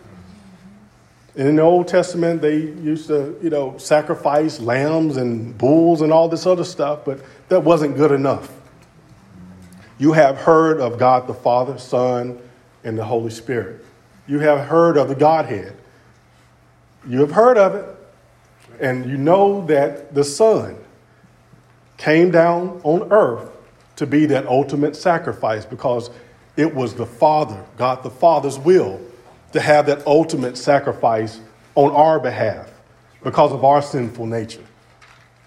And 1.38 1.50
in 1.50 1.56
the 1.58 1.62
Old 1.62 1.88
Testament, 1.88 2.42
they 2.42 2.58
used 2.58 3.08
to, 3.08 3.38
you 3.42 3.50
know, 3.50 3.78
sacrifice 3.78 4.60
lambs 4.60 5.18
and 5.18 5.58
bulls 5.58 6.02
and 6.02 6.14
all 6.14 6.30
this 6.30 6.46
other 6.46 6.64
stuff, 6.64 7.04
but 7.04 7.20
that 7.50 7.62
wasn't 7.62 7.98
good 7.98 8.12
enough. 8.12 8.52
You 9.98 10.14
have 10.14 10.38
heard 10.38 10.80
of 10.80 10.98
God 10.98 11.28
the 11.28 11.34
Father, 11.34 11.78
Son, 11.78 12.40
and 12.84 12.98
the 12.98 13.04
Holy 13.04 13.32
Spirit. 13.32 13.84
You 14.28 14.40
have 14.40 14.68
heard 14.68 14.98
of 14.98 15.10
the 15.10 15.16
Godhead. 15.16 15.76
You 17.08 17.20
have 17.20 17.32
heard 17.32 17.58
of 17.58 17.76
it, 17.76 17.86
and 18.80 19.10
you 19.10 19.18
know 19.18 19.66
that 19.68 20.16
the 20.16 20.24
Son 20.24 20.78
came 21.98 22.32
down 22.32 22.82
on 22.84 23.12
earth 23.12 23.52
to 23.98 24.08
be 24.08 24.26
that 24.28 24.48
ultimate 24.48 24.96
sacrifice 24.96 25.66
because 25.66 26.10
it 26.58 26.74
was 26.74 26.96
the 26.96 27.06
Father, 27.06 27.64
God 27.78 28.04
the 28.04 28.10
Father's 28.10 28.58
will, 28.58 29.02
to 29.56 29.62
have 29.62 29.86
that 29.86 30.06
ultimate 30.06 30.58
sacrifice 30.58 31.39
on 31.76 31.89
our 31.91 32.20
behalf 32.20 32.70
because 33.24 33.53
of 33.53 33.64
our 33.64 33.82
sinful 33.82 34.26
nature. 34.26 34.64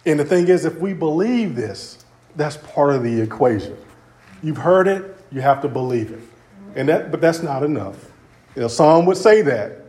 And 0.06 0.18
the 0.18 0.24
thing 0.24 0.48
is, 0.48 0.64
if 0.64 0.78
we 0.78 0.94
believe 0.94 1.54
this, 1.54 2.06
that's 2.34 2.56
part 2.56 2.94
of 2.94 3.02
the 3.02 3.20
equation. 3.20 3.76
You've 4.42 4.56
heard 4.56 4.88
it, 4.88 5.14
you 5.30 5.42
have 5.42 5.60
to 5.60 5.68
believe 5.68 6.10
it. 6.10 6.20
And 6.74 6.88
that, 6.88 7.10
but 7.10 7.20
that's 7.20 7.42
not 7.42 7.62
enough. 7.62 8.10
You 8.56 8.62
know, 8.62 8.68
some 8.68 9.04
would 9.04 9.18
say 9.18 9.42
that, 9.42 9.82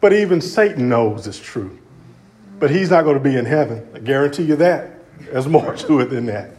but 0.00 0.14
even 0.14 0.40
Satan 0.40 0.88
knows 0.88 1.26
it's 1.26 1.38
true. 1.38 1.78
But 2.58 2.70
he's 2.70 2.88
not 2.88 3.02
going 3.04 3.18
to 3.18 3.22
be 3.22 3.36
in 3.36 3.44
heaven. 3.44 3.86
I 3.94 3.98
guarantee 3.98 4.44
you 4.44 4.56
that. 4.56 4.90
There's 5.20 5.48
more 5.48 5.76
to 5.76 6.00
it 6.00 6.06
than 6.06 6.24
that. 6.26 6.50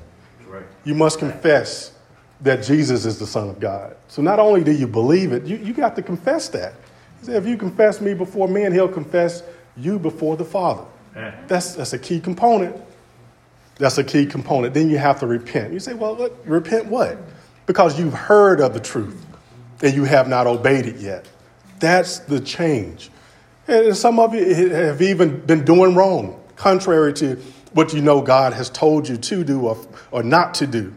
You 0.83 0.93
must 0.93 1.17
confess 1.17 1.93
that 2.41 2.63
Jesus 2.63 3.05
is 3.05 3.17
the 3.17 3.27
Son 3.27 3.49
of 3.49 3.59
God. 3.59 3.95
So 4.07 4.21
not 4.21 4.39
only 4.39 4.63
do 4.63 4.71
you 4.71 4.88
believe 4.88 5.31
it, 5.31 5.45
you, 5.45 5.57
you 5.57 5.73
got 5.73 5.95
to 5.95 6.01
confess 6.01 6.49
that. 6.49 6.73
He 7.19 7.27
said, 7.27 7.36
if 7.36 7.47
you 7.47 7.57
confess 7.57 8.01
me 8.01 8.13
before 8.13 8.47
men, 8.47 8.71
he'll 8.71 8.88
confess 8.88 9.43
you 9.77 9.99
before 9.99 10.38
the 10.38 10.45
Father. 10.45 10.86
That's, 11.47 11.75
that's 11.75 11.93
a 11.93 11.99
key 11.99 12.19
component. 12.19 12.75
That's 13.77 13.97
a 13.97 14.03
key 14.03 14.25
component. 14.25 14.73
Then 14.73 14.89
you 14.89 14.97
have 14.97 15.19
to 15.21 15.27
repent. 15.27 15.73
You 15.73 15.79
say, 15.79 15.93
well, 15.93 16.15
what, 16.15 16.45
repent 16.45 16.88
what? 16.88 17.17
Because 17.65 17.97
you've 17.97 18.13
heard 18.13 18.59
of 18.59 18.73
the 18.73 18.79
truth 18.79 19.25
and 19.81 19.93
you 19.93 20.03
have 20.03 20.27
not 20.27 20.47
obeyed 20.47 20.86
it 20.86 20.97
yet. 20.97 21.27
That's 21.79 22.19
the 22.19 22.39
change. 22.39 23.09
And 23.67 23.95
some 23.95 24.19
of 24.19 24.33
you 24.33 24.69
have 24.69 25.01
even 25.01 25.39
been 25.39 25.65
doing 25.65 25.95
wrong, 25.95 26.41
contrary 26.55 27.13
to 27.13 27.36
what 27.73 27.93
you 27.93 28.01
know 28.01 28.21
God 28.21 28.53
has 28.53 28.69
told 28.69 29.09
you 29.09 29.17
to 29.17 29.43
do 29.43 29.67
or, 29.67 29.77
or 30.11 30.23
not 30.23 30.53
to 30.55 30.67
do. 30.67 30.93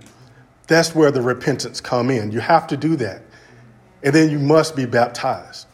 That's 0.68 0.94
where 0.94 1.10
the 1.10 1.22
repentance 1.22 1.80
come 1.80 2.10
in. 2.10 2.30
You 2.30 2.40
have 2.40 2.66
to 2.68 2.76
do 2.76 2.94
that. 2.96 3.22
And 4.02 4.14
then 4.14 4.30
you 4.30 4.38
must 4.38 4.76
be 4.76 4.86
baptized. 4.86 5.66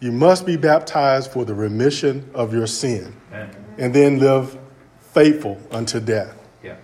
You 0.00 0.12
must 0.12 0.44
be 0.44 0.56
baptized 0.56 1.30
for 1.30 1.44
the 1.44 1.54
remission 1.54 2.28
of 2.34 2.52
your 2.52 2.66
sin. 2.66 3.14
Amen. 3.32 3.50
And 3.78 3.94
then 3.94 4.18
live 4.18 4.58
faithful 5.12 5.58
unto 5.70 6.00
death. 6.00 6.36
Yeah. 6.62 6.76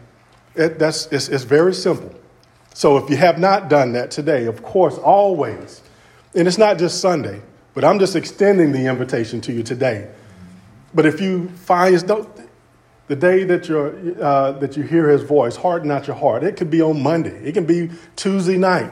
It, 0.55 0.79
that's, 0.79 1.07
it's, 1.07 1.29
it's 1.29 1.45
very 1.45 1.75
simple. 1.75 2.15
So 2.75 2.97
if 2.97 3.11
you 3.11 3.17
have 3.17 3.39
not 3.39 3.69
done 3.69 3.93
that 3.93 4.11
today, 4.11 4.47
of 4.47 4.63
course, 4.63 4.97
always, 4.97 5.83
and 6.35 6.49
it's 6.49 6.57
not 6.57 6.79
just 6.79 7.01
Sunday, 7.01 7.43
but 7.75 7.85
I'm 7.85 7.99
just 7.99 8.17
extending 8.17 8.73
the 8.73 8.87
invitation 8.87 9.41
to 9.43 9.53
you 9.53 9.63
today. 9.63 10.09
But 10.95 11.07
if 11.07 11.21
you 11.21 11.49
find 11.51 11.95
the 13.13 13.17
day 13.17 13.45
that, 13.45 13.69
you 13.69 14.17
uh, 14.23 14.53
that 14.53 14.75
you 14.75 14.85
hear 14.85 15.11
his 15.11 15.21
voice, 15.21 15.55
harden 15.55 15.89
not 15.89 16.07
your 16.07 16.17
heart. 16.17 16.43
It 16.43 16.57
could 16.57 16.71
be 16.71 16.81
on 16.81 17.03
Monday. 17.03 17.37
It 17.47 17.53
can 17.53 17.67
be 17.67 17.91
Tuesday 18.17 18.57
night. 18.57 18.91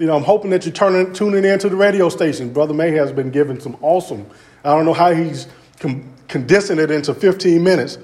You 0.00 0.08
know, 0.08 0.16
I'm 0.16 0.24
hoping 0.24 0.50
that 0.50 0.66
you're 0.66 0.74
turning, 0.74 1.12
tuning 1.12 1.44
in 1.44 1.60
to 1.60 1.68
the 1.68 1.76
radio 1.76 2.08
station. 2.08 2.52
Brother 2.52 2.74
May 2.74 2.90
has 2.90 3.12
been 3.12 3.30
given 3.30 3.60
some 3.60 3.76
awesome, 3.80 4.26
I 4.64 4.74
don't 4.74 4.84
know 4.84 4.92
how 4.92 5.14
he's 5.14 5.46
com- 5.78 6.12
condensing 6.26 6.80
it 6.80 6.90
into 6.90 7.14
15 7.14 7.62
minutes, 7.62 7.96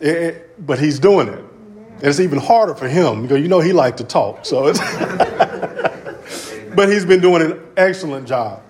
it, 0.00 0.16
it, 0.16 0.64
but 0.64 0.78
he's 0.78 1.00
doing 1.00 1.26
it. 1.26 1.40
And 1.40 2.04
it's 2.04 2.20
even 2.20 2.38
harder 2.38 2.76
for 2.76 2.86
him 2.86 3.22
because 3.22 3.40
you 3.40 3.48
know 3.48 3.58
he 3.58 3.72
likes 3.72 3.98
to 3.98 4.04
talk. 4.04 4.46
So 4.46 4.72
but 6.76 6.88
he's 6.88 7.04
been 7.04 7.20
doing 7.20 7.42
an 7.42 7.60
excellent 7.76 8.28
job. 8.28 8.62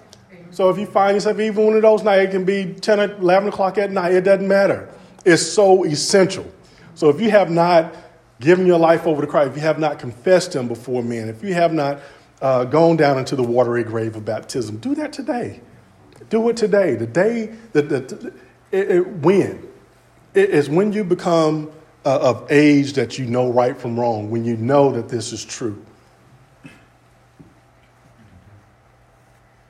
So 0.52 0.70
if 0.70 0.78
you 0.78 0.86
find 0.86 1.16
yourself 1.16 1.38
even 1.38 1.66
one 1.66 1.76
of 1.76 1.82
those 1.82 2.02
nights, 2.02 2.28
it 2.28 2.30
can 2.30 2.46
be 2.46 2.72
10 2.80 2.98
or 2.98 3.12
11 3.16 3.50
o'clock 3.50 3.76
at 3.76 3.92
night, 3.92 4.14
it 4.14 4.22
doesn't 4.22 4.48
matter. 4.48 4.88
It's 5.24 5.42
so 5.42 5.84
essential. 5.84 6.50
So 6.94 7.08
if 7.08 7.20
you 7.20 7.30
have 7.30 7.50
not 7.50 7.94
given 8.40 8.66
your 8.66 8.78
life 8.78 9.06
over 9.06 9.22
to 9.22 9.26
Christ, 9.26 9.50
if 9.50 9.56
you 9.56 9.62
have 9.62 9.78
not 9.78 9.98
confessed 9.98 10.54
Him 10.54 10.68
before 10.68 11.02
men, 11.02 11.28
if 11.28 11.42
you 11.42 11.54
have 11.54 11.72
not 11.72 12.00
uh, 12.40 12.64
gone 12.64 12.96
down 12.96 13.18
into 13.18 13.36
the 13.36 13.42
watery 13.42 13.84
grave 13.84 14.16
of 14.16 14.24
baptism, 14.24 14.78
do 14.78 14.94
that 14.96 15.12
today. 15.12 15.60
Do 16.30 16.48
it 16.48 16.56
today. 16.56 16.94
The 16.94 17.06
day 17.06 17.54
that 17.72 17.88
the, 17.88 18.32
it, 18.70 18.90
it, 18.90 19.08
when 19.18 19.66
it 20.34 20.50
is 20.50 20.68
when 20.68 20.92
you 20.92 21.04
become 21.04 21.70
uh, 22.04 22.18
of 22.20 22.50
age 22.50 22.94
that 22.94 23.18
you 23.18 23.26
know 23.26 23.50
right 23.50 23.76
from 23.76 23.98
wrong, 23.98 24.30
when 24.30 24.44
you 24.44 24.56
know 24.56 24.92
that 24.92 25.08
this 25.08 25.32
is 25.32 25.44
true. 25.44 25.82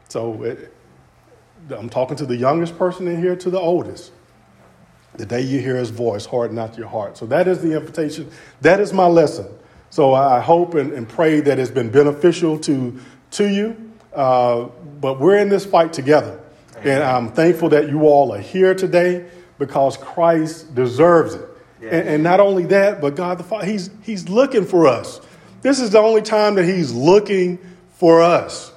So 0.08 0.42
it, 0.42 0.72
I'm 1.70 1.88
talking 1.88 2.16
to 2.16 2.26
the 2.26 2.36
youngest 2.36 2.78
person 2.78 3.08
in 3.08 3.20
here 3.20 3.36
to 3.36 3.50
the 3.50 3.58
oldest. 3.58 4.12
The 5.16 5.26
day 5.26 5.42
you 5.42 5.60
hear 5.60 5.76
his 5.76 5.90
voice, 5.90 6.26
harden 6.26 6.56
not 6.56 6.76
your 6.76 6.88
heart. 6.88 7.16
So 7.16 7.26
that 7.26 7.46
is 7.46 7.60
the 7.60 7.76
invitation. 7.76 8.30
That 8.60 8.80
is 8.80 8.92
my 8.92 9.06
lesson. 9.06 9.46
So 9.90 10.12
I 10.12 10.40
hope 10.40 10.74
and, 10.74 10.92
and 10.92 11.08
pray 11.08 11.40
that 11.40 11.58
it's 11.58 11.70
been 11.70 11.90
beneficial 11.90 12.58
to, 12.60 12.98
to 13.32 13.48
you. 13.48 13.92
Uh, 14.12 14.64
but 15.00 15.20
we're 15.20 15.38
in 15.38 15.48
this 15.48 15.64
fight 15.64 15.92
together. 15.92 16.40
And 16.82 17.02
I'm 17.02 17.32
thankful 17.32 17.70
that 17.70 17.88
you 17.88 18.02
all 18.02 18.32
are 18.32 18.40
here 18.40 18.74
today 18.74 19.26
because 19.58 19.96
Christ 19.96 20.74
deserves 20.74 21.34
it. 21.34 21.48
Yes. 21.80 21.92
And, 21.92 22.08
and, 22.08 22.22
not 22.22 22.40
only 22.40 22.66
that, 22.66 23.00
but 23.00 23.14
God 23.14 23.38
the 23.38 23.44
Father, 23.44 23.66
he's, 23.66 23.90
he's 24.02 24.28
looking 24.28 24.64
for 24.64 24.86
us. 24.86 25.20
This 25.62 25.80
is 25.80 25.90
the 25.90 25.98
only 25.98 26.22
time 26.22 26.56
that 26.56 26.64
He's 26.64 26.92
looking 26.92 27.58
for 27.94 28.20
us. 28.20 28.72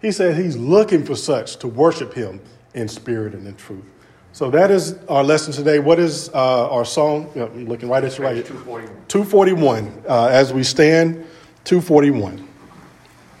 He 0.00 0.12
said 0.12 0.36
he's 0.36 0.56
looking 0.56 1.02
for 1.02 1.16
such 1.16 1.56
to 1.56 1.66
worship 1.66 2.12
him 2.12 2.40
in 2.74 2.88
spirit 2.88 3.34
and 3.34 3.46
in 3.46 3.56
truth. 3.56 3.84
So 4.34 4.50
that 4.50 4.72
is 4.72 4.98
our 5.08 5.22
lesson 5.22 5.52
today. 5.52 5.78
What 5.78 6.00
is 6.00 6.28
uh, 6.30 6.68
our 6.68 6.84
song? 6.84 7.30
I'm 7.36 7.66
looking 7.68 7.88
right 7.88 8.02
at 8.02 8.18
you 8.18 8.24
right. 8.24 8.34
Page 8.34 8.48
241. 8.48 9.06
241. 9.06 10.02
Uh, 10.08 10.26
as 10.26 10.52
we 10.52 10.64
stand, 10.64 11.24
241. 11.62 12.44